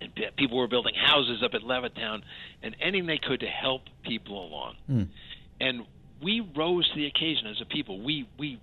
And 0.00 0.12
people 0.36 0.58
were 0.58 0.66
building 0.66 0.94
houses 0.94 1.42
up 1.44 1.54
at 1.54 1.62
Levittown 1.62 2.22
and 2.62 2.74
anything 2.80 3.06
they 3.06 3.18
could 3.18 3.40
to 3.40 3.46
help 3.46 3.82
people 4.02 4.44
along. 4.44 4.76
Mm. 4.90 5.08
And 5.60 5.86
we 6.20 6.40
rose 6.40 6.88
to 6.88 6.96
the 6.96 7.06
occasion 7.06 7.46
as 7.46 7.60
a 7.60 7.64
people. 7.64 8.00
We 8.00 8.28
we 8.38 8.60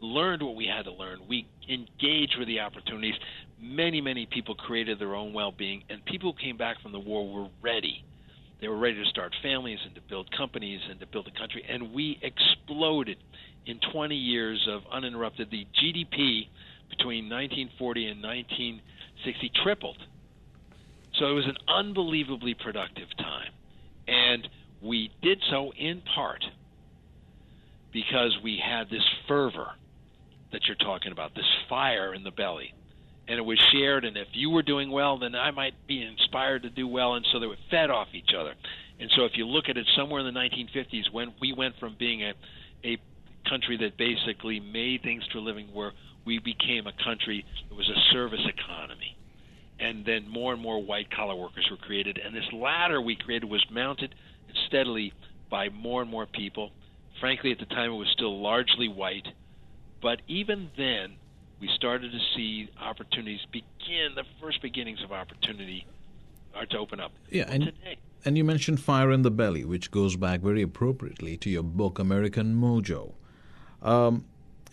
learned 0.00 0.42
what 0.42 0.56
we 0.56 0.66
had 0.66 0.84
to 0.84 0.92
learn. 0.92 1.20
We 1.28 1.46
engaged 1.68 2.36
with 2.38 2.48
the 2.48 2.60
opportunities. 2.60 3.14
Many, 3.60 4.00
many 4.00 4.26
people 4.26 4.54
created 4.54 4.98
their 4.98 5.14
own 5.14 5.32
well 5.32 5.52
being, 5.52 5.84
and 5.88 6.04
people 6.04 6.32
who 6.32 6.38
came 6.38 6.56
back 6.56 6.82
from 6.82 6.92
the 6.92 6.98
war 6.98 7.26
were 7.26 7.48
ready. 7.62 8.04
They 8.60 8.68
were 8.68 8.78
ready 8.78 9.02
to 9.02 9.08
start 9.08 9.34
families 9.42 9.78
and 9.84 9.94
to 9.94 10.00
build 10.02 10.30
companies 10.36 10.80
and 10.88 11.00
to 11.00 11.06
build 11.06 11.28
a 11.28 11.38
country, 11.38 11.64
and 11.68 11.92
we 11.92 12.18
exploded 12.22 13.18
in 13.66 13.78
20 13.92 14.14
years 14.14 14.66
of 14.70 14.82
uninterrupted. 14.90 15.50
The 15.50 15.66
GDP 15.80 16.48
between 16.90 17.28
1940 17.28 18.06
and 18.08 18.22
1960 18.22 19.52
tripled. 19.62 19.98
So 21.18 21.26
it 21.26 21.34
was 21.34 21.46
an 21.46 21.56
unbelievably 21.68 22.54
productive 22.54 23.08
time. 23.18 23.52
And 24.08 24.48
we 24.82 25.10
did 25.22 25.42
so 25.50 25.72
in 25.78 26.02
part 26.14 26.44
because 27.92 28.36
we 28.42 28.60
had 28.62 28.88
this 28.90 29.04
fervor 29.28 29.70
that 30.52 30.62
you're 30.66 30.76
talking 30.76 31.12
about, 31.12 31.34
this 31.34 31.44
fire 31.68 32.14
in 32.14 32.24
the 32.24 32.30
belly. 32.30 32.74
And 33.28 33.38
it 33.38 33.42
was 33.42 33.58
shared, 33.72 34.04
and 34.04 34.16
if 34.16 34.28
you 34.32 34.50
were 34.50 34.62
doing 34.62 34.90
well, 34.90 35.18
then 35.18 35.34
I 35.34 35.52
might 35.52 35.74
be 35.86 36.02
inspired 36.02 36.62
to 36.64 36.70
do 36.70 36.88
well, 36.88 37.14
and 37.14 37.24
so 37.32 37.38
they 37.38 37.46
were 37.46 37.56
fed 37.70 37.88
off 37.88 38.08
each 38.12 38.30
other. 38.36 38.54
And 38.98 39.10
so 39.16 39.24
if 39.24 39.32
you 39.36 39.46
look 39.46 39.68
at 39.68 39.76
it 39.76 39.86
somewhere 39.96 40.20
in 40.20 40.34
the 40.34 40.38
1950s, 40.38 41.12
when 41.12 41.32
we 41.40 41.52
went 41.52 41.76
from 41.78 41.94
being 41.98 42.22
a, 42.22 42.32
a 42.84 42.98
country 43.48 43.76
that 43.78 43.96
basically 43.96 44.60
made 44.60 45.02
things 45.02 45.22
for 45.30 45.38
a 45.38 45.40
living 45.40 45.68
where 45.72 45.92
we 46.24 46.38
became 46.38 46.86
a 46.86 46.92
country 47.04 47.44
that 47.68 47.74
was 47.74 47.88
a 47.88 48.12
service 48.12 48.46
economy. 48.46 49.16
And 49.80 50.04
then 50.04 50.28
more 50.28 50.52
and 50.52 50.62
more 50.62 50.80
white 50.82 51.10
collar 51.10 51.34
workers 51.34 51.66
were 51.70 51.76
created. 51.76 52.18
And 52.24 52.34
this 52.34 52.50
ladder 52.52 53.00
we 53.00 53.16
created 53.16 53.50
was 53.50 53.64
mounted 53.70 54.14
steadily 54.66 55.12
by 55.50 55.68
more 55.70 56.02
and 56.02 56.10
more 56.10 56.26
people. 56.26 56.70
Frankly, 57.20 57.50
at 57.52 57.58
the 57.58 57.66
time, 57.66 57.90
it 57.90 57.96
was 57.96 58.08
still 58.12 58.40
largely 58.40 58.88
white. 58.88 59.26
But 60.00 60.20
even 60.28 60.70
then, 60.76 61.16
we 61.60 61.68
started 61.76 62.12
to 62.12 62.18
see 62.34 62.68
opportunities 62.80 63.40
begin, 63.52 64.14
the 64.14 64.24
first 64.40 64.62
beginnings 64.62 65.02
of 65.04 65.12
opportunity 65.12 65.86
are 66.54 66.66
to 66.66 66.78
open 66.78 67.00
up. 67.00 67.12
Yeah, 67.30 67.44
and, 67.48 67.64
today, 67.64 67.98
and 68.24 68.36
you 68.36 68.44
mentioned 68.44 68.80
Fire 68.80 69.10
in 69.10 69.22
the 69.22 69.30
Belly, 69.30 69.64
which 69.64 69.90
goes 69.90 70.16
back 70.16 70.40
very 70.40 70.62
appropriately 70.62 71.36
to 71.38 71.50
your 71.50 71.62
book, 71.62 71.98
American 71.98 72.54
Mojo. 72.56 73.14
Um, 73.82 74.24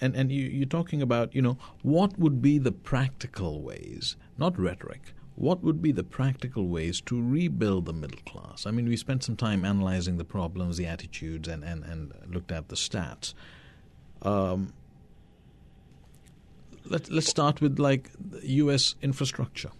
and 0.01 0.15
and 0.15 0.31
you, 0.31 0.43
you're 0.43 0.65
talking 0.65 1.01
about, 1.01 1.35
you 1.35 1.41
know, 1.41 1.57
what 1.81 2.17
would 2.17 2.41
be 2.41 2.57
the 2.57 2.71
practical 2.71 3.61
ways, 3.61 4.15
not 4.37 4.57
rhetoric, 4.57 5.13
what 5.39 5.63
would 5.63 5.81
be 5.81 5.93
the 5.93 6.03
practical 6.03 6.67
ways 6.67 6.99
to 6.99 7.21
rebuild 7.21 7.85
the 7.85 7.93
middle 7.93 8.19
class? 8.25 8.65
I 8.65 8.71
mean, 8.71 8.89
we 8.89 8.97
spent 8.97 9.23
some 9.23 9.37
time 9.37 9.63
analyzing 9.63 10.17
the 10.17 10.25
problems, 10.25 10.75
the 10.75 10.85
attitudes, 10.85 11.47
and, 11.47 11.63
and, 11.63 11.85
and 11.85 12.13
looked 12.29 12.51
at 12.51 12.67
the 12.67 12.75
stats. 12.75 13.33
Um, 14.21 14.73
let, 16.83 17.09
let's 17.09 17.29
start 17.29 17.61
with 17.61 17.79
like 17.79 18.09
U.S. 18.43 18.95
infrastructure. 19.01 19.71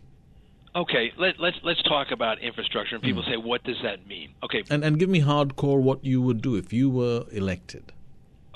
Okay, 0.75 1.11
let, 1.17 1.39
let's 1.39 1.57
let's 1.63 1.82
talk 1.84 2.11
about 2.11 2.39
infrastructure. 2.39 2.95
And 2.95 3.03
people 3.03 3.23
mm. 3.23 3.32
say, 3.32 3.38
what 3.38 3.63
does 3.63 3.82
that 3.84 4.07
mean? 4.07 4.30
Okay, 4.43 4.63
and 4.69 4.86
and 4.86 4.97
give 4.97 5.09
me 5.09 5.19
hardcore 5.21 5.82
what 5.82 6.05
you 6.05 6.21
would 6.21 6.41
do 6.41 6.55
if 6.55 6.71
you 6.71 6.89
were 6.89 7.25
elected. 7.32 7.91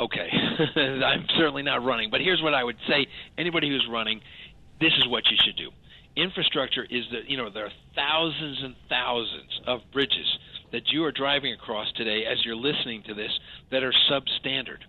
Okay, 0.04 0.28
I'm 0.76 1.26
certainly 1.38 1.64
not 1.64 1.82
running, 1.86 2.10
but 2.10 2.20
here's 2.20 2.42
what 2.42 2.54
I 2.54 2.62
would 2.62 2.76
say: 2.90 3.08
anybody 3.38 3.70
who's 3.70 3.88
running, 3.90 4.20
this 4.82 4.92
is 4.98 5.08
what 5.08 5.24
you 5.32 5.38
should 5.46 5.56
do. 5.56 5.70
Infrastructure 6.18 6.84
is 6.84 7.06
that 7.14 7.30
you 7.30 7.38
know 7.38 7.50
there 7.50 7.66
are 7.66 7.72
thousands 7.96 8.60
and 8.64 8.76
thousands 8.90 9.62
of 9.66 9.80
bridges 9.94 10.38
that 10.74 10.90
you 10.92 11.06
are 11.06 11.12
driving 11.14 11.54
across 11.54 11.90
today 11.94 12.26
as 12.30 12.44
you're 12.44 12.56
listening 12.56 13.02
to 13.08 13.14
this 13.14 13.32
that 13.72 13.82
are 13.82 13.94
substandard. 14.12 14.80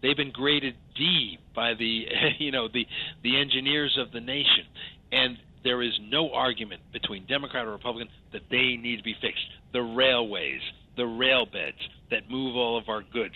They've 0.00 0.16
been 0.16 0.30
graded 0.30 0.76
D 0.96 1.38
by 1.56 1.74
the 1.74 2.06
you 2.38 2.52
know 2.52 2.68
the 2.68 2.86
the 3.24 3.40
engineers 3.40 3.98
of 3.98 4.12
the 4.12 4.20
nation, 4.20 4.66
and 5.10 5.38
there 5.64 5.82
is 5.82 5.92
no 6.08 6.30
argument 6.32 6.82
between 6.92 7.26
Democrat 7.26 7.66
or 7.66 7.72
Republican 7.72 8.12
that 8.32 8.42
they 8.48 8.76
need 8.76 8.98
to 8.98 9.02
be 9.02 9.16
fixed. 9.20 9.42
The 9.72 9.82
railways, 9.82 10.60
the 10.96 11.06
rail 11.06 11.46
beds 11.46 11.78
that 12.12 12.30
move 12.30 12.54
all 12.54 12.78
of 12.78 12.88
our 12.88 13.02
goods, 13.02 13.34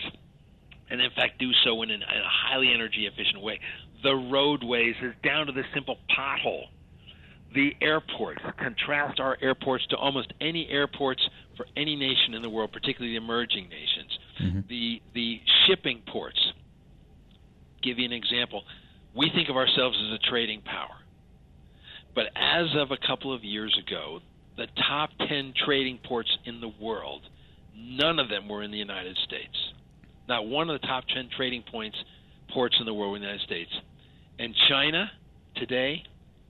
and 0.89 1.01
in 1.01 1.09
fact 1.11 1.39
do 1.39 1.51
so 1.63 1.81
in, 1.83 1.89
an, 1.89 2.01
in 2.01 2.21
a 2.21 2.29
highly 2.49 2.71
energy 2.73 3.07
efficient 3.07 3.41
way. 3.41 3.59
The 4.03 4.13
roadways 4.13 4.95
is 5.01 5.13
down 5.23 5.47
to 5.47 5.51
the 5.51 5.63
simple 5.73 5.97
pothole. 6.15 6.65
The 7.55 7.71
airports 7.81 8.41
contrast 8.59 9.19
our 9.19 9.37
airports 9.41 9.85
to 9.87 9.95
almost 9.95 10.33
any 10.41 10.67
airports 10.69 11.21
for 11.55 11.65
any 11.75 11.95
nation 11.95 12.33
in 12.33 12.41
the 12.41 12.49
world, 12.49 12.71
particularly 12.71 13.17
the 13.17 13.23
emerging 13.23 13.69
nations. 13.69 14.19
Mm-hmm. 14.41 14.59
The 14.69 15.01
the 15.13 15.41
shipping 15.65 16.01
ports. 16.07 16.39
Give 17.81 17.97
you 17.99 18.05
an 18.05 18.13
example. 18.13 18.63
We 19.15 19.31
think 19.33 19.49
of 19.49 19.55
ourselves 19.55 19.97
as 20.07 20.13
a 20.13 20.29
trading 20.29 20.61
power. 20.61 20.95
But 22.13 22.25
as 22.35 22.67
of 22.75 22.91
a 22.91 22.97
couple 22.97 23.33
of 23.33 23.43
years 23.43 23.77
ago, 23.87 24.19
the 24.57 24.67
top 24.87 25.11
10 25.29 25.53
trading 25.65 25.99
ports 26.03 26.35
in 26.45 26.59
the 26.59 26.71
world, 26.81 27.21
none 27.75 28.17
of 28.17 28.27
them 28.27 28.49
were 28.49 28.63
in 28.63 28.71
the 28.71 28.77
United 28.77 29.15
States. 29.23 29.55
Not 30.27 30.47
one 30.47 30.69
of 30.69 30.79
the 30.79 30.87
top 30.87 31.05
10 31.13 31.29
trading 31.35 31.63
points 31.71 31.97
ports 32.53 32.75
in 32.79 32.85
the 32.85 32.93
world 32.93 33.15
in 33.15 33.21
the 33.21 33.27
United 33.27 33.45
States. 33.45 33.71
And 34.39 34.53
China 34.69 35.09
today 35.55 36.03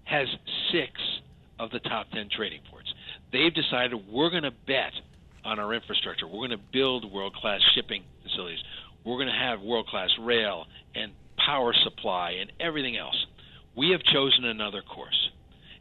has 0.04 0.28
six 0.72 0.92
of 1.60 1.72
the 1.72 1.80
top 1.80 2.10
10 2.12 2.30
trading 2.36 2.62
ports. 2.70 2.88
They've 3.32 3.54
decided 3.54 3.94
we're 4.10 4.30
going 4.30 4.44
to 4.44 4.54
bet 4.66 4.94
on 5.44 5.60
our 5.60 5.74
infrastructure. 5.74 6.28
We're 6.28 6.48
going 6.48 6.52
to 6.52 6.64
build 6.72 7.12
world 7.12 7.34
class 7.36 7.60
shipping 7.76 8.04
facilities. 8.24 8.60
We're 9.06 9.16
going 9.16 9.28
to 9.28 9.34
have 9.34 9.62
world 9.62 9.88
class 9.88 10.10
rail 10.20 10.66
and 10.96 11.12
power 11.46 11.74
supply 11.84 12.32
and 12.40 12.52
everything 12.60 12.98
else. 12.98 13.16
We 13.76 13.92
have 13.92 14.02
chosen 14.04 14.46
another 14.46 14.82
course. 14.82 15.30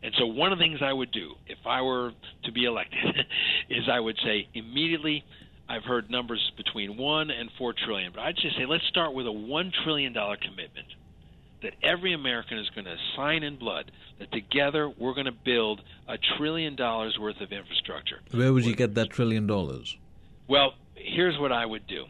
And 0.03 0.15
so, 0.19 0.27
one 0.27 0.53
of 0.53 0.59
the 0.59 0.65
things 0.65 0.81
I 0.83 0.93
would 0.93 1.11
do 1.11 1.33
if 1.49 1.59
I 1.67 1.83
were 1.83 2.13
to 2.45 2.53
be 2.53 2.65
elected 2.65 2.99
is 3.71 3.89
I 3.91 3.99
would 3.99 4.17
say 4.23 4.47
immediately 4.55 5.25
I've 5.69 5.85
heard 5.85 6.11
numbers 6.11 6.53
between 6.57 6.97
one 6.97 7.31
and 7.31 7.51
four 7.59 7.73
trillion, 7.73 8.13
but 8.15 8.21
I'd 8.21 8.37
just 8.37 8.57
say 8.57 8.67
let's 8.67 8.87
start 8.87 9.15
with 9.15 9.27
a 9.27 9.33
one 9.33 9.73
trillion 9.85 10.13
dollar 10.13 10.37
commitment 10.37 10.87
that 11.63 11.73
every 11.83 12.13
American 12.13 12.59
is 12.59 12.69
going 12.71 12.85
to 12.85 12.97
sign 13.17 13.43
in 13.43 13.57
blood 13.57 13.91
that 14.19 14.31
together 14.31 14.89
we're 14.89 15.15
going 15.15 15.27
to 15.27 15.33
build 15.33 15.81
a 16.07 16.17
trillion 16.37 16.77
dollars 16.77 17.19
worth 17.19 17.41
of 17.41 17.51
infrastructure. 17.51 18.21
Where 18.31 18.53
would 18.53 18.65
you 18.65 18.77
get 18.77 18.95
that 18.95 19.11
trillion 19.11 19.47
dollars? 19.47 19.97
Well, 20.49 20.75
here's 20.95 21.39
what 21.39 21.53
I 21.53 21.67
would 21.67 21.87
do. 21.87 22.05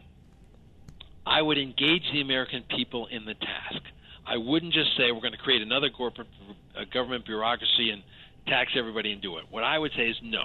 I 1.25 1.41
would 1.41 1.57
engage 1.57 2.03
the 2.13 2.21
American 2.21 2.63
people 2.69 3.07
in 3.07 3.25
the 3.25 3.33
task. 3.33 3.81
I 4.25 4.37
wouldn't 4.37 4.73
just 4.73 4.95
say 4.97 5.11
we're 5.11 5.21
going 5.21 5.31
to 5.31 5.39
create 5.39 5.61
another 5.61 5.89
corporate 5.89 6.27
uh, 6.75 6.83
government 6.93 7.25
bureaucracy 7.25 7.89
and 7.91 8.03
tax 8.45 8.73
everybody 8.77 9.11
and 9.11 9.21
do 9.21 9.37
it. 9.37 9.45
What 9.49 9.63
I 9.63 9.77
would 9.77 9.91
say 9.95 10.09
is 10.09 10.17
no. 10.21 10.43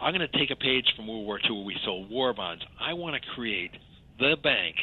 I'm 0.00 0.14
going 0.14 0.26
to 0.26 0.38
take 0.38 0.50
a 0.50 0.56
page 0.56 0.86
from 0.96 1.06
World 1.06 1.26
War 1.26 1.38
II 1.44 1.56
where 1.56 1.64
we 1.66 1.76
sold 1.84 2.10
war 2.10 2.32
bonds. 2.32 2.64
I 2.80 2.94
want 2.94 3.20
to 3.20 3.30
create 3.34 3.72
the 4.18 4.34
bank 4.42 4.76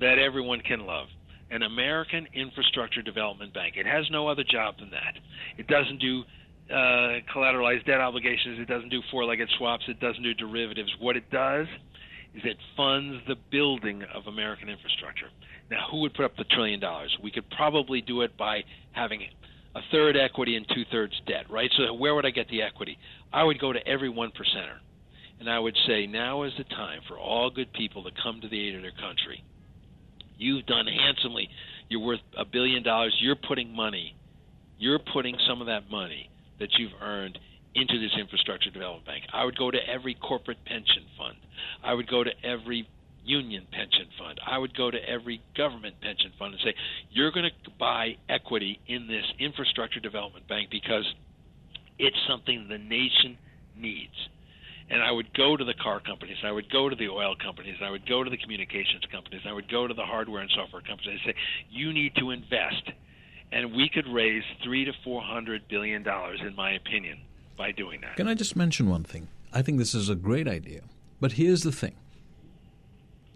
that 0.00 0.18
everyone 0.18 0.60
can 0.60 0.86
love 0.86 1.06
an 1.50 1.62
American 1.62 2.26
Infrastructure 2.34 3.02
Development 3.02 3.54
Bank. 3.54 3.74
It 3.76 3.86
has 3.86 4.10
no 4.10 4.28
other 4.28 4.42
job 4.42 4.74
than 4.80 4.90
that. 4.90 5.14
It 5.56 5.68
doesn't 5.68 5.98
do 5.98 6.22
uh, 6.70 7.20
collateralized 7.34 7.86
debt 7.86 8.00
obligations. 8.00 8.58
It 8.58 8.66
doesn't 8.66 8.88
do 8.88 9.00
four-legged 9.10 9.48
swaps. 9.58 9.84
It 9.88 10.00
doesn't 10.00 10.22
do 10.22 10.34
derivatives. 10.34 10.90
What 10.98 11.16
it 11.16 11.30
does 11.30 11.66
is 12.34 12.42
it 12.44 12.56
funds 12.76 13.22
the 13.28 13.36
building 13.50 14.02
of 14.14 14.26
American 14.26 14.68
infrastructure. 14.68 15.26
Now, 15.70 15.86
who 15.90 16.00
would 16.00 16.14
put 16.14 16.24
up 16.24 16.36
the 16.36 16.44
trillion 16.44 16.80
dollars? 16.80 17.16
We 17.22 17.30
could 17.30 17.48
probably 17.50 18.00
do 18.00 18.22
it 18.22 18.36
by 18.36 18.62
having 18.92 19.22
a 19.74 19.80
third 19.92 20.16
equity 20.16 20.56
and 20.56 20.66
two 20.74 20.84
thirds 20.90 21.14
debt, 21.26 21.46
right? 21.50 21.70
So 21.76 21.94
where 21.94 22.14
would 22.14 22.26
I 22.26 22.30
get 22.30 22.48
the 22.48 22.62
equity? 22.62 22.98
I 23.32 23.44
would 23.44 23.60
go 23.60 23.72
to 23.72 23.86
every 23.86 24.08
one 24.08 24.30
percenter, 24.30 24.78
and 25.38 25.48
I 25.48 25.58
would 25.58 25.76
say 25.86 26.06
now 26.06 26.42
is 26.42 26.52
the 26.58 26.64
time 26.64 27.00
for 27.08 27.18
all 27.18 27.50
good 27.50 27.72
people 27.72 28.02
to 28.04 28.10
come 28.22 28.40
to 28.40 28.48
the 28.48 28.68
aid 28.68 28.74
of 28.74 28.82
their 28.82 28.92
country. 28.92 29.44
You've 30.36 30.66
done 30.66 30.86
handsomely. 30.86 31.48
You're 31.88 32.00
worth 32.00 32.20
a 32.36 32.44
billion 32.44 32.82
dollars. 32.82 33.14
You're 33.20 33.36
putting 33.36 33.74
money. 33.74 34.16
You're 34.78 34.98
putting 35.12 35.36
some 35.46 35.60
of 35.60 35.66
that 35.66 35.90
money 35.90 36.30
that 36.58 36.70
you've 36.78 36.92
earned 37.00 37.38
into 37.74 38.00
this 38.00 38.10
infrastructure 38.18 38.70
development 38.70 39.06
bank. 39.06 39.24
I 39.32 39.44
would 39.44 39.56
go 39.56 39.70
to 39.70 39.78
every 39.88 40.14
corporate 40.14 40.64
pension 40.64 41.04
fund. 41.16 41.36
I 41.84 41.94
would 41.94 42.08
go 42.08 42.24
to 42.24 42.30
every 42.42 42.88
union 43.24 43.66
pension 43.70 44.06
fund. 44.18 44.40
I 44.46 44.58
would 44.58 44.74
go 44.76 44.90
to 44.90 44.98
every 45.08 45.42
government 45.56 45.96
pension 46.00 46.32
fund 46.38 46.54
and 46.54 46.62
say, 46.62 46.74
you're 47.10 47.30
going 47.30 47.50
to 47.64 47.70
buy 47.78 48.16
equity 48.28 48.80
in 48.86 49.06
this 49.06 49.24
infrastructure 49.38 50.00
development 50.00 50.48
bank 50.48 50.68
because 50.70 51.04
it's 51.98 52.16
something 52.28 52.68
the 52.68 52.78
nation 52.78 53.38
needs. 53.76 54.14
and 54.90 55.02
I 55.02 55.12
would 55.12 55.32
go 55.34 55.56
to 55.56 55.64
the 55.64 55.74
car 55.74 56.00
companies, 56.00 56.38
I 56.44 56.50
would 56.50 56.70
go 56.70 56.88
to 56.88 56.96
the 56.96 57.08
oil 57.08 57.36
companies, 57.40 57.76
I 57.82 57.90
would 57.90 58.06
go 58.08 58.24
to 58.24 58.30
the 58.30 58.36
communications 58.36 59.04
companies, 59.10 59.42
I 59.46 59.52
would 59.52 59.70
go 59.70 59.86
to 59.86 59.94
the 59.94 60.02
hardware 60.04 60.42
and 60.42 60.50
software 60.50 60.82
companies 60.82 61.20
and 61.24 61.32
say, 61.32 61.40
you 61.70 61.92
need 61.92 62.14
to 62.16 62.30
invest. 62.30 62.90
And 63.52 63.74
we 63.74 63.88
could 63.88 64.06
raise 64.08 64.44
three 64.62 64.84
to 64.84 64.92
four 65.02 65.22
hundred 65.22 65.66
billion 65.68 66.02
dollars, 66.04 66.40
in 66.40 66.54
my 66.54 66.72
opinion, 66.72 67.18
by 67.58 67.72
doing 67.72 68.00
that. 68.02 68.16
Can 68.16 68.28
I 68.28 68.34
just 68.34 68.54
mention 68.54 68.88
one 68.88 69.02
thing? 69.02 69.26
I 69.52 69.62
think 69.62 69.78
this 69.78 69.92
is 69.92 70.08
a 70.08 70.14
great 70.14 70.46
idea. 70.46 70.82
But 71.20 71.32
here's 71.32 71.62
the 71.64 71.72
thing 71.72 71.94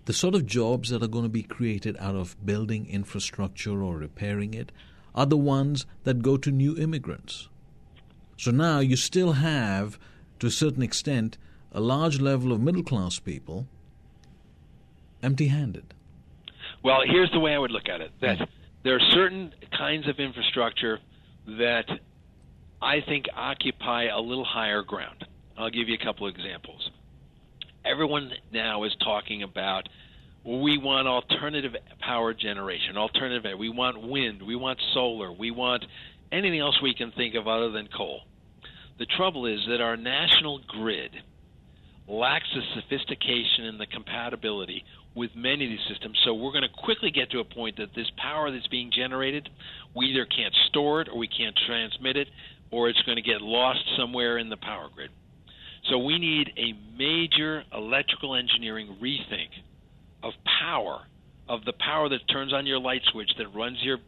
the 0.04 0.12
sort 0.12 0.34
of 0.34 0.46
jobs 0.46 0.90
that 0.90 1.02
are 1.02 1.08
going 1.08 1.24
to 1.24 1.30
be 1.30 1.42
created 1.42 1.96
out 1.98 2.14
of 2.14 2.36
building 2.44 2.86
infrastructure 2.88 3.82
or 3.82 3.96
repairing 3.96 4.54
it 4.54 4.70
are 5.14 5.26
the 5.26 5.36
ones 5.36 5.86
that 6.04 6.22
go 6.22 6.36
to 6.36 6.50
new 6.50 6.76
immigrants. 6.76 7.48
So 8.36 8.50
now 8.50 8.80
you 8.80 8.96
still 8.96 9.32
have, 9.32 9.98
to 10.40 10.48
a 10.48 10.50
certain 10.50 10.82
extent, 10.82 11.38
a 11.72 11.80
large 11.80 12.20
level 12.20 12.52
of 12.52 12.60
middle 12.60 12.82
class 12.82 13.18
people 13.18 13.66
empty 15.22 15.46
handed. 15.46 15.94
Well, 16.82 17.00
here's 17.06 17.30
the 17.30 17.40
way 17.40 17.54
I 17.54 17.58
would 17.58 17.70
look 17.70 17.88
at 17.88 18.00
it 18.00 18.12
that 18.20 18.38
mm. 18.38 18.46
there 18.82 18.96
are 18.96 19.10
certain 19.10 19.54
kinds 19.76 20.06
of 20.08 20.18
infrastructure 20.18 20.98
that 21.46 21.86
I 22.82 23.00
think 23.00 23.26
occupy 23.34 24.04
a 24.04 24.20
little 24.20 24.44
higher 24.44 24.82
ground. 24.82 25.24
I'll 25.56 25.70
give 25.70 25.88
you 25.88 25.94
a 25.94 26.04
couple 26.04 26.26
of 26.26 26.34
examples. 26.34 26.90
Everyone 27.84 28.30
now 28.50 28.84
is 28.84 28.92
talking 29.02 29.42
about 29.42 29.88
we 30.44 30.78
want 30.78 31.06
alternative 31.06 31.74
power 32.00 32.34
generation, 32.34 32.96
alternative. 32.96 33.58
We 33.58 33.68
want 33.68 34.06
wind, 34.06 34.42
we 34.42 34.56
want 34.56 34.78
solar, 34.92 35.32
we 35.32 35.50
want 35.50 35.84
anything 36.32 36.60
else 36.60 36.80
we 36.82 36.94
can 36.94 37.12
think 37.12 37.34
of 37.34 37.46
other 37.46 37.70
than 37.70 37.88
coal. 37.94 38.22
The 38.98 39.06
trouble 39.06 39.46
is 39.46 39.60
that 39.68 39.80
our 39.80 39.96
national 39.96 40.60
grid 40.66 41.10
lacks 42.06 42.46
the 42.54 42.62
sophistication 42.80 43.64
and 43.64 43.80
the 43.80 43.86
compatibility 43.86 44.84
with 45.14 45.30
many 45.34 45.64
of 45.64 45.70
these 45.70 45.86
systems. 45.88 46.18
So 46.24 46.34
we're 46.34 46.52
going 46.52 46.62
to 46.62 46.82
quickly 46.84 47.10
get 47.10 47.30
to 47.30 47.40
a 47.40 47.44
point 47.44 47.76
that 47.76 47.94
this 47.94 48.10
power 48.16 48.50
that's 48.50 48.66
being 48.68 48.90
generated, 48.94 49.48
we 49.94 50.06
either 50.06 50.26
can't 50.26 50.54
store 50.68 51.00
it 51.00 51.08
or 51.08 51.18
we 51.18 51.28
can't 51.28 51.58
transmit 51.66 52.16
it, 52.16 52.28
or 52.70 52.88
it's 52.88 53.00
going 53.02 53.16
to 53.16 53.22
get 53.22 53.40
lost 53.40 53.80
somewhere 53.96 54.38
in 54.38 54.48
the 54.48 54.56
power 54.56 54.88
grid. 54.94 55.10
So 55.90 55.98
we 55.98 56.18
need 56.18 56.50
a 56.56 56.72
major 56.96 57.62
electrical 57.74 58.34
engineering 58.34 58.96
rethink 59.02 59.50
of 60.22 60.32
power, 60.60 61.00
of 61.48 61.64
the 61.64 61.74
power 61.74 62.08
that 62.08 62.26
turns 62.30 62.52
on 62.52 62.66
your 62.66 62.78
light 62.78 63.02
switch 63.12 63.30
that 63.38 63.54
runs 63.54 63.78
your 63.82 63.98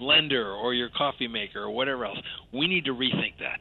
blender 0.00 0.56
or 0.56 0.74
your 0.74 0.88
coffee 0.96 1.28
maker 1.28 1.62
or 1.62 1.70
whatever 1.70 2.04
else. 2.04 2.18
We 2.52 2.68
need 2.68 2.84
to 2.84 2.92
rethink 2.92 3.38
that. 3.40 3.58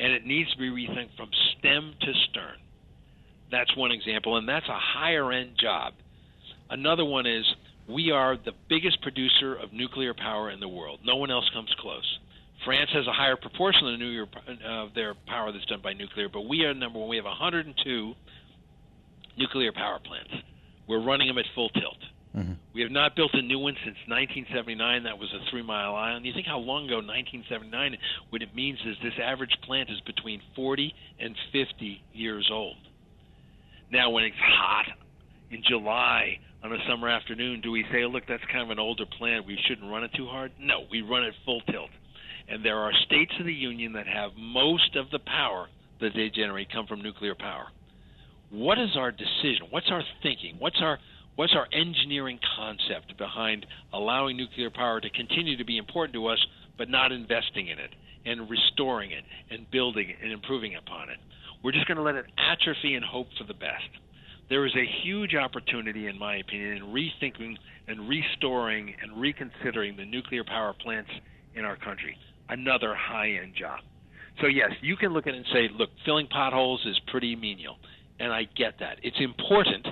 And 0.00 0.12
it 0.12 0.24
needs 0.26 0.50
to 0.52 0.58
be 0.58 0.70
rethinked 0.70 1.16
from 1.16 1.28
stem 1.58 1.94
to 2.00 2.12
stern. 2.30 2.56
That's 3.50 3.76
one 3.76 3.92
example, 3.92 4.38
and 4.38 4.48
that's 4.48 4.66
a 4.68 4.78
higher 4.78 5.30
end 5.30 5.52
job. 5.60 5.92
Another 6.70 7.04
one 7.04 7.26
is 7.26 7.44
we 7.88 8.10
are 8.10 8.36
the 8.36 8.52
biggest 8.68 9.02
producer 9.02 9.54
of 9.54 9.74
nuclear 9.74 10.14
power 10.14 10.50
in 10.50 10.60
the 10.60 10.68
world. 10.68 11.00
No 11.04 11.16
one 11.16 11.30
else 11.30 11.48
comes 11.52 11.72
close. 11.78 12.18
France 12.64 12.90
has 12.92 13.06
a 13.06 13.12
higher 13.12 13.36
proportion 13.36 13.88
of, 13.88 13.98
nuclear, 13.98 14.26
of 14.66 14.94
their 14.94 15.14
power 15.26 15.52
that's 15.52 15.64
done 15.66 15.80
by 15.82 15.92
nuclear, 15.92 16.28
but 16.28 16.42
we 16.42 16.64
are 16.64 16.74
number 16.74 16.98
one. 16.98 17.08
We 17.08 17.16
have 17.16 17.24
102 17.24 18.14
nuclear 19.36 19.72
power 19.72 19.98
plants. 19.98 20.30
We're 20.86 21.02
running 21.02 21.28
them 21.28 21.38
at 21.38 21.44
full 21.54 21.70
tilt. 21.70 21.98
Mm-hmm. 22.36 22.52
We 22.74 22.80
have 22.80 22.90
not 22.90 23.14
built 23.14 23.32
a 23.34 23.42
new 23.42 23.58
one 23.58 23.74
since 23.84 23.96
1979. 24.08 25.02
That 25.04 25.18
was 25.18 25.28
a 25.34 25.50
Three 25.50 25.62
Mile 25.62 25.94
Island. 25.94 26.24
You 26.24 26.32
think 26.32 26.46
how 26.46 26.58
long 26.58 26.86
ago 26.86 26.96
1979? 26.96 27.96
What 28.30 28.42
it 28.42 28.54
means 28.54 28.78
is 28.86 28.96
this 29.02 29.12
average 29.22 29.52
plant 29.64 29.90
is 29.90 30.00
between 30.06 30.40
40 30.56 30.94
and 31.20 31.36
50 31.52 32.02
years 32.12 32.48
old. 32.50 32.76
Now, 33.90 34.08
when 34.10 34.24
it's 34.24 34.36
hot 34.40 34.86
in 35.50 35.62
July 35.68 36.38
on 36.64 36.72
a 36.72 36.78
summer 36.88 37.08
afternoon, 37.08 37.60
do 37.60 37.70
we 37.70 37.84
say, 37.92 38.04
oh, 38.04 38.08
look, 38.08 38.24
that's 38.26 38.44
kind 38.50 38.62
of 38.62 38.70
an 38.70 38.78
older 38.78 39.04
plant. 39.18 39.46
We 39.46 39.58
shouldn't 39.68 39.90
run 39.90 40.02
it 40.02 40.12
too 40.16 40.26
hard? 40.26 40.52
No, 40.58 40.86
we 40.90 41.02
run 41.02 41.24
it 41.24 41.34
full 41.44 41.60
tilt. 41.70 41.90
And 42.52 42.62
there 42.62 42.76
are 42.76 42.92
states 43.06 43.32
of 43.40 43.46
the 43.46 43.52
union 43.52 43.94
that 43.94 44.06
have 44.06 44.32
most 44.36 44.94
of 44.96 45.08
the 45.10 45.20
power 45.20 45.68
that 46.02 46.12
they 46.14 46.28
generate 46.28 46.70
come 46.70 46.86
from 46.86 47.00
nuclear 47.00 47.34
power. 47.34 47.68
What 48.50 48.78
is 48.78 48.90
our 48.94 49.10
decision? 49.10 49.68
What's 49.70 49.90
our 49.90 50.02
thinking? 50.22 50.56
What's 50.58 50.76
our 50.82 50.98
what's 51.36 51.54
our 51.56 51.66
engineering 51.72 52.38
concept 52.58 53.16
behind 53.16 53.64
allowing 53.94 54.36
nuclear 54.36 54.68
power 54.68 55.00
to 55.00 55.08
continue 55.08 55.56
to 55.56 55.64
be 55.64 55.78
important 55.78 56.12
to 56.12 56.26
us, 56.26 56.38
but 56.76 56.90
not 56.90 57.10
investing 57.10 57.68
in 57.68 57.78
it 57.78 57.88
and 58.26 58.50
restoring 58.50 59.12
it 59.12 59.24
and 59.50 59.70
building 59.70 60.10
it 60.10 60.16
and 60.22 60.30
improving 60.30 60.76
upon 60.76 61.08
it? 61.08 61.16
We're 61.64 61.72
just 61.72 61.86
going 61.86 61.96
to 61.96 62.02
let 62.02 62.16
it 62.16 62.26
atrophy 62.36 62.96
and 62.96 63.04
hope 63.04 63.28
for 63.38 63.44
the 63.44 63.54
best. 63.54 63.88
There 64.50 64.66
is 64.66 64.74
a 64.76 65.06
huge 65.06 65.34
opportunity, 65.34 66.06
in 66.06 66.18
my 66.18 66.36
opinion, 66.36 66.76
in 66.76 66.82
rethinking 66.82 67.56
and 67.88 68.06
restoring 68.10 68.94
and 69.02 69.18
reconsidering 69.18 69.96
the 69.96 70.04
nuclear 70.04 70.44
power 70.44 70.74
plants 70.74 71.10
in 71.54 71.64
our 71.64 71.76
country. 71.76 72.14
Another 72.48 72.94
high 72.94 73.38
end 73.42 73.54
job. 73.54 73.80
So, 74.40 74.46
yes, 74.46 74.70
you 74.80 74.96
can 74.96 75.12
look 75.12 75.26
at 75.26 75.34
it 75.34 75.38
and 75.38 75.46
say, 75.52 75.68
look, 75.76 75.90
filling 76.04 76.26
potholes 76.26 76.84
is 76.86 76.98
pretty 77.10 77.36
menial. 77.36 77.78
And 78.18 78.32
I 78.32 78.44
get 78.44 78.78
that. 78.80 78.98
It's 79.02 79.20
important, 79.20 79.86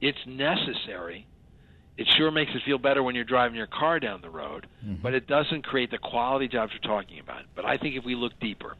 it's 0.00 0.18
necessary. 0.26 1.26
It 1.96 2.08
sure 2.16 2.32
makes 2.32 2.50
it 2.54 2.62
feel 2.66 2.78
better 2.78 3.04
when 3.04 3.14
you're 3.14 3.24
driving 3.24 3.56
your 3.56 3.68
car 3.68 4.00
down 4.00 4.20
the 4.20 4.30
road, 4.30 4.66
mm-hmm. 4.84 5.00
but 5.00 5.14
it 5.14 5.28
doesn't 5.28 5.62
create 5.64 5.92
the 5.92 5.98
quality 5.98 6.48
jobs 6.48 6.72
we're 6.72 6.88
talking 6.88 7.20
about. 7.20 7.42
But 7.54 7.64
I 7.64 7.78
think 7.78 7.94
if 7.94 8.04
we 8.04 8.16
look 8.16 8.32
deeper, 8.40 8.76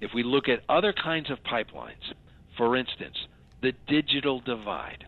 if 0.00 0.12
we 0.14 0.22
look 0.22 0.48
at 0.48 0.62
other 0.68 0.92
kinds 0.92 1.28
of 1.30 1.38
pipelines, 1.42 2.12
for 2.56 2.76
instance, 2.76 3.16
the 3.62 3.72
digital 3.88 4.40
divide. 4.40 5.06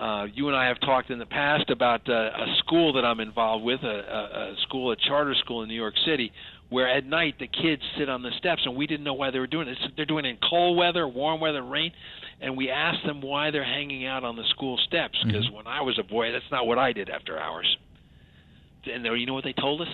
Uh, 0.00 0.24
you 0.32 0.48
and 0.48 0.56
I 0.56 0.68
have 0.68 0.80
talked 0.80 1.10
in 1.10 1.18
the 1.18 1.26
past 1.26 1.68
about 1.68 2.08
uh, 2.08 2.12
a 2.12 2.54
school 2.60 2.94
that 2.94 3.04
I'm 3.04 3.20
involved 3.20 3.62
with, 3.62 3.82
a, 3.82 3.86
a, 3.86 4.52
a 4.52 4.56
school, 4.62 4.92
a 4.92 4.96
charter 4.96 5.34
school 5.34 5.62
in 5.62 5.68
New 5.68 5.74
York 5.74 5.94
City, 6.06 6.32
where 6.70 6.88
at 6.88 7.04
night 7.04 7.34
the 7.38 7.46
kids 7.46 7.82
sit 7.98 8.08
on 8.08 8.22
the 8.22 8.30
steps, 8.38 8.62
and 8.64 8.74
we 8.76 8.86
didn't 8.86 9.04
know 9.04 9.12
why 9.12 9.30
they 9.30 9.38
were 9.38 9.46
doing 9.46 9.68
it. 9.68 9.76
They're 9.96 10.06
doing 10.06 10.24
it 10.24 10.30
in 10.30 10.38
cold 10.48 10.78
weather, 10.78 11.06
warm 11.06 11.38
weather, 11.38 11.62
rain, 11.62 11.92
and 12.40 12.56
we 12.56 12.70
asked 12.70 13.04
them 13.04 13.20
why 13.20 13.50
they're 13.50 13.62
hanging 13.62 14.06
out 14.06 14.24
on 14.24 14.36
the 14.36 14.44
school 14.50 14.78
steps. 14.86 15.18
Because 15.22 15.44
mm-hmm. 15.44 15.56
when 15.56 15.66
I 15.66 15.82
was 15.82 15.98
a 15.98 16.02
boy, 16.02 16.32
that's 16.32 16.50
not 16.50 16.66
what 16.66 16.78
I 16.78 16.94
did 16.94 17.10
after 17.10 17.38
hours. 17.38 17.76
And 18.90 19.04
you 19.04 19.26
know 19.26 19.34
what 19.34 19.44
they 19.44 19.52
told 19.52 19.82
us? 19.82 19.88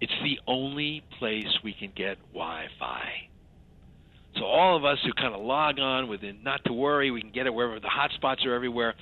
It's 0.00 0.12
the 0.22 0.40
only 0.46 1.02
place 1.18 1.48
we 1.62 1.74
can 1.74 1.92
get 1.94 2.16
Wi-Fi. 2.32 3.28
So 4.36 4.44
all 4.44 4.76
of 4.76 4.84
us 4.84 4.98
who 5.04 5.12
kind 5.12 5.34
of 5.34 5.42
log 5.42 5.78
on 5.78 6.08
within, 6.08 6.42
not 6.42 6.64
to 6.64 6.72
worry, 6.72 7.10
we 7.10 7.20
can 7.20 7.30
get 7.30 7.46
it 7.46 7.54
wherever 7.54 7.78
the 7.78 7.88
hotspots 7.88 8.46
are 8.46 8.54
everywhere. 8.54 8.94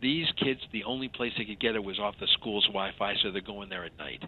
These 0.00 0.26
kids, 0.42 0.60
the 0.72 0.84
only 0.84 1.08
place 1.08 1.32
they 1.36 1.44
could 1.44 1.60
get 1.60 1.74
it 1.74 1.84
was 1.84 1.98
off 1.98 2.14
the 2.20 2.28
school's 2.38 2.64
Wi-Fi, 2.66 3.16
so 3.22 3.30
they're 3.30 3.40
going 3.40 3.68
there 3.68 3.84
at 3.84 3.98
night. 3.98 4.22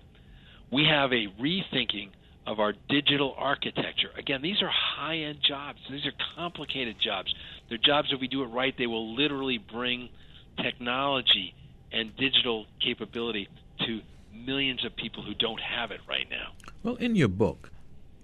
We 0.71 0.85
have 0.85 1.13
a 1.13 1.27
rethinking 1.41 2.11
of 2.47 2.59
our 2.59 2.75
digital 2.89 3.35
architecture. 3.39 4.11
Again, 4.19 4.43
these 4.43 4.61
are 4.63 4.71
high-end 4.71 5.39
jobs. 5.47 5.79
These 5.91 6.07
are 6.07 6.13
complicated 6.37 6.97
jobs. 7.03 7.33
They're 7.69 7.79
jobs 7.79 8.09
if 8.13 8.21
we 8.21 8.29
do 8.29 8.43
it 8.43 8.47
right, 8.47 8.75
they 8.77 8.87
will 8.87 9.15
literally 9.15 9.59
bring 9.59 10.09
technology 10.57 11.55
and 11.93 12.15
digital 12.17 12.67
capability 12.81 13.49
to 13.87 14.01
millions 14.35 14.85
of 14.85 14.95
people 14.97 15.23
who 15.23 15.35
don't 15.35 15.61
have 15.61 15.91
it 15.91 16.01
right 16.09 16.29
now. 16.31 16.53
Well, 16.83 16.97
in 16.97 17.15
your 17.17 17.29
book, 17.29 17.71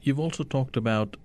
you've 0.03 0.21
also 0.21 0.45
talked 0.45 0.77
about 0.77 1.17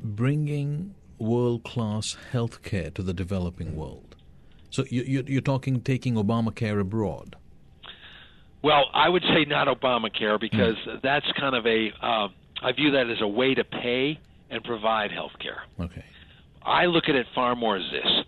bringing 0.00 0.94
world 1.18 1.64
class 1.64 2.16
healthcare 2.32 2.92
to 2.94 3.02
the 3.02 3.12
developing 3.12 3.76
world. 3.76 4.16
So 4.70 4.84
you, 4.90 5.38
are 5.38 5.40
talking 5.40 5.80
taking 5.80 6.14
Obamacare 6.14 6.80
abroad. 6.80 7.36
Well, 8.62 8.86
I 8.92 9.08
would 9.08 9.22
say 9.22 9.44
not 9.44 9.68
Obamacare 9.68 10.40
because 10.40 10.76
mm. 10.86 11.00
that's 11.02 11.26
kind 11.38 11.54
of 11.54 11.66
a. 11.66 11.90
Uh, 12.02 12.28
I 12.62 12.72
view 12.72 12.90
that 12.92 13.08
as 13.08 13.20
a 13.20 13.28
way 13.28 13.54
to 13.54 13.64
pay 13.64 14.18
and 14.50 14.62
provide 14.64 15.12
health 15.12 15.32
care. 15.40 15.62
Okay. 15.80 16.04
I 16.62 16.86
look 16.86 17.04
at 17.08 17.14
it 17.14 17.26
far 17.34 17.54
more 17.54 17.76
as 17.76 17.84
this: 17.90 18.24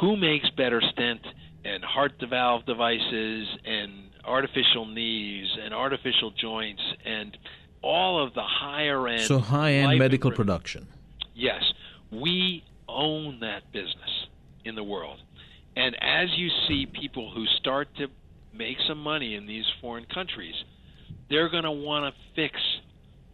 who 0.00 0.16
makes 0.16 0.48
better 0.50 0.82
stent 0.92 1.20
and 1.64 1.82
heart 1.82 2.12
valve 2.28 2.66
devices 2.66 3.46
and 3.64 4.10
artificial 4.24 4.86
knees 4.86 5.48
and 5.62 5.72
artificial 5.72 6.32
joints 6.32 6.82
and 7.04 7.36
all 7.82 8.22
of 8.22 8.34
the 8.34 8.42
higher 8.42 9.06
end. 9.08 9.22
So 9.22 9.38
high 9.38 9.74
end 9.74 9.98
medical 9.98 10.30
production. 10.30 10.86
Yes, 11.34 11.62
we 12.10 12.64
own 12.88 13.40
that 13.40 13.72
business 13.72 14.26
in 14.64 14.74
the 14.74 14.84
world, 14.84 15.18
and 15.76 15.96
as 16.00 16.28
you 16.36 16.48
see 16.68 16.86
people 16.86 17.30
who 17.34 17.44
start 17.58 17.88
to 17.96 18.08
make 18.52 18.78
some 18.88 18.98
money 18.98 19.34
in 19.34 19.46
these 19.46 19.66
foreign 19.80 20.06
countries, 20.06 20.54
they're 21.28 21.48
going 21.48 21.64
to 21.64 21.70
want 21.70 22.14
to 22.14 22.20
fix 22.34 22.58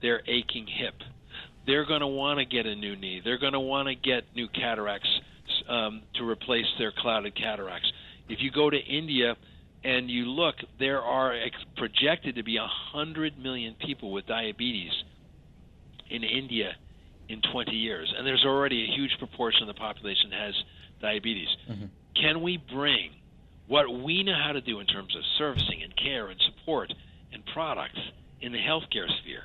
their 0.01 0.23
aching 0.27 0.67
hip. 0.67 0.95
They're 1.67 1.87
going 1.87 2.01
to 2.01 2.09
want 2.09 2.41
to 2.41 2.45
get 2.45 2.67
a 2.67 2.75
new 2.75 2.97
knee. 2.97 3.21
They're 3.25 3.39
going 3.39 3.53
to 3.53 3.61
want 3.61 3.89
to 3.89 3.95
get 3.95 4.25
new 4.35 4.49
cataracts 4.49 5.09
um, 5.69 6.03
to 6.15 6.29
replace 6.29 6.67
their 6.79 6.93
clouded 6.93 7.37
cataracts. 7.37 7.91
If 8.29 8.41
you 8.41 8.51
go 8.51 8.69
to 8.69 8.79
India 8.79 9.37
and 9.85 10.11
you 10.11 10.27
look, 10.27 10.57
there 10.79 11.03
are 11.03 11.33
ex- 11.33 11.65
projected 11.77 12.37
to 12.37 12.43
be 12.43 12.59
100 12.59 13.39
million 13.39 13.75
people 13.85 14.13
with 14.13 14.27
diabetes 14.27 14.93
in 16.11 16.23
India 16.23 16.73
in 17.29 17.41
20 17.53 17.73
years, 17.73 18.13
and 18.17 18.27
there's 18.27 18.45
already 18.45 18.85
a 18.85 18.95
huge 18.95 19.17
proportion 19.19 19.63
of 19.63 19.69
the 19.69 19.79
population 19.79 20.31
has 20.31 20.55
diabetes. 21.01 21.49
Mm-hmm. 21.71 21.87
Can 22.21 22.43
we 22.43 22.59
bring 22.73 23.11
what 23.67 23.89
we 24.03 24.23
know 24.23 24.35
how 24.35 24.53
to 24.53 24.61
do 24.61 24.81
in 24.81 24.87
terms 24.87 25.17
of 25.17 25.23
servicing 25.39 25.83
and 25.83 25.97
care 25.97 26.29
and 26.29 26.41
support 26.41 26.93
and 27.33 27.43
products 27.55 27.99
in 28.41 28.53
the 28.53 28.59
healthcare 28.59 29.09
sphere 29.21 29.45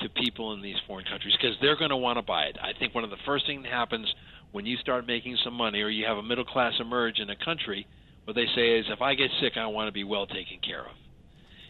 to 0.00 0.08
people 0.10 0.52
in 0.52 0.60
these 0.60 0.76
foreign 0.86 1.04
countries 1.06 1.34
because 1.40 1.56
they're 1.60 1.76
going 1.76 1.90
to 1.90 1.96
want 1.96 2.18
to 2.18 2.22
buy 2.22 2.44
it. 2.44 2.58
I 2.60 2.78
think 2.78 2.94
one 2.94 3.04
of 3.04 3.10
the 3.10 3.16
first 3.24 3.46
things 3.46 3.62
that 3.62 3.72
happens 3.72 4.12
when 4.50 4.66
you 4.66 4.76
start 4.76 5.06
making 5.06 5.38
some 5.44 5.54
money 5.54 5.80
or 5.80 5.88
you 5.88 6.04
have 6.06 6.18
a 6.18 6.22
middle 6.22 6.44
class 6.44 6.74
emerge 6.78 7.18
in 7.18 7.30
a 7.30 7.36
country, 7.36 7.86
what 8.24 8.34
they 8.34 8.46
say 8.54 8.78
is, 8.78 8.86
if 8.88 9.00
I 9.00 9.14
get 9.14 9.30
sick, 9.40 9.56
I 9.56 9.66
want 9.66 9.88
to 9.88 9.92
be 9.92 10.04
well 10.04 10.26
taken 10.26 10.58
care 10.66 10.82
of. 10.82 10.96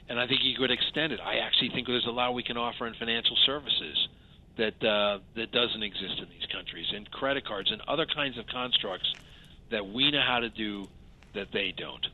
And 0.09 0.21
I 0.21 0.27
think 0.27 0.41
you 0.43 0.57
could 0.57 0.71
extend 0.71 1.13
it. 1.13 1.21
I 1.21 1.37
actually 1.39 1.71
think 1.71 1.87
there's 1.87 2.07
a 2.07 2.11
lot 2.11 2.35
we 2.35 2.43
can 2.43 2.57
offer 2.57 2.87
in 2.87 2.95
financial 2.95 3.37
services 3.47 4.09
that 4.59 4.85
uh, 4.85 5.19
that 5.35 5.53
doesn't 5.53 5.83
exist 5.83 6.19
in 6.19 6.29
these 6.29 6.47
countries, 6.53 6.87
and 6.95 7.11
credit 7.11 7.47
cards 7.47 7.71
and 7.71 7.81
other 7.89 8.07
kinds 8.07 8.37
of 8.37 8.47
constructs 8.47 9.11
that 9.71 9.87
we 9.87 10.11
know 10.11 10.21
how 10.27 10.41
to 10.41 10.51
do 10.51 10.87
that 11.35 11.49
they 11.53 11.73
don't. 11.77 12.07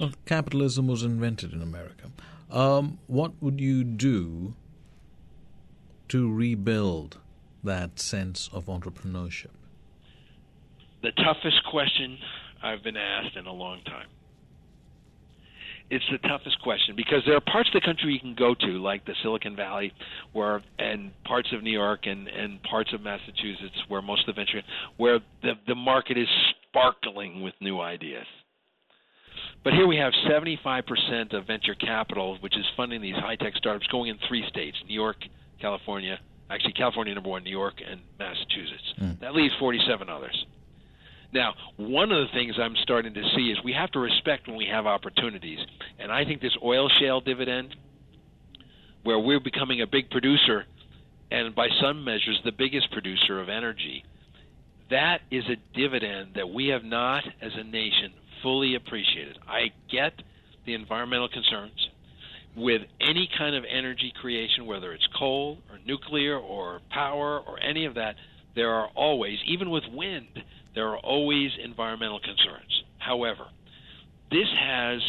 Well, 0.00 0.12
capitalism 0.24 0.86
was 0.86 1.02
invented 1.02 1.52
in 1.52 1.60
America. 1.60 2.10
Um, 2.50 2.98
what 3.06 3.32
would 3.42 3.60
you 3.60 3.84
do 3.84 4.54
to 6.08 6.32
rebuild 6.32 7.18
that 7.62 8.00
sense 8.00 8.48
of 8.52 8.66
entrepreneurship? 8.66 9.50
The 11.02 11.12
toughest 11.12 11.62
question 11.70 12.18
I've 12.64 12.82
been 12.82 12.96
asked 12.96 13.36
in 13.36 13.46
a 13.46 13.52
long 13.52 13.80
time. 13.84 14.06
It's 15.90 16.04
the 16.10 16.16
toughest 16.26 16.58
question 16.62 16.96
because 16.96 17.20
there 17.26 17.36
are 17.36 17.40
parts 17.42 17.68
of 17.68 17.80
the 17.80 17.84
country 17.84 18.14
you 18.14 18.18
can 18.18 18.34
go 18.34 18.54
to, 18.54 18.82
like 18.82 19.04
the 19.04 19.12
Silicon 19.22 19.54
Valley, 19.54 19.92
where 20.32 20.62
and 20.78 21.12
parts 21.24 21.52
of 21.52 21.62
New 21.62 21.70
York 21.70 22.06
and 22.06 22.26
and 22.26 22.62
parts 22.62 22.90
of 22.94 23.02
Massachusetts, 23.02 23.76
where 23.88 24.00
most 24.00 24.26
of 24.26 24.34
the 24.34 24.40
venture, 24.40 24.62
where 24.96 25.20
the 25.42 25.52
the 25.66 25.74
market 25.74 26.16
is 26.16 26.26
sparkling 26.68 27.42
with 27.42 27.52
new 27.60 27.80
ideas. 27.80 28.26
But 29.62 29.74
here 29.74 29.86
we 29.86 29.96
have 29.96 30.12
75% 30.28 31.32
of 31.32 31.46
venture 31.46 31.74
capital, 31.74 32.38
which 32.40 32.56
is 32.56 32.64
funding 32.76 33.00
these 33.00 33.14
high 33.16 33.36
tech 33.36 33.54
startups, 33.56 33.86
going 33.88 34.08
in 34.08 34.18
three 34.28 34.44
states 34.48 34.76
New 34.88 34.94
York, 34.94 35.16
California, 35.60 36.18
actually, 36.50 36.72
California 36.72 37.14
number 37.14 37.30
one, 37.30 37.44
New 37.44 37.50
York, 37.50 37.74
and 37.86 38.00
Massachusetts. 38.18 38.94
Mm. 39.00 39.20
That 39.20 39.34
leaves 39.34 39.54
47 39.58 40.08
others. 40.08 40.46
Now, 41.34 41.54
one 41.76 42.12
of 42.12 42.28
the 42.28 42.32
things 42.32 42.54
I'm 42.60 42.76
starting 42.84 43.12
to 43.14 43.22
see 43.34 43.50
is 43.50 43.58
we 43.64 43.72
have 43.72 43.90
to 43.92 43.98
respect 43.98 44.46
when 44.46 44.56
we 44.56 44.66
have 44.66 44.86
opportunities. 44.86 45.58
And 45.98 46.12
I 46.12 46.24
think 46.24 46.40
this 46.40 46.56
oil 46.62 46.88
shale 46.88 47.20
dividend, 47.20 47.74
where 49.02 49.18
we're 49.18 49.40
becoming 49.40 49.82
a 49.82 49.86
big 49.86 50.10
producer, 50.10 50.64
and 51.32 51.52
by 51.52 51.68
some 51.82 52.04
measures, 52.04 52.40
the 52.44 52.52
biggest 52.52 52.92
producer 52.92 53.40
of 53.40 53.48
energy, 53.48 54.04
that 54.90 55.22
is 55.32 55.42
a 55.48 55.56
dividend 55.76 56.34
that 56.36 56.48
we 56.48 56.68
have 56.68 56.84
not, 56.84 57.24
as 57.42 57.50
a 57.56 57.64
nation, 57.64 58.12
fully 58.40 58.76
appreciated. 58.76 59.36
I 59.48 59.72
get 59.90 60.12
the 60.66 60.74
environmental 60.74 61.28
concerns 61.28 61.88
with 62.56 62.82
any 63.00 63.28
kind 63.36 63.56
of 63.56 63.64
energy 63.68 64.12
creation, 64.20 64.66
whether 64.66 64.92
it's 64.92 65.08
coal 65.18 65.58
or 65.68 65.80
nuclear 65.84 66.38
or 66.38 66.80
power 66.90 67.40
or 67.40 67.58
any 67.60 67.86
of 67.86 67.94
that. 67.94 68.14
There 68.54 68.70
are 68.70 68.88
always, 68.94 69.38
even 69.46 69.70
with 69.70 69.82
wind, 69.92 70.28
there 70.74 70.88
are 70.88 70.98
always 70.98 71.50
environmental 71.62 72.20
concerns. 72.20 72.84
However, 72.98 73.46
this 74.30 74.48
has, 74.58 75.00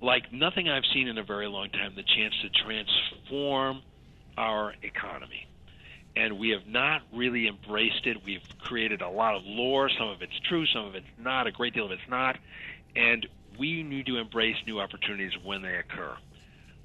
like 0.00 0.32
nothing 0.32 0.68
I've 0.68 0.86
seen 0.92 1.08
in 1.08 1.18
a 1.18 1.24
very 1.24 1.48
long 1.48 1.70
time, 1.70 1.94
the 1.96 2.02
chance 2.02 2.34
to 2.42 2.50
transform 2.50 3.82
our 4.36 4.74
economy 4.82 5.48
and 6.18 6.38
we 6.38 6.50
have 6.50 6.66
not 6.66 7.02
really 7.14 7.46
embraced 7.46 8.06
it. 8.06 8.16
We've 8.24 8.42
created 8.58 9.02
a 9.02 9.08
lot 9.08 9.36
of 9.36 9.42
lore. 9.44 9.88
Some 9.88 10.08
of 10.08 10.20
it's 10.20 10.38
true, 10.48 10.66
some 10.66 10.86
of 10.86 10.94
it's 10.96 11.06
not. 11.16 11.46
A 11.46 11.52
great 11.52 11.74
deal 11.74 11.86
of 11.86 11.92
it's 11.92 12.02
not, 12.08 12.36
and 12.96 13.26
we 13.58 13.84
need 13.84 14.06
to 14.06 14.16
embrace 14.16 14.56
new 14.66 14.80
opportunities 14.80 15.32
when 15.44 15.62
they 15.62 15.76
occur. 15.76 16.16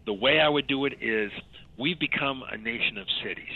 The 0.06 0.14
way 0.14 0.39
I 0.39 0.49
would 0.49 0.68
do 0.68 0.86
it 0.86 0.93
is 1.01 1.32
we've 1.80 1.99
become 1.99 2.43
a 2.49 2.58
nation 2.58 2.97
of 2.99 3.08
cities, 3.24 3.54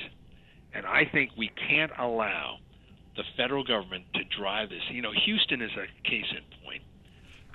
and 0.74 0.86
I 0.86 1.06
think 1.06 1.32
we 1.38 1.52
can't 1.70 1.92
allow 1.98 2.58
the 3.18 3.24
federal 3.36 3.64
government 3.64 4.06
to 4.14 4.22
drive 4.40 4.70
this. 4.70 4.82
You 4.92 5.02
know, 5.02 5.12
Houston 5.26 5.62
is 5.62 5.72
a 5.72 6.08
case 6.08 6.26
in 6.32 6.64
point. 6.64 6.84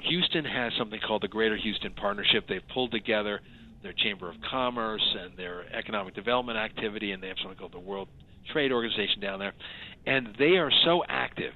Houston 0.03 0.45
has 0.45 0.73
something 0.77 1.01
called 1.07 1.23
the 1.23 1.29
Greater 1.29 1.57
Houston 1.57 1.93
Partnership. 1.95 2.45
They've 2.49 2.67
pulled 2.75 2.91
together 2.91 3.41
their 3.83 3.93
Chamber 3.93 4.29
of 4.29 4.37
Commerce 4.51 5.03
and 5.21 5.37
their 5.37 5.65
economic 5.73 6.15
development 6.15 6.59
activity, 6.59 7.13
and 7.13 7.23
they 7.23 7.29
have 7.29 7.37
something 7.41 7.59
called 7.59 7.73
the 7.73 7.79
World 7.79 8.09
Trade 8.53 8.73
Organization 8.73 9.21
down 9.21 9.39
there. 9.39 9.53
And 10.05 10.35
they 10.39 10.57
are 10.57 10.71
so 10.85 11.03
active 11.09 11.53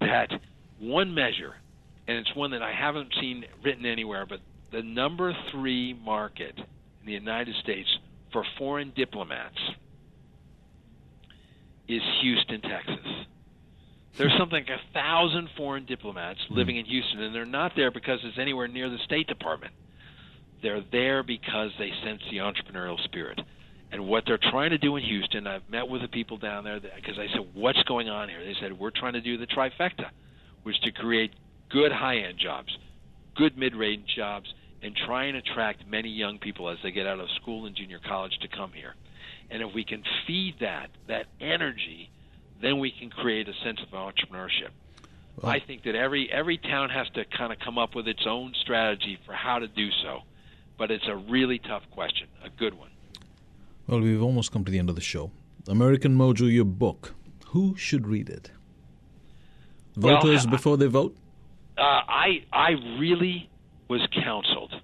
that 0.00 0.28
one 0.80 1.14
measure, 1.14 1.54
and 2.08 2.18
it's 2.18 2.34
one 2.34 2.50
that 2.50 2.62
I 2.62 2.72
haven't 2.72 3.12
seen 3.20 3.44
written 3.64 3.86
anywhere, 3.86 4.26
but 4.26 4.40
the 4.72 4.82
number 4.82 5.32
three 5.52 5.94
market 5.94 6.58
in 6.58 7.06
the 7.06 7.12
United 7.12 7.54
States 7.62 7.88
for 8.32 8.44
foreign 8.58 8.92
diplomats 8.96 9.58
is 11.88 12.02
Houston, 12.22 12.60
Texas. 12.60 13.26
There's 14.18 14.32
something 14.38 14.64
like 14.64 14.68
a 14.68 14.92
thousand 14.92 15.48
foreign 15.56 15.86
diplomats 15.86 16.40
hmm. 16.48 16.54
living 16.54 16.76
in 16.76 16.84
Houston, 16.84 17.20
and 17.22 17.34
they're 17.34 17.46
not 17.46 17.72
there 17.76 17.90
because 17.90 18.20
it's 18.24 18.38
anywhere 18.38 18.68
near 18.68 18.88
the 18.90 18.98
State 19.04 19.26
Department. 19.26 19.72
They're 20.62 20.84
there 20.92 21.22
because 21.22 21.70
they 21.78 21.90
sense 22.04 22.20
the 22.30 22.38
entrepreneurial 22.38 23.02
spirit. 23.04 23.40
And 23.90 24.06
what 24.06 24.24
they're 24.26 24.38
trying 24.38 24.70
to 24.70 24.78
do 24.78 24.96
in 24.96 25.02
Houston, 25.02 25.46
I've 25.46 25.68
met 25.68 25.86
with 25.86 26.00
the 26.02 26.08
people 26.08 26.38
down 26.38 26.64
there 26.64 26.80
because 26.80 27.18
I 27.18 27.26
said, 27.28 27.46
"What's 27.52 27.82
going 27.82 28.08
on 28.08 28.28
here?" 28.28 28.42
They 28.42 28.54
said, 28.54 28.72
"We're 28.72 28.90
trying 28.90 29.12
to 29.14 29.20
do 29.20 29.36
the 29.36 29.46
trifecta, 29.46 30.08
which 30.62 30.76
is 30.76 30.82
to 30.82 30.92
create 30.92 31.32
good 31.68 31.92
high-end 31.92 32.38
jobs, 32.38 32.74
good 33.34 33.58
mid-range 33.58 34.06
jobs, 34.14 34.52
and 34.82 34.96
try 34.96 35.24
and 35.24 35.36
attract 35.36 35.86
many 35.86 36.08
young 36.08 36.38
people 36.38 36.68
as 36.68 36.78
they 36.82 36.90
get 36.90 37.06
out 37.06 37.20
of 37.20 37.28
school 37.42 37.66
and 37.66 37.76
junior 37.76 37.98
college 38.06 38.36
to 38.40 38.48
come 38.48 38.72
here. 38.72 38.94
And 39.52 39.62
if 39.62 39.74
we 39.74 39.84
can 39.84 40.02
feed 40.26 40.54
that 40.60 40.88
that 41.06 41.26
energy, 41.40 42.10
then 42.60 42.78
we 42.80 42.90
can 42.90 43.10
create 43.10 43.48
a 43.48 43.54
sense 43.64 43.80
of 43.80 43.90
entrepreneurship. 43.90 44.70
Well, 45.36 45.52
I 45.52 45.60
think 45.60 45.84
that 45.84 45.94
every 45.94 46.28
every 46.32 46.58
town 46.58 46.90
has 46.90 47.08
to 47.10 47.24
kind 47.36 47.52
of 47.52 47.58
come 47.60 47.78
up 47.78 47.94
with 47.94 48.08
its 48.08 48.26
own 48.26 48.54
strategy 48.62 49.18
for 49.24 49.34
how 49.34 49.58
to 49.58 49.68
do 49.68 49.90
so 50.02 50.22
but 50.82 50.90
it's 50.90 51.06
a 51.06 51.16
really 51.16 51.60
tough 51.60 51.84
question, 51.92 52.26
a 52.44 52.50
good 52.50 52.74
one. 52.74 52.90
Well, 53.86 54.00
we've 54.00 54.20
almost 54.20 54.50
come 54.50 54.64
to 54.64 54.72
the 54.72 54.80
end 54.80 54.88
of 54.88 54.96
the 54.96 55.00
show. 55.00 55.30
American 55.68 56.16
Mojo, 56.16 56.52
your 56.52 56.64
book. 56.64 57.14
Who 57.50 57.76
should 57.76 58.08
read 58.08 58.28
it? 58.28 58.50
Voters 59.94 60.44
well, 60.44 60.48
I, 60.48 60.50
before 60.50 60.76
they 60.76 60.86
vote? 60.86 61.16
Uh, 61.78 61.82
I 61.82 62.44
I 62.52 62.70
really 62.98 63.48
was 63.88 64.00
counseled 64.24 64.74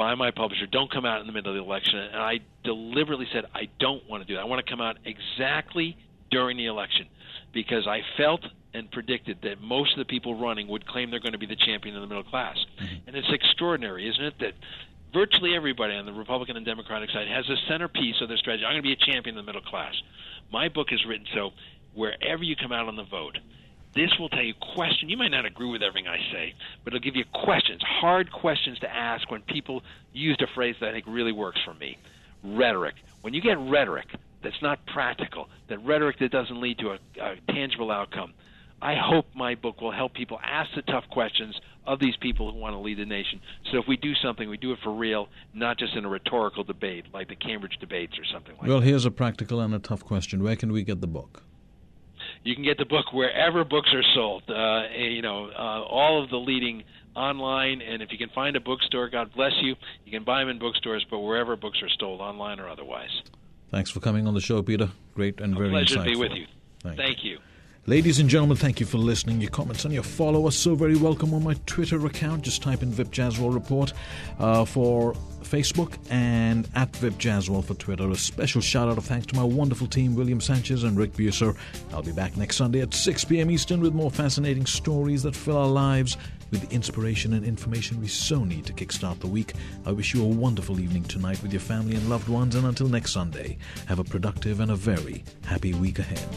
by 0.00 0.14
my 0.14 0.30
publisher, 0.30 0.64
don't 0.64 0.90
come 0.90 1.04
out 1.04 1.20
in 1.20 1.26
the 1.26 1.32
middle 1.34 1.52
of 1.52 1.56
the 1.56 1.62
election. 1.62 1.98
And 1.98 2.22
I 2.22 2.38
deliberately 2.64 3.26
said, 3.34 3.44
I 3.52 3.68
don't 3.78 4.08
want 4.08 4.22
to 4.22 4.26
do 4.26 4.32
that. 4.36 4.40
I 4.40 4.44
want 4.46 4.64
to 4.64 4.70
come 4.70 4.80
out 4.80 4.96
exactly 5.04 5.94
during 6.30 6.56
the 6.56 6.64
election 6.72 7.04
because 7.52 7.86
I 7.86 8.00
felt 8.16 8.40
and 8.72 8.90
predicted 8.90 9.40
that 9.42 9.60
most 9.60 9.92
of 9.92 9.98
the 9.98 10.06
people 10.06 10.40
running 10.40 10.68
would 10.68 10.86
claim 10.86 11.10
they're 11.10 11.20
going 11.20 11.36
to 11.36 11.38
be 11.38 11.44
the 11.44 11.60
champion 11.66 11.96
of 11.96 12.00
the 12.00 12.06
middle 12.06 12.24
class. 12.24 12.56
Mm-hmm. 12.56 13.08
And 13.08 13.14
it's 13.14 13.28
extraordinary, 13.30 14.08
isn't 14.08 14.24
it, 14.24 14.34
that 14.40 14.54
virtually 15.12 15.54
everybody 15.54 15.92
on 15.92 16.06
the 16.06 16.14
Republican 16.14 16.56
and 16.56 16.64
Democratic 16.64 17.10
side 17.10 17.28
has 17.28 17.44
a 17.50 17.56
centerpiece 17.68 18.16
of 18.22 18.28
their 18.28 18.38
strategy. 18.38 18.64
I'm 18.64 18.72
going 18.72 18.82
to 18.82 18.88
be 18.88 18.96
a 18.96 19.12
champion 19.12 19.36
of 19.36 19.44
the 19.44 19.52
middle 19.52 19.68
class. 19.68 19.92
My 20.50 20.70
book 20.70 20.88
is 20.92 21.04
written 21.06 21.26
so 21.34 21.50
wherever 21.92 22.42
you 22.42 22.56
come 22.56 22.72
out 22.72 22.88
on 22.88 22.96
the 22.96 23.04
vote, 23.04 23.36
this 23.94 24.10
will 24.18 24.28
tell 24.28 24.42
you 24.42 24.54
question. 24.74 25.08
You 25.08 25.16
might 25.16 25.30
not 25.30 25.46
agree 25.46 25.70
with 25.70 25.82
everything 25.82 26.08
I 26.08 26.18
say, 26.32 26.54
but 26.84 26.94
it'll 26.94 27.04
give 27.04 27.16
you 27.16 27.24
questions, 27.32 27.82
hard 27.82 28.30
questions 28.30 28.78
to 28.80 28.90
ask 28.90 29.30
when 29.30 29.42
people 29.42 29.82
used 30.12 30.42
a 30.42 30.46
phrase 30.54 30.76
that 30.80 30.90
I 30.90 30.92
think 30.92 31.06
really 31.08 31.32
works 31.32 31.60
for 31.64 31.74
me. 31.74 31.98
Rhetoric. 32.42 32.94
When 33.22 33.34
you 33.34 33.40
get 33.40 33.58
rhetoric 33.58 34.06
that's 34.42 34.62
not 34.62 34.84
practical, 34.86 35.48
that 35.68 35.84
rhetoric 35.84 36.18
that 36.20 36.30
doesn't 36.30 36.60
lead 36.60 36.78
to 36.78 36.90
a, 36.90 36.98
a 37.20 37.52
tangible 37.52 37.90
outcome, 37.90 38.32
I 38.82 38.94
hope 38.94 39.26
my 39.34 39.56
book 39.56 39.80
will 39.80 39.92
help 39.92 40.14
people 40.14 40.38
ask 40.42 40.70
the 40.74 40.82
tough 40.82 41.04
questions 41.10 41.60
of 41.86 41.98
these 41.98 42.16
people 42.16 42.50
who 42.50 42.58
want 42.58 42.74
to 42.74 42.78
lead 42.78 42.98
the 42.98 43.04
nation. 43.04 43.40
So 43.70 43.78
if 43.78 43.86
we 43.86 43.96
do 43.96 44.14
something, 44.14 44.48
we 44.48 44.56
do 44.56 44.72
it 44.72 44.78
for 44.82 44.94
real, 44.94 45.28
not 45.52 45.78
just 45.78 45.94
in 45.96 46.04
a 46.04 46.08
rhetorical 46.08 46.64
debate 46.64 47.06
like 47.12 47.28
the 47.28 47.36
Cambridge 47.36 47.76
debates 47.78 48.18
or 48.18 48.24
something 48.32 48.52
like 48.52 48.62
well, 48.62 48.68
that. 48.68 48.74
Well, 48.76 48.80
here's 48.82 49.04
a 49.04 49.10
practical 49.10 49.60
and 49.60 49.74
a 49.74 49.78
tough 49.78 50.04
question. 50.04 50.42
Where 50.42 50.56
can 50.56 50.72
we 50.72 50.82
get 50.82 51.00
the 51.00 51.06
book? 51.06 51.42
You 52.42 52.54
can 52.54 52.64
get 52.64 52.78
the 52.78 52.86
book 52.86 53.12
wherever 53.12 53.64
books 53.64 53.90
are 53.92 54.02
sold. 54.14 54.44
Uh, 54.48 54.84
you 54.96 55.22
know, 55.22 55.50
uh, 55.50 55.82
all 55.82 56.22
of 56.22 56.30
the 56.30 56.36
leading 56.36 56.84
online, 57.14 57.82
and 57.82 58.02
if 58.02 58.12
you 58.12 58.18
can 58.18 58.30
find 58.30 58.56
a 58.56 58.60
bookstore, 58.60 59.08
God 59.10 59.30
bless 59.34 59.52
you. 59.60 59.74
You 60.04 60.12
can 60.12 60.24
buy 60.24 60.40
them 60.40 60.48
in 60.48 60.58
bookstores, 60.58 61.04
but 61.10 61.18
wherever 61.20 61.56
books 61.56 61.82
are 61.82 61.88
sold, 61.98 62.20
online 62.20 62.60
or 62.60 62.68
otherwise. 62.68 63.10
Thanks 63.70 63.90
for 63.90 64.00
coming 64.00 64.26
on 64.26 64.34
the 64.34 64.40
show, 64.40 64.62
Peter. 64.62 64.90
Great 65.14 65.40
and 65.40 65.54
a 65.54 65.56
very 65.56 65.70
pleasure 65.70 65.96
insightful. 65.98 66.04
to 66.04 66.10
be 66.10 66.16
with 66.16 66.32
you. 66.32 66.46
Thank, 66.82 66.96
Thank 66.96 67.24
you. 67.24 67.32
you. 67.32 67.38
Ladies 67.86 68.18
and 68.18 68.28
gentlemen, 68.28 68.58
thank 68.58 68.78
you 68.78 68.84
for 68.84 68.98
listening. 68.98 69.40
Your 69.40 69.50
comments 69.50 69.86
and 69.86 69.94
your 69.94 70.02
follow 70.02 70.46
are 70.46 70.52
so 70.52 70.74
very 70.74 70.96
welcome 70.96 71.32
on 71.32 71.42
my 71.42 71.54
Twitter 71.64 72.04
account. 72.04 72.42
Just 72.42 72.62
type 72.62 72.82
in 72.82 72.90
Vip 72.90 73.08
Jaswal 73.10 73.54
Report 73.54 73.94
uh, 74.38 74.66
for 74.66 75.14
Facebook 75.42 75.96
and 76.10 76.68
at 76.74 76.94
Vip 76.96 77.14
Jaswal 77.14 77.64
for 77.64 77.72
Twitter. 77.72 78.10
A 78.10 78.16
special 78.16 78.60
shout 78.60 78.90
out 78.90 78.98
of 78.98 79.06
thanks 79.06 79.26
to 79.28 79.34
my 79.34 79.42
wonderful 79.42 79.86
team, 79.86 80.14
William 80.14 80.42
Sanchez 80.42 80.84
and 80.84 80.94
Rick 80.94 81.14
Buser. 81.14 81.56
I'll 81.94 82.02
be 82.02 82.12
back 82.12 82.36
next 82.36 82.56
Sunday 82.56 82.82
at 82.82 82.92
6 82.92 83.24
p.m. 83.24 83.50
Eastern 83.50 83.80
with 83.80 83.94
more 83.94 84.10
fascinating 84.10 84.66
stories 84.66 85.22
that 85.22 85.34
fill 85.34 85.56
our 85.56 85.66
lives 85.66 86.18
with 86.50 86.60
the 86.60 86.74
inspiration 86.74 87.32
and 87.32 87.46
information 87.46 87.98
we 87.98 88.08
so 88.08 88.44
need 88.44 88.66
to 88.66 88.74
kickstart 88.74 89.20
the 89.20 89.26
week. 89.26 89.54
I 89.86 89.92
wish 89.92 90.12
you 90.12 90.22
a 90.22 90.28
wonderful 90.28 90.80
evening 90.80 91.04
tonight 91.04 91.42
with 91.42 91.52
your 91.52 91.60
family 91.60 91.96
and 91.96 92.10
loved 92.10 92.28
ones, 92.28 92.56
and 92.56 92.66
until 92.66 92.88
next 92.88 93.12
Sunday, 93.12 93.56
have 93.86 94.00
a 94.00 94.04
productive 94.04 94.60
and 94.60 94.70
a 94.70 94.76
very 94.76 95.24
happy 95.46 95.72
week 95.72 95.98
ahead. 95.98 96.28